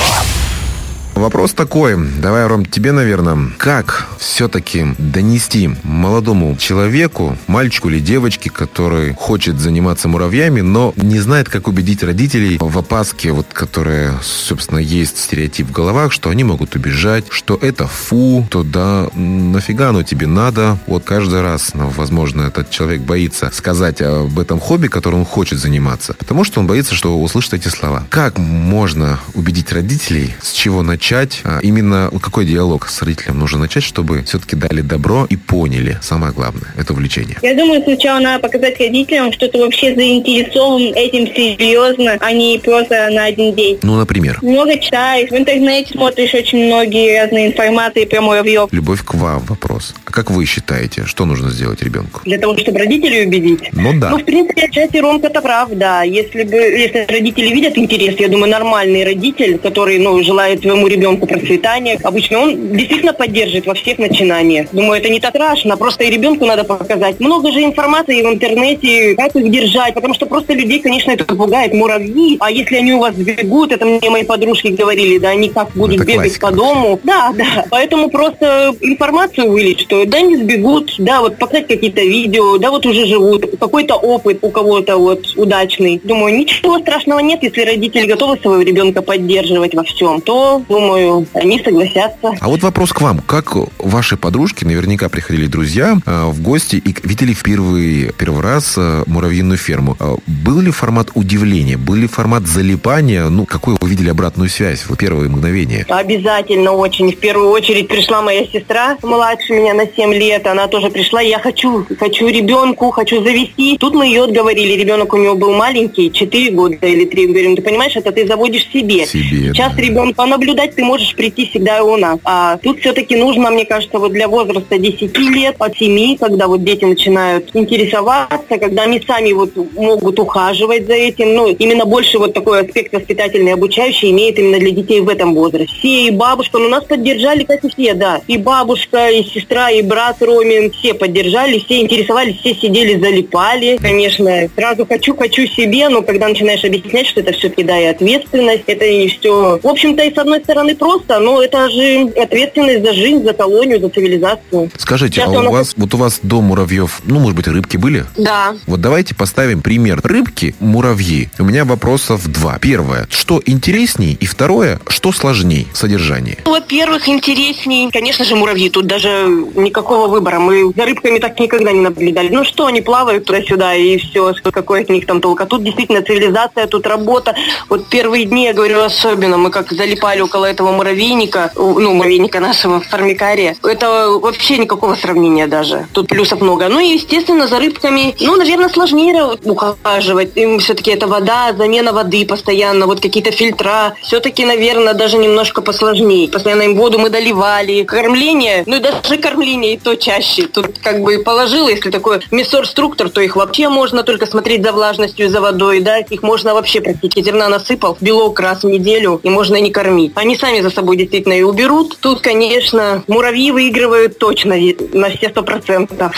Вопрос 1.20 1.52
такой, 1.52 1.98
давай, 2.22 2.48
Ром, 2.48 2.66
тебе, 2.66 2.94
наверное, 2.94 3.52
как 3.58 4.08
все-таки 4.20 4.96
донести 4.98 5.70
молодому 5.84 6.56
человеку, 6.56 7.38
мальчику 7.46 7.90
или 7.90 8.00
девочке, 8.00 8.50
который 8.50 9.14
хочет 9.16 9.60
заниматься 9.60 10.08
муравьями, 10.08 10.62
но 10.62 10.94
не 10.96 11.20
знает, 11.20 11.50
как 11.50 11.68
убедить 11.68 12.04
родителей 12.04 12.58
в 12.58 12.78
опаске, 12.78 13.34
вот, 13.34 13.48
которая, 13.52 14.14
собственно, 14.24 14.80
есть 14.80 15.18
стереотип 15.18 15.68
в 15.68 15.72
головах, 15.74 16.14
что 16.14 16.30
они 16.30 16.46
могут 16.46 16.78
убежать, 16.78 17.26
что 17.32 17.60
это 17.62 17.86
фу, 17.86 18.48
то 18.50 18.64
да, 18.64 19.10
нафига 19.14 19.90
оно 19.90 20.04
тебе 20.04 20.26
надо. 20.26 20.78
Вот 20.88 21.04
каждый 21.04 21.42
раз, 21.42 21.74
ну, 21.74 21.90
возможно, 21.90 22.44
этот 22.44 22.70
человек 22.70 23.02
боится 23.02 23.52
сказать 23.54 24.02
об 24.02 24.40
этом 24.40 24.62
хобби, 24.62 24.88
которым 24.88 25.20
он 25.20 25.26
хочет 25.26 25.60
заниматься, 25.60 26.14
потому 26.18 26.46
что 26.46 26.62
он 26.62 26.68
боится, 26.68 26.96
что 26.96 27.22
услышит 27.22 27.56
эти 27.56 27.68
слова. 27.68 28.08
Как 28.10 28.38
можно 28.38 29.20
убедить 29.34 29.74
родителей, 29.74 30.34
с 30.42 30.54
чего 30.54 30.82
начать, 30.82 31.09
а, 31.44 31.60
именно 31.62 32.12
какой 32.22 32.46
диалог 32.46 32.88
с 32.88 33.02
родителем 33.02 33.40
нужно 33.40 33.60
начать, 33.60 33.84
чтобы 33.84 34.24
все-таки 34.24 34.56
дали 34.56 34.82
добро 34.82 35.26
и 35.28 35.36
поняли 35.36 35.98
самое 36.02 36.32
главное, 36.32 36.70
это 36.78 36.94
увлечение? 36.94 37.38
Я 37.42 37.56
думаю, 37.56 37.82
сначала 37.84 38.20
надо 38.20 38.40
показать 38.44 38.80
родителям, 38.80 39.34
что 39.34 39.48
ты 39.48 39.58
вообще 39.58 39.96
заинтересован 39.96 40.94
этим 40.94 41.26
серьезно, 41.34 42.18
а 42.20 42.32
не 42.32 42.60
просто 42.64 43.10
на 43.10 43.26
один 43.26 43.56
день. 43.56 43.80
Ну, 43.82 43.96
например? 43.96 44.38
Много 44.44 44.78
читаешь, 44.78 45.32
в 45.32 45.36
интернете 45.36 45.94
смотришь 45.94 46.34
очень 46.36 46.68
многие 46.68 47.24
разные 47.24 47.48
информации 47.48 48.06
про 48.06 48.22
муравьев. 48.22 48.70
Любовь 48.72 49.04
к 49.04 49.16
вам 49.16 49.40
вопрос. 49.48 49.96
А 50.06 50.12
как 50.12 50.30
вы 50.30 50.46
считаете, 50.46 51.06
что 51.06 51.26
нужно 51.26 51.50
сделать 51.50 51.82
ребенку? 51.82 52.22
Для 52.26 52.38
того, 52.38 52.56
чтобы 52.58 52.78
родителей 52.78 53.26
убедить? 53.26 53.72
Ну 53.72 54.00
да. 54.00 54.12
Ну, 54.12 54.20
в 54.20 54.26
принципе, 54.26 54.66
отчасти 54.66 54.98
Ромка-то 54.98 55.42
прав, 55.42 55.70
да. 55.72 56.04
Если 56.04 56.44
бы, 56.44 56.56
если 56.56 57.06
родители 57.10 57.52
видят 57.52 57.78
интерес, 57.78 58.20
я 58.20 58.28
думаю, 58.28 58.52
нормальный 58.52 59.04
родитель, 59.04 59.58
который, 59.58 59.98
ну, 59.98 60.22
желает 60.24 60.62
своему 60.62 60.86
ребенку 60.86 60.99
процветания, 61.18 62.00
обычно 62.04 62.40
он 62.40 62.76
действительно 62.76 63.14
поддерживает 63.14 63.66
во 63.66 63.74
всех 63.74 63.98
начинаниях. 63.98 64.68
Думаю, 64.72 65.00
это 65.00 65.10
не 65.10 65.20
так 65.20 65.36
страшно, 65.40 65.78
просто 65.78 66.04
и 66.04 66.12
ребенку 66.12 66.46
надо 66.46 66.66
показать. 66.66 67.20
Много 67.20 67.52
же 67.52 67.64
информации 67.64 68.22
в 68.22 68.28
интернете, 68.28 69.16
как 69.16 69.34
их 69.36 69.50
держать, 69.50 69.94
потому 69.94 70.14
что 70.14 70.26
просто 70.26 70.54
людей, 70.54 70.80
конечно, 70.80 71.12
это 71.12 71.24
пугает. 71.24 71.74
Муравьи, 71.74 72.36
а 72.42 72.52
если 72.52 72.76
они 72.76 72.94
у 72.94 73.00
вас 73.00 73.16
бегут, 73.16 73.72
это 73.72 73.86
мне 73.86 74.10
мои 74.10 74.24
подружки 74.24 74.68
говорили, 74.68 75.18
да, 75.18 75.30
они 75.30 75.50
как 75.50 75.72
будут 75.72 75.96
Это 75.96 76.06
бегать 76.06 76.38
классика. 76.38 76.48
по 76.48 76.52
дому. 76.52 77.00
Да, 77.04 77.34
да. 77.38 77.66
Поэтому 77.70 78.10
просто 78.10 78.76
информацию 78.82 79.50
вылить, 79.50 79.80
что 79.80 80.06
да, 80.06 80.20
не 80.20 80.36
сбегут, 80.36 80.96
да, 80.98 81.22
вот 81.22 81.38
показать 81.38 81.68
какие-то 81.68 82.02
видео, 82.02 82.58
да, 82.58 82.70
вот 82.70 82.86
уже 82.86 83.06
живут, 83.06 83.46
какой-то 83.58 83.96
опыт 83.96 84.40
у 84.42 84.50
кого-то 84.50 84.98
вот 84.98 85.26
удачный. 85.38 86.02
Думаю, 86.04 86.38
ничего 86.38 86.80
страшного 86.80 87.20
нет, 87.20 87.44
если 87.44 87.62
родители 87.62 88.06
готовы 88.08 88.38
своего 88.40 88.62
ребенка 88.62 89.02
поддерживать 89.02 89.74
во 89.74 89.84
всем, 89.84 90.20
то, 90.20 90.62
думаю, 90.68 90.89
они 90.96 91.62
согласятся. 91.64 92.34
А 92.40 92.48
вот 92.48 92.62
вопрос 92.62 92.92
к 92.94 93.02
вам. 93.02 93.20
Как 93.20 93.56
ваши 93.78 94.18
подружки, 94.18 94.66
наверняка 94.66 95.10
приходили 95.10 95.48
друзья 95.48 95.98
э, 96.06 96.26
в 96.26 96.42
гости 96.42 96.76
и 96.78 96.96
видели 97.04 97.34
впервые, 97.34 98.12
первый 98.18 98.42
раз 98.42 98.76
э, 98.78 99.04
муравьиную 99.08 99.58
ферму. 99.58 99.96
Э, 100.00 100.16
Был 100.28 100.60
ли 100.62 100.72
формат 100.72 101.10
удивления? 101.16 101.78
Был 101.78 101.96
ли 101.96 102.08
формат 102.08 102.48
залипания? 102.48 103.30
Ну, 103.30 103.46
какой 103.46 103.76
вы 103.80 103.90
видели 103.90 104.10
обратную 104.10 104.50
связь 104.50 104.82
в 104.88 104.96
первые 104.96 105.30
мгновения? 105.30 105.86
Обязательно 105.90 106.72
очень. 106.74 107.12
В 107.12 107.18
первую 107.18 107.50
очередь 107.50 107.88
пришла 107.88 108.22
моя 108.22 108.46
сестра, 108.46 108.98
младше 109.04 109.54
меня 109.54 109.74
на 109.74 109.86
7 109.86 110.14
лет. 110.14 110.48
Она 110.48 110.68
тоже 110.68 110.90
пришла. 110.90 111.22
Я 111.22 111.40
хочу, 111.40 111.86
хочу 112.00 112.28
ребенку, 112.28 112.92
хочу 112.92 113.24
завести. 113.24 113.78
Тут 113.78 113.94
мы 113.96 114.08
ее 114.08 114.24
отговорили. 114.26 114.74
Ребенок 114.80 115.14
у 115.14 115.18
него 115.18 115.36
был 115.36 115.54
маленький, 115.56 116.12
4 116.12 116.52
года 116.52 116.76
или 116.86 117.06
3. 117.06 117.28
Говорим, 117.28 117.56
ты 117.56 117.62
понимаешь, 117.62 117.96
это 117.96 118.12
ты 118.12 118.28
заводишь 118.28 118.68
себе. 118.72 119.06
Себе, 119.06 119.54
Сейчас 119.54 119.74
да. 119.76 119.82
ребенка 119.82 120.16
понаблюдать 120.16 120.76
ты 120.80 120.86
можешь 120.86 121.14
прийти 121.14 121.46
всегда 121.46 121.80
и 121.80 121.82
у 121.82 121.98
нас. 121.98 122.20
А 122.24 122.58
тут 122.58 122.80
все-таки 122.80 123.18
нужно, 123.18 123.52
мне 123.52 123.66
кажется, 123.66 124.00
вот 124.00 124.14
для 124.14 124.30
возраста 124.30 124.78
10 124.78 125.18
лет, 125.18 125.56
от 125.60 125.76
7, 125.76 126.18
когда 126.18 126.48
вот 126.48 126.64
дети 126.64 126.86
начинают 126.86 127.50
интересоваться, 127.54 128.58
когда 128.58 128.84
они 128.84 129.04
сами 129.06 129.34
вот 129.34 129.52
могут 129.74 130.18
ухаживать 130.20 130.88
за 130.88 130.94
этим. 130.94 131.34
Ну, 131.34 131.50
именно 131.50 131.84
больше 131.84 132.18
вот 132.18 132.34
такой 132.34 132.62
аспект 132.62 132.94
воспитательный, 132.94 133.54
обучающий 133.54 134.12
имеет 134.12 134.40
именно 134.40 134.58
для 134.58 134.72
детей 134.72 135.02
в 135.02 135.10
этом 135.10 135.36
возрасте. 135.36 135.76
Все 135.80 136.08
и 136.08 136.12
бабушка, 136.12 136.60
ну 136.60 136.70
нас 136.70 136.86
поддержали, 136.86 137.44
как 137.44 137.66
и 137.66 137.70
все, 137.70 137.94
да. 137.94 138.22
И 138.28 138.38
бабушка, 138.38 139.10
и 139.10 139.24
сестра, 139.24 139.72
и 139.72 139.82
брат 139.82 140.22
Ромин, 140.22 140.72
все 140.72 140.94
поддержали, 140.94 141.60
все 141.60 141.82
интересовались, 141.82 142.38
все 142.40 142.54
сидели, 142.54 142.98
залипали. 142.98 143.78
Конечно, 143.82 144.48
сразу 144.56 144.86
хочу, 144.86 145.14
хочу 145.14 145.46
себе, 145.46 145.90
но 145.90 146.04
когда 146.04 146.30
начинаешь 146.30 146.64
объяснять, 146.64 147.08
что 147.08 147.20
это 147.20 147.34
все-таки, 147.34 147.64
да, 147.64 147.78
и 147.78 147.86
ответственность, 147.86 148.64
это 148.68 148.90
не 148.90 149.10
все. 149.10 149.60
В 149.62 149.68
общем-то, 149.68 150.04
и 150.04 150.14
с 150.14 150.18
одной 150.18 150.40
стороны 150.40 150.69
просто, 150.76 151.20
но 151.20 151.42
это 151.42 151.70
же 151.70 152.12
ответственность 152.22 152.84
за 152.84 152.94
жизнь, 152.94 153.24
за 153.24 153.34
колонию, 153.34 153.80
за 153.80 153.90
цивилизацию. 153.90 154.72
Скажите, 154.78 155.16
Сейчас 155.22 155.28
а 155.30 155.32
у 155.32 155.36
он- 155.36 155.50
вас, 155.50 155.74
вот 155.78 155.94
у 155.94 155.98
вас 155.98 156.20
до 156.24 156.42
муравьев, 156.42 157.02
ну, 157.06 157.20
может 157.20 157.36
быть, 157.36 157.48
рыбки 157.48 157.78
были? 157.78 158.06
Да. 158.18 158.56
Вот 158.68 158.82
давайте 158.82 159.16
поставим 159.16 159.62
пример 159.62 160.00
рыбки, 160.04 160.56
муравьи. 160.60 161.30
У 161.40 161.44
меня 161.44 161.66
вопросов 161.66 162.28
два. 162.32 162.58
Первое, 162.60 163.08
что 163.10 163.42
интересней? 163.46 164.18
И 164.20 164.26
второе, 164.26 164.80
что 164.88 165.12
сложней 165.12 165.68
в 165.74 165.78
содержании? 165.78 166.38
Ну, 166.46 166.52
Во-первых, 166.52 167.08
интересней, 167.10 167.90
конечно 167.92 168.26
же, 168.26 168.36
муравьи. 168.36 168.70
Тут 168.70 168.86
даже 168.88 169.10
никакого 169.56 170.08
выбора. 170.08 170.40
Мы 170.40 170.72
за 170.76 170.86
рыбками 170.86 171.20
так 171.20 171.40
никогда 171.40 171.72
не 171.72 171.80
наблюдали. 171.80 172.30
Ну 172.30 172.44
что, 172.44 172.66
они 172.68 172.82
плавают 172.82 173.26
туда-сюда 173.26 173.76
и 173.76 173.98
все, 173.98 174.34
какой 174.52 174.82
от 174.82 174.90
них 174.90 175.06
там 175.06 175.22
толк. 175.22 175.42
А 175.42 175.46
тут 175.46 175.64
действительно 175.64 176.02
цивилизация, 176.02 176.68
тут 176.68 176.86
работа. 176.88 177.36
Вот 177.70 177.88
первые 177.90 178.26
дни, 178.26 178.46
я 178.46 178.54
говорю, 178.54 178.82
особенно, 178.84 179.38
мы 179.38 179.50
как 179.52 179.72
залипали 179.72 180.22
около 180.22 180.49
этого 180.50 180.72
муравейника, 180.72 181.52
ну, 181.56 181.94
муравейника 181.94 182.40
нашего 182.40 182.82
в 182.82 182.88
формикаре. 182.88 183.56
Это 183.64 184.10
вообще 184.10 184.58
никакого 184.58 184.96
сравнения 184.96 185.48
даже. 185.48 185.88
Тут 185.94 186.08
плюсов 186.08 186.42
много. 186.42 186.68
Ну 186.70 186.80
и, 186.80 186.94
естественно, 186.94 187.48
за 187.48 187.60
рыбками, 187.60 188.16
ну, 188.20 188.36
наверное, 188.36 188.70
сложнее 188.70 189.38
ухаживать. 189.44 190.36
Им 190.36 190.60
все-таки 190.60 190.92
это 190.92 191.08
вода, 191.08 191.54
замена 191.58 191.94
воды 191.94 192.26
постоянно, 192.26 192.86
вот 192.88 193.00
какие-то 193.00 193.32
фильтра. 193.32 193.96
Все-таки, 194.02 194.46
наверное, 194.46 194.94
даже 194.94 195.18
немножко 195.18 195.62
посложнее. 195.62 196.30
Постоянно 196.30 196.64
им 196.64 196.76
воду 196.76 197.00
мы 197.00 197.10
доливали. 197.10 197.84
Кормление, 197.84 198.64
ну 198.66 198.78
и 198.78 198.80
даже 198.80 198.98
кормление 199.18 199.74
и 199.74 199.78
то 199.78 199.96
чаще. 199.96 200.48
Тут 200.48 200.80
как 200.82 201.02
бы 201.02 201.20
положил, 201.20 201.68
если 201.68 201.90
такой 201.90 202.22
месорструктор, 202.32 203.10
то 203.10 203.22
их 203.22 203.36
вообще 203.36 203.70
можно 203.70 204.04
только 204.04 204.26
смотреть 204.26 204.64
за 204.64 204.72
влажностью 204.72 205.26
и 205.28 205.30
за 205.30 205.42
водой, 205.42 205.82
да. 205.82 206.00
Их 206.00 206.24
можно 206.24 206.54
вообще 206.54 206.82
практически 206.82 207.22
зерна 207.22 207.50
насыпал, 207.50 207.98
белок 208.00 208.40
раз 208.40 208.64
в 208.64 208.70
неделю, 208.70 209.20
и 209.24 209.30
можно 209.30 209.60
не 209.60 209.72
кормить. 209.72 210.14
Они 210.16 210.36
сами 210.40 210.62
за 210.62 210.70
собой 210.70 210.98
действительно 210.98 211.34
и 211.34 211.44
уберут. 211.44 211.98
Тут, 212.00 212.22
конечно, 212.22 213.04
муравьи 213.08 213.52
выигрывают 213.52 214.18
точно 214.20 214.56
на 214.94 215.10
все 215.10 215.30
сто 215.30 215.44
процентов. 215.44 216.16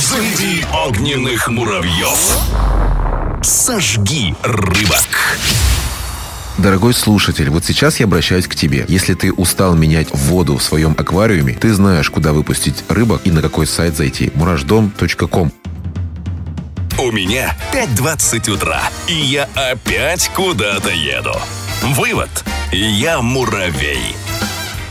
Заведи 0.00 0.64
огненных 0.86 1.48
муравьев. 1.48 2.38
Сожги 3.42 4.34
рыбок. 4.42 5.38
Дорогой 6.58 6.92
слушатель, 6.92 7.50
вот 7.50 7.64
сейчас 7.64 8.00
я 8.00 8.06
обращаюсь 8.06 8.48
к 8.48 8.56
тебе. 8.56 8.84
Если 8.88 9.14
ты 9.14 9.32
устал 9.32 9.76
менять 9.76 10.08
воду 10.12 10.56
в 10.56 10.62
своем 10.62 10.96
аквариуме, 10.98 11.54
ты 11.54 11.72
знаешь, 11.72 12.10
куда 12.10 12.32
выпустить 12.32 12.82
рыбок 12.88 13.20
и 13.24 13.30
на 13.30 13.42
какой 13.42 13.66
сайт 13.66 13.96
зайти. 13.96 14.32
мураждом.ком 14.34 15.52
У 16.98 17.12
меня 17.12 17.56
5.20 17.72 18.50
утра, 18.50 18.82
и 19.06 19.14
я 19.14 19.48
опять 19.54 20.28
куда-то 20.34 20.90
еду. 20.90 21.34
Вывод. 21.82 22.44
Я 22.72 23.22
муравей. 23.22 24.14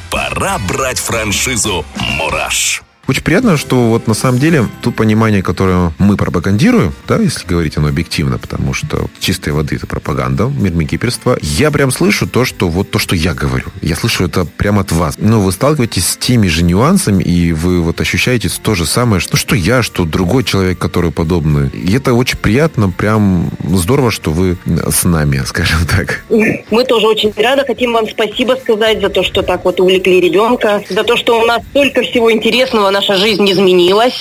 Пора 0.09 0.57
брать 0.59 0.99
франшизу 0.99 1.85
«Мураш». 1.95 2.81
Очень 3.07 3.23
приятно, 3.23 3.55
что 3.55 3.89
вот 3.89 4.07
на 4.07 4.13
самом 4.13 4.39
деле 4.39 4.67
то 4.81 4.91
понимание, 4.91 5.41
которое 5.41 5.93
мы 5.97 6.17
пропагандируем, 6.17 6.93
да, 7.07 7.17
если 7.17 7.47
говорить 7.47 7.77
оно 7.77 7.87
объективно, 7.87 8.37
потому 8.37 8.73
что 8.73 9.07
чистой 9.19 9.53
воды 9.53 9.75
это 9.77 9.87
пропаганда, 9.87 10.47
мирмикиперство, 10.47 11.37
я 11.41 11.71
прям 11.71 11.91
слышу 11.91 12.27
то, 12.27 12.43
что 12.43 12.67
вот 12.67 12.91
то, 12.91 12.99
что 12.99 13.15
я 13.15 13.33
говорю. 13.33 13.65
Я 13.81 13.95
слышу 13.95 14.25
это 14.25 14.45
прямо 14.45 14.81
от 14.81 14.91
вас. 14.91 15.15
Но 15.17 15.39
вы 15.39 15.53
сталкиваетесь 15.53 16.07
с 16.07 16.17
теми 16.17 16.47
же 16.47 16.63
нюансами, 16.63 17.23
и 17.23 17.53
вы 17.53 17.81
вот 17.81 18.01
ощущаете 18.01 18.49
то 18.61 18.75
же 18.75 18.85
самое, 18.85 19.21
что, 19.21 19.37
что 19.37 19.55
я, 19.55 19.83
что 19.83 20.03
другой 20.03 20.43
человек, 20.43 20.77
который 20.77 21.11
подобный. 21.11 21.69
И 21.69 21.95
это 21.95 22.13
очень 22.13 22.37
приятно, 22.37 22.89
прям 22.89 23.51
здорово, 23.63 24.11
что 24.11 24.31
вы 24.31 24.57
с 24.65 25.05
нами, 25.05 25.43
скажем 25.45 25.79
так. 25.87 26.25
Мы 26.29 26.83
тоже 26.83 27.07
очень 27.07 27.31
рады. 27.37 27.63
Хотим 27.65 27.93
вам 27.93 28.07
спасибо 28.09 28.57
сказать 28.61 28.99
за 28.99 29.09
то, 29.09 29.23
что 29.23 29.43
так 29.43 29.63
вот 29.63 29.79
увлекли 29.79 30.19
ребенка, 30.19 30.83
за 30.89 31.03
то, 31.03 31.15
что 31.15 31.39
у 31.39 31.45
нас 31.45 31.61
столько 31.71 32.01
всего 32.01 32.31
интересного, 32.31 32.96
наша 32.97 33.15
жизнь 33.15 33.49
изменилась. 33.51 34.17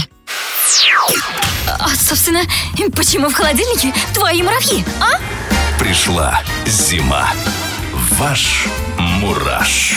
А, 1.67 1.89
собственно, 1.97 2.43
почему 2.95 3.31
в 3.31 3.33
холодильнике 3.33 3.91
твои 4.13 4.43
муравьи, 4.43 4.85
а? 5.01 5.19
Пришла 5.79 6.43
зима. 6.67 7.31
Ваш 8.19 8.67
«Мураш». 8.99 9.95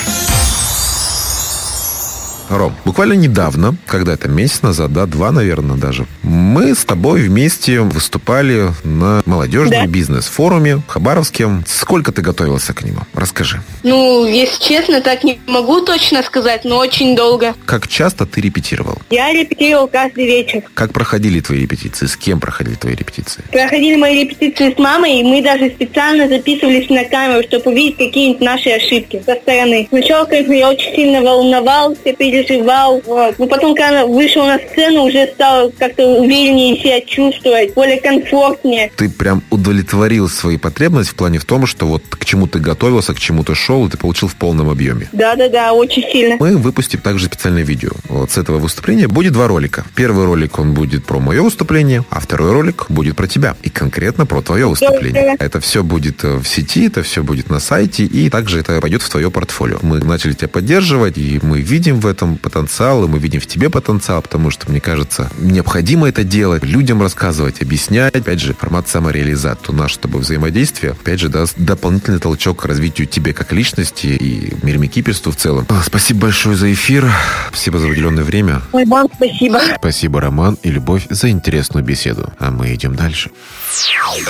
Ром, 2.49 2.75
буквально 2.83 3.13
недавно, 3.13 3.75
когда 3.85 4.13
это 4.13 4.27
месяц 4.27 4.61
назад, 4.63 4.91
да, 4.91 5.05
два, 5.05 5.31
наверное, 5.31 5.77
даже, 5.77 6.05
мы 6.23 6.73
с 6.73 6.83
тобой 6.83 7.21
вместе 7.21 7.79
выступали 7.81 8.71
на 8.83 9.21
молодежном 9.25 9.81
Да. 9.81 9.85
бизнес-форуме 9.87 10.81
Хабаровске. 10.87 11.47
Сколько 11.67 12.11
ты 12.11 12.21
готовился 12.21 12.73
к 12.73 12.83
нему? 12.83 12.99
Расскажи. 13.13 13.61
Ну, 13.83 14.25
если 14.25 14.61
честно, 14.63 15.01
так 15.01 15.23
не 15.23 15.39
могу 15.47 15.81
точно 15.81 16.23
сказать, 16.23 16.65
но 16.65 16.77
очень 16.77 17.15
долго. 17.15 17.53
Как 17.65 17.87
часто 17.87 18.25
ты 18.25 18.41
репетировал? 18.41 18.97
Я 19.09 19.31
репетировал 19.31 19.87
каждый 19.87 20.25
вечер. 20.25 20.63
Как 20.73 20.91
проходили 20.91 21.39
твои 21.41 21.61
репетиции? 21.61 22.07
С 22.07 22.17
кем 22.17 22.39
проходили 22.39 22.75
твои 22.75 22.95
репетиции? 22.95 23.43
Проходили 23.51 23.95
мои 23.95 24.23
репетиции 24.23 24.73
с 24.73 24.79
мамой, 24.79 25.19
и 25.19 25.23
мы 25.23 25.41
даже 25.43 25.69
специально 25.69 26.27
записывались 26.27 26.89
на 26.89 27.05
камеру, 27.05 27.43
чтобы 27.47 27.71
увидеть 27.71 27.97
какие-нибудь 27.97 28.41
наши 28.41 28.69
ошибки 28.71 29.21
со 29.25 29.35
стороны. 29.35 29.87
Сначала, 29.89 30.25
конечно, 30.25 30.53
я 30.53 30.69
очень 30.69 30.95
сильно 30.95 31.21
волновался, 31.21 32.13
переживал. 32.43 33.01
Вот. 33.05 33.37
Но 33.39 33.47
потом, 33.47 33.75
когда 33.75 34.05
вышел 34.05 34.45
на 34.45 34.59
сцену, 34.59 35.03
уже 35.03 35.27
стал 35.33 35.71
как-то 35.77 36.05
увереннее 36.05 36.77
себя 36.77 37.01
чувствовать, 37.01 37.73
более 37.73 37.99
комфортнее. 37.99 38.91
Ты 38.95 39.09
прям 39.09 39.43
удовлетворил 39.49 40.29
свои 40.29 40.57
потребности 40.57 41.11
в 41.11 41.15
плане 41.15 41.39
в 41.39 41.45
том, 41.45 41.65
что 41.65 41.87
вот 41.87 42.03
к 42.09 42.25
чему 42.25 42.47
ты 42.47 42.59
готовился, 42.59 43.13
к 43.13 43.19
чему 43.19 43.43
ты 43.43 43.55
шел, 43.55 43.85
и 43.85 43.89
ты 43.89 43.97
получил 43.97 44.27
в 44.27 44.35
полном 44.35 44.69
объеме. 44.69 45.09
Да-да-да, 45.11 45.73
очень 45.73 46.03
сильно. 46.11 46.37
Мы 46.39 46.57
выпустим 46.57 46.99
также 46.99 47.25
специальное 47.25 47.63
видео. 47.63 47.91
Вот 48.07 48.31
с 48.31 48.37
этого 48.37 48.59
выступления 48.59 49.07
будет 49.07 49.33
два 49.33 49.47
ролика. 49.47 49.85
Первый 49.95 50.25
ролик, 50.25 50.59
он 50.59 50.73
будет 50.73 51.05
про 51.05 51.19
мое 51.19 51.41
выступление, 51.41 52.03
а 52.09 52.19
второй 52.19 52.51
ролик 52.51 52.85
будет 52.89 53.15
про 53.15 53.27
тебя. 53.27 53.55
И 53.63 53.69
конкретно 53.69 54.25
про 54.25 54.41
твое 54.41 54.67
выступление. 54.67 55.35
Это 55.39 55.59
все 55.59 55.83
будет 55.83 56.23
э, 56.23 56.37
в 56.37 56.47
сети, 56.47 56.87
это 56.87 57.03
все 57.03 57.23
будет 57.23 57.49
на 57.49 57.59
сайте, 57.59 58.03
и 58.05 58.29
также 58.29 58.59
это 58.59 58.79
пойдет 58.81 59.01
в 59.01 59.09
твое 59.09 59.31
портфолио. 59.31 59.79
Мы 59.81 59.99
начали 59.99 60.33
тебя 60.33 60.47
поддерживать, 60.47 61.17
и 61.17 61.39
мы 61.41 61.61
видим 61.61 61.99
в 61.99 62.07
этом 62.07 62.28
потенциал, 62.37 63.03
и 63.03 63.07
мы 63.07 63.19
видим 63.19 63.39
в 63.39 63.47
тебе 63.47 63.69
потенциал, 63.69 64.21
потому 64.21 64.51
что, 64.51 64.69
мне 64.69 64.79
кажется, 64.79 65.29
необходимо 65.37 66.07
это 66.09 66.23
делать, 66.23 66.63
людям 66.63 67.01
рассказывать, 67.01 67.61
объяснять. 67.61 68.15
Опять 68.15 68.39
же, 68.39 68.53
формат 68.53 68.87
самореализации, 68.87 69.65
то 69.65 69.73
наше 69.73 69.95
с 69.95 69.97
тобой 69.97 70.21
взаимодействие, 70.21 70.91
опять 70.91 71.19
же, 71.19 71.29
даст 71.29 71.55
дополнительный 71.57 72.19
толчок 72.19 72.61
к 72.61 72.65
развитию 72.65 73.07
тебе 73.07 73.33
как 73.33 73.51
личности 73.51 74.07
и 74.07 74.53
мирмикиперству 74.63 75.31
в 75.31 75.35
целом. 75.35 75.67
Спасибо 75.85 76.21
большое 76.21 76.55
за 76.55 76.71
эфир. 76.73 77.11
Спасибо 77.49 77.79
за 77.79 77.87
уделенное 77.87 78.23
время. 78.23 78.61
Ой, 78.71 78.85
вам 78.85 79.07
спасибо. 79.15 79.59
Спасибо, 79.77 80.21
Роман 80.21 80.57
и 80.63 80.69
Любовь, 80.69 81.07
за 81.09 81.29
интересную 81.29 81.83
беседу. 81.83 82.31
А 82.39 82.51
мы 82.51 82.73
идем 82.73 82.95
дальше. 82.95 83.31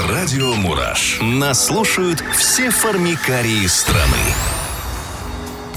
Радио 0.10 0.54
«Мураш». 0.56 1.20
Нас 1.22 1.66
слушают 1.68 2.24
все 2.36 2.70
формикарии 2.70 3.68
страны. 3.68 4.36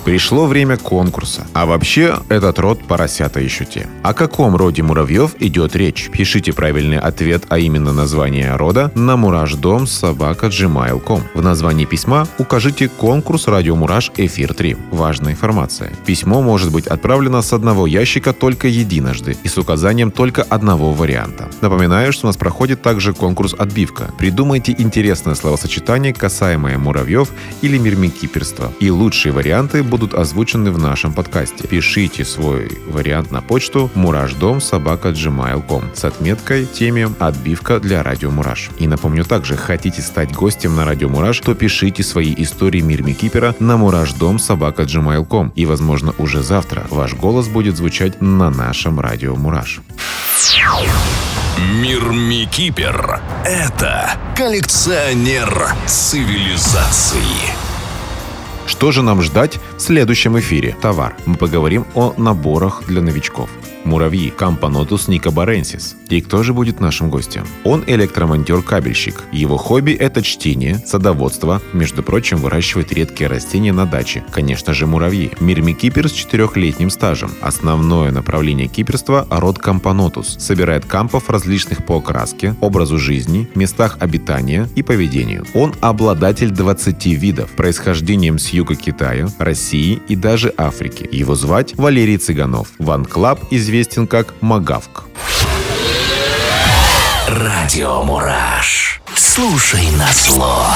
Пришло 0.04 0.46
время 0.46 0.76
конкурса. 0.76 1.46
А 1.52 1.64
вообще, 1.64 2.18
этот 2.28 2.58
род 2.58 2.82
поросята 2.88 3.38
еще 3.38 3.64
те. 3.64 3.86
О 4.02 4.14
каком 4.14 4.56
роде 4.56 4.82
муравьев 4.82 5.36
идет 5.38 5.76
речь? 5.76 6.10
Пишите 6.10 6.52
правильный 6.52 6.98
ответ, 6.98 7.44
а 7.48 7.60
именно 7.60 7.92
название 7.92 8.56
рода, 8.56 8.90
на 8.96 9.16
мураждом 9.16 9.86
собака 9.86 10.46
gmail.com. 10.46 11.22
В 11.34 11.42
названии 11.42 11.84
письма 11.84 12.26
укажите 12.38 12.88
конкурс 12.88 13.46
«Радио 13.46 13.76
Мураш 13.76 14.10
Эфир 14.16 14.50
3». 14.50 14.76
Важная 14.90 15.34
информация. 15.34 15.92
Письмо 16.04 16.42
может 16.42 16.72
быть 16.72 16.88
отправлено 16.88 17.40
с 17.40 17.52
одного 17.52 17.86
ящика 17.86 18.32
только 18.32 18.66
единожды 18.66 19.36
и 19.44 19.48
с 19.48 19.56
указанием 19.56 20.10
только 20.10 20.42
одного 20.42 20.92
варианта. 20.92 21.48
Напоминаю, 21.60 22.12
что 22.12 22.26
у 22.26 22.28
нас 22.28 22.36
проходит 22.36 22.82
также 22.82 23.14
конкурс 23.14 23.54
«Отбивка». 23.56 24.10
Придумайте 24.18 24.74
интересное 24.76 25.36
словосочетание, 25.36 26.12
касаемое 26.12 26.76
муравьев 26.76 27.28
или 27.60 27.78
мирмикиперства. 27.78 28.72
И 28.80 28.90
лучшие 28.90 29.32
варианты 29.32 29.84
будут 29.92 30.14
озвучены 30.14 30.70
в 30.70 30.78
нашем 30.78 31.12
подкасте. 31.12 31.68
Пишите 31.68 32.24
свой 32.24 32.80
вариант 32.88 33.30
на 33.30 33.42
почту 33.42 33.90
мураждом 33.94 34.62
собака 34.62 35.10
gmail.com 35.10 35.90
с 35.94 36.06
отметкой 36.06 36.64
теме 36.64 37.10
«Отбивка 37.18 37.78
для 37.78 38.02
Радио 38.02 38.30
Мураш». 38.30 38.70
И 38.78 38.86
напомню 38.86 39.22
также, 39.22 39.54
хотите 39.54 40.00
стать 40.00 40.32
гостем 40.32 40.76
на 40.76 40.86
Радио 40.86 41.10
Мураш, 41.10 41.40
то 41.40 41.54
пишите 41.54 42.02
свои 42.02 42.34
истории 42.38 42.80
Мирмикипера 42.80 43.54
на 43.58 43.76
мураждом 43.76 44.38
собака 44.38 44.84
gmail.com. 44.84 45.52
И, 45.56 45.66
возможно, 45.66 46.14
уже 46.16 46.42
завтра 46.42 46.86
ваш 46.88 47.12
голос 47.12 47.48
будет 47.48 47.76
звучать 47.76 48.22
на 48.22 48.48
нашем 48.48 48.98
Радио 48.98 49.36
Мураш. 49.36 49.82
Мирмикипер– 51.58 53.20
это 53.44 54.10
коллекционер 54.34 55.68
цивилизации. 55.84 57.61
Что 58.66 58.92
же 58.92 59.02
нам 59.02 59.22
ждать 59.22 59.58
в 59.76 59.80
следующем 59.80 60.38
эфире? 60.38 60.76
Товар. 60.80 61.16
Мы 61.26 61.36
поговорим 61.36 61.86
о 61.94 62.14
наборах 62.16 62.82
для 62.86 63.00
новичков. 63.02 63.50
Муравьи 63.84 64.30
Camponotus 64.30 65.08
nicobarensis. 65.08 65.96
И 66.12 66.20
кто 66.20 66.42
же 66.42 66.52
будет 66.52 66.78
нашим 66.78 67.08
гостем? 67.08 67.46
Он 67.64 67.82
электромонтер-кабельщик. 67.86 69.22
Его 69.32 69.56
хобби– 69.56 69.92
это 69.98 70.20
чтение, 70.20 70.76
садоводство, 70.76 71.62
между 71.72 72.02
прочим, 72.02 72.36
выращивает 72.36 72.92
редкие 72.92 73.30
растения 73.30 73.72
на 73.72 73.86
даче. 73.86 74.22
Конечно 74.30 74.74
же, 74.74 74.86
муравьи. 74.86 75.30
Мирмикипер 75.40 76.10
с 76.10 76.12
четырехлетним 76.12 76.90
стажем. 76.90 77.32
Основное 77.40 78.10
направление 78.10 78.68
киперства– 78.68 79.26
род 79.30 79.58
Camponotus. 79.58 80.36
Собирает 80.38 80.84
кампов 80.84 81.30
различных 81.30 81.86
по 81.86 81.96
окраске, 81.96 82.56
образу 82.60 82.98
жизни, 82.98 83.48
местах 83.54 83.96
обитания 83.98 84.68
и 84.76 84.82
поведению. 84.82 85.46
Он 85.54 85.74
обладатель 85.80 86.50
20 86.50 87.06
видов, 87.06 87.52
происхождением 87.52 88.38
с 88.38 88.50
юга 88.50 88.74
Китая, 88.74 89.28
России 89.38 90.02
и 90.08 90.14
даже 90.14 90.52
Африки. 90.58 91.08
Его 91.10 91.36
звать 91.36 91.74
Валерий 91.78 92.18
Цыганов. 92.18 92.68
В 92.78 92.85
Ant 92.85 93.06
Club 93.06 93.40
известен 93.50 94.06
как 94.06 94.34
Магавк. 94.42 95.04
Радио 97.34 98.02
«Мураш». 98.02 99.00
Слушай 99.14 99.90
на 99.92 100.06
зло. 100.12 100.66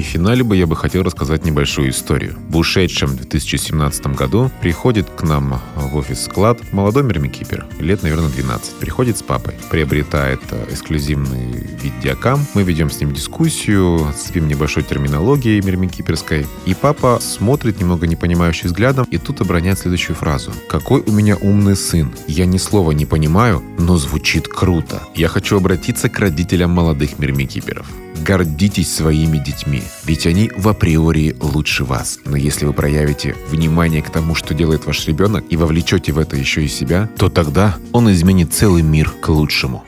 И 0.00 0.02
в 0.02 0.06
финале 0.06 0.42
бы 0.42 0.56
я 0.56 0.66
бы 0.66 0.76
хотел 0.76 1.02
рассказать 1.02 1.44
небольшую 1.44 1.90
историю. 1.90 2.34
В 2.48 2.56
ушедшем 2.56 3.18
2017 3.18 4.06
году 4.16 4.50
приходит 4.62 5.10
к 5.10 5.22
нам 5.24 5.60
в 5.76 5.94
офис 5.94 6.24
склад 6.24 6.58
молодой 6.72 7.02
мирмикипер, 7.02 7.66
лет, 7.80 8.02
наверное, 8.02 8.30
12. 8.30 8.76
Приходит 8.76 9.18
с 9.18 9.22
папой, 9.22 9.52
приобретает 9.70 10.40
э, 10.52 10.68
эксклюзивный 10.70 11.52
видеокам. 11.82 12.46
Мы 12.54 12.62
ведем 12.62 12.90
с 12.90 12.98
ним 12.98 13.12
дискуссию, 13.12 14.06
спим 14.16 14.48
небольшой 14.48 14.84
терминологией 14.84 15.60
мирмикиперской. 15.60 16.46
И 16.64 16.72
папа 16.72 17.18
смотрит 17.20 17.78
немного 17.78 18.06
непонимающим 18.06 18.68
взглядом 18.68 19.06
и 19.10 19.18
тут 19.18 19.42
обороняет 19.42 19.80
следующую 19.80 20.16
фразу. 20.16 20.50
«Какой 20.70 21.02
у 21.02 21.12
меня 21.12 21.36
умный 21.36 21.76
сын. 21.76 22.10
Я 22.26 22.46
ни 22.46 22.56
слова 22.56 22.92
не 22.92 23.04
понимаю, 23.04 23.62
но 23.78 23.98
звучит 23.98 24.48
круто. 24.48 25.02
Я 25.14 25.28
хочу 25.28 25.58
обратиться 25.58 26.08
к 26.08 26.18
родителям 26.18 26.70
молодых 26.70 27.18
мирмикиперов. 27.18 27.86
Гордитесь 28.20 28.94
своими 28.94 29.38
детьми, 29.38 29.82
ведь 30.04 30.26
они 30.26 30.50
в 30.56 30.68
априори 30.68 31.36
лучше 31.40 31.84
вас. 31.84 32.18
Но 32.24 32.36
если 32.36 32.66
вы 32.66 32.72
проявите 32.72 33.34
внимание 33.48 34.02
к 34.02 34.10
тому, 34.10 34.34
что 34.34 34.54
делает 34.54 34.84
ваш 34.84 35.06
ребенок, 35.06 35.44
и 35.48 35.56
вовлечете 35.56 36.12
в 36.12 36.18
это 36.18 36.36
еще 36.36 36.64
и 36.64 36.68
себя, 36.68 37.08
то 37.16 37.28
тогда 37.28 37.76
он 37.92 38.12
изменит 38.12 38.52
целый 38.52 38.82
мир 38.82 39.10
к 39.10 39.28
лучшему. 39.28 39.84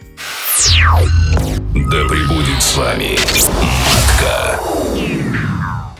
Да 1.74 2.04
пребудет 2.08 2.62
с 2.62 2.76
вами 2.76 3.18
матка. 3.60 4.71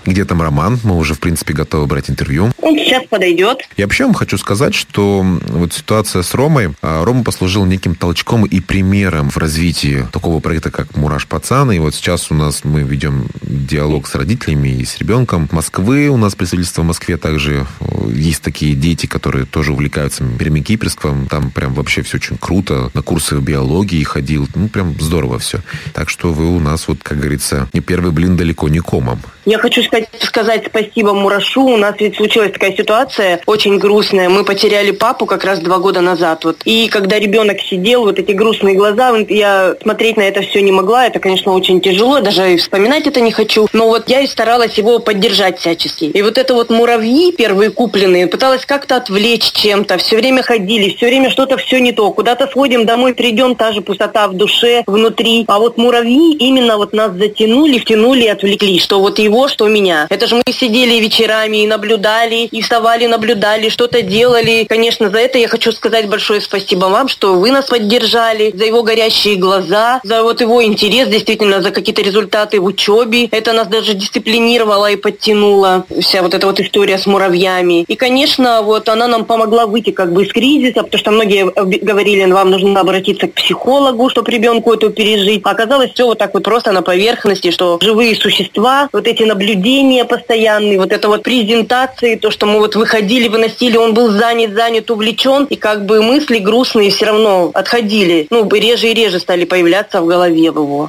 Где 0.05 0.25
там 0.25 0.43
Роман? 0.43 0.81
Мы 0.83 0.97
уже, 0.97 1.15
в 1.15 1.21
принципе, 1.21 1.55
готовы 1.55 1.87
брать 1.87 2.11
интервью. 2.11 2.51
Он 2.61 2.77
сейчас 2.77 3.05
подойдет. 3.09 3.59
Я 3.77 3.87
вообще 3.87 4.05
вам 4.05 4.15
хочу 4.15 4.37
сказать, 4.37 4.75
что 4.75 5.25
вот 5.49 5.73
ситуация 5.73 6.23
с 6.23 6.35
Ромой, 6.35 6.75
а, 6.83 7.05
Рома 7.05 7.23
послужил 7.23 7.65
неким 7.65 7.95
толчком 7.95 8.45
и 8.45 8.61
примером 8.61 9.31
в 9.31 9.37
развитии 9.37 10.07
такого 10.13 10.41
проекта, 10.41 10.71
как 10.71 10.97
«Мураш 10.97 11.27
Пацан». 11.27 11.71
И 11.73 11.79
вот 11.79 11.95
сейчас 11.95 12.31
у 12.31 12.35
нас 12.35 12.65
мы 12.65 12.83
ведем 12.83 13.27
диалог 13.43 14.09
с 14.09 14.15
родителями 14.15 14.69
и 14.69 14.85
с 14.85 14.99
ребенком 14.99 15.49
Москвы. 15.53 16.09
У 16.09 16.17
нас 16.17 16.35
представительство 16.35 16.83
в 16.83 16.87
Москве 16.87 17.17
также 17.17 17.67
э, 17.81 18.11
есть 18.13 18.43
такие 18.43 18.75
дети, 18.75 19.07
которые 19.07 19.47
тоже 19.47 19.73
увлекаются 19.73 20.25
пермикиперством. 20.39 21.29
Там 21.29 21.51
прям 21.51 21.75
вообще 21.75 22.03
все 22.03 22.17
очень 22.17 22.39
круто. 22.39 22.91
На 22.95 23.03
курсы 23.03 23.37
биологии 23.37 24.03
ходил. 24.03 24.49
Ну, 24.55 24.69
прям 24.69 24.95
здорово 25.01 25.39
все. 25.39 25.61
Так 25.93 26.09
что 26.09 26.33
вы 26.33 26.55
у 26.55 26.59
нас, 26.59 26.89
вот, 26.89 26.99
как 27.03 27.19
говорится, 27.19 27.69
не 27.73 27.81
первый 27.81 28.11
блин 28.11 28.37
далеко 28.37 28.69
не 28.69 28.81
комом. 28.81 29.21
Я 29.45 29.59
хочу 29.59 29.83
сказать, 29.83 30.09
сказать 30.21 30.65
спасибо 30.67 31.15
Мурашу. 31.15 31.63
У 31.63 31.77
нас 31.77 31.97
ведь 31.99 32.17
случилась 32.17 32.53
такая 32.53 32.77
ситуация 32.77 33.41
очень 33.47 33.79
грустная. 33.79 34.29
Мы 34.29 34.45
потеряли 34.45 34.93
папу 34.93 35.27
как 35.27 35.45
раз 35.45 35.59
два 35.59 35.79
года 35.79 36.01
назад. 36.01 36.45
Вот. 36.45 36.59
И 36.65 36.89
когда 36.89 37.19
ребенок 37.19 37.61
сидел, 37.61 38.05
вот 38.05 38.19
эти 38.21 38.33
грустные 38.33 38.77
глаза, 38.77 39.17
я 39.29 39.75
смотреть 39.83 40.17
на 40.17 40.23
это 40.23 40.43
все 40.43 40.63
не 40.63 40.71
могла. 40.71 41.07
Это, 41.07 41.19
конечно, 41.19 41.53
очень 41.53 41.81
тяжело. 41.81 42.21
Даже 42.21 42.55
и 42.55 42.57
вспоминать 42.57 43.07
это 43.09 43.21
не 43.21 43.33
хочу. 43.33 43.67
Но 43.73 43.89
вот 43.89 44.09
я 44.09 44.21
и 44.21 44.29
старалась 44.29 44.79
его 44.79 45.01
поддержать 45.01 45.59
всячески. 45.59 46.05
И 46.05 46.23
вот 46.23 46.39
это 46.39 46.55
вот 46.55 46.71
муравьи 46.71 47.33
первые 47.33 47.71
купленные, 47.71 48.29
пыталась 48.29 48.65
как-то 48.65 48.97
отвлечь 48.97 49.51
чем-то. 49.53 49.99
Все 49.99 50.17
время 50.17 50.43
ходили, 50.43 50.95
все 50.95 51.07
время 51.07 51.31
что-то 51.31 51.57
все 51.57 51.81
не 51.81 51.91
то. 51.91 52.13
Куда-то 52.13 52.47
сходим, 52.47 52.87
домой 52.87 53.13
придем, 53.15 53.57
та 53.57 53.73
же 53.73 53.81
пустота 53.81 54.29
в 54.29 54.35
душе, 54.35 54.85
внутри. 54.87 55.45
А 55.49 55.59
вот 55.59 55.79
муравьи 55.79 56.37
именно 56.37 56.77
вот 56.77 56.93
нас 56.93 57.13
затянули, 57.13 57.79
втянули 57.79 58.23
и 58.23 58.29
отвлекли. 58.29 58.79
Что 58.79 59.01
вот 59.01 59.19
его, 59.33 59.49
что 59.49 59.69
меня. 59.69 60.07
Это 60.11 60.27
же 60.27 60.37
мы 60.37 60.53
сидели 60.53 61.01
вечерами 61.01 61.63
и 61.63 61.67
наблюдали, 61.67 62.49
и 62.51 62.61
вставали, 62.63 63.07
наблюдали, 63.07 63.69
что-то 63.69 64.03
делали. 64.03 64.67
Конечно, 64.69 65.11
за 65.11 65.19
это 65.19 65.39
я 65.39 65.49
хочу 65.49 65.73
сказать 65.73 66.09
большое 66.09 66.41
спасибо 66.41 66.87
вам, 66.87 67.09
что 67.09 67.35
вы 67.35 67.51
нас 67.51 67.67
поддержали, 67.67 68.53
за 68.55 68.65
его 68.65 68.83
горящие 68.83 69.37
глаза, 69.37 70.01
за 70.05 70.23
вот 70.23 70.41
его 70.41 70.63
интерес, 70.63 71.09
действительно, 71.09 71.63
за 71.63 71.71
какие-то 71.71 72.03
результаты 72.03 72.61
в 72.61 72.65
учебе. 72.65 73.27
Это 73.27 73.53
нас 73.53 73.69
даже 73.69 73.95
дисциплинировало 73.95 74.91
и 74.91 74.97
подтянуло. 74.97 75.85
Вся 76.01 76.23
вот 76.23 76.35
эта 76.35 76.47
вот 76.47 76.61
история 76.61 76.99
с 76.99 77.07
муравьями. 77.07 77.85
И, 77.89 77.97
конечно, 77.97 78.63
вот 78.63 78.89
она 78.89 79.07
нам 79.07 79.25
помогла 79.25 79.67
выйти 79.67 79.91
как 79.91 80.13
бы 80.13 80.25
из 80.25 80.33
кризиса, 80.33 80.83
потому 80.83 80.99
что 80.99 81.11
многие 81.11 81.45
говорили, 81.83 82.31
вам 82.31 82.51
нужно 82.51 82.81
обратиться 82.81 83.27
к 83.27 83.35
психологу, 83.35 84.09
чтобы 84.11 84.31
ребенку 84.31 84.73
это 84.73 84.89
пережить. 84.91 85.43
А 85.45 85.51
оказалось 85.51 85.93
все 85.93 86.07
вот 86.07 86.19
так 86.19 86.35
вот 86.35 86.45
просто 86.45 86.73
на 86.73 86.83
поверхности, 86.83 87.51
что 87.51 87.79
живые 87.81 88.15
существа, 88.15 88.89
вот 88.93 89.07
эти 89.23 89.29
наблюдения 89.29 90.05
постоянные, 90.05 90.79
вот 90.79 90.93
это 90.93 91.09
вот 91.09 91.23
презентации, 91.23 92.17
то, 92.17 92.31
что 92.31 92.47
мы 92.47 92.59
вот 92.59 92.77
выходили, 92.77 93.29
выносили, 93.29 93.77
он 93.77 93.95
был 93.95 94.11
занят, 94.11 94.53
занят, 94.53 94.91
увлечен, 94.91 95.45
и 95.45 95.57
как 95.57 95.87
бы 95.87 96.03
мысли 96.03 96.39
грустные 96.39 96.91
все 96.91 97.07
равно 97.07 97.51
отходили. 97.55 98.27
Ну, 98.31 98.49
реже 98.49 98.89
и 98.89 98.95
реже 98.95 99.21
стали 99.21 99.45
появляться 99.45 100.01
в 100.01 100.07
голове 100.07 100.43
его. 100.43 100.89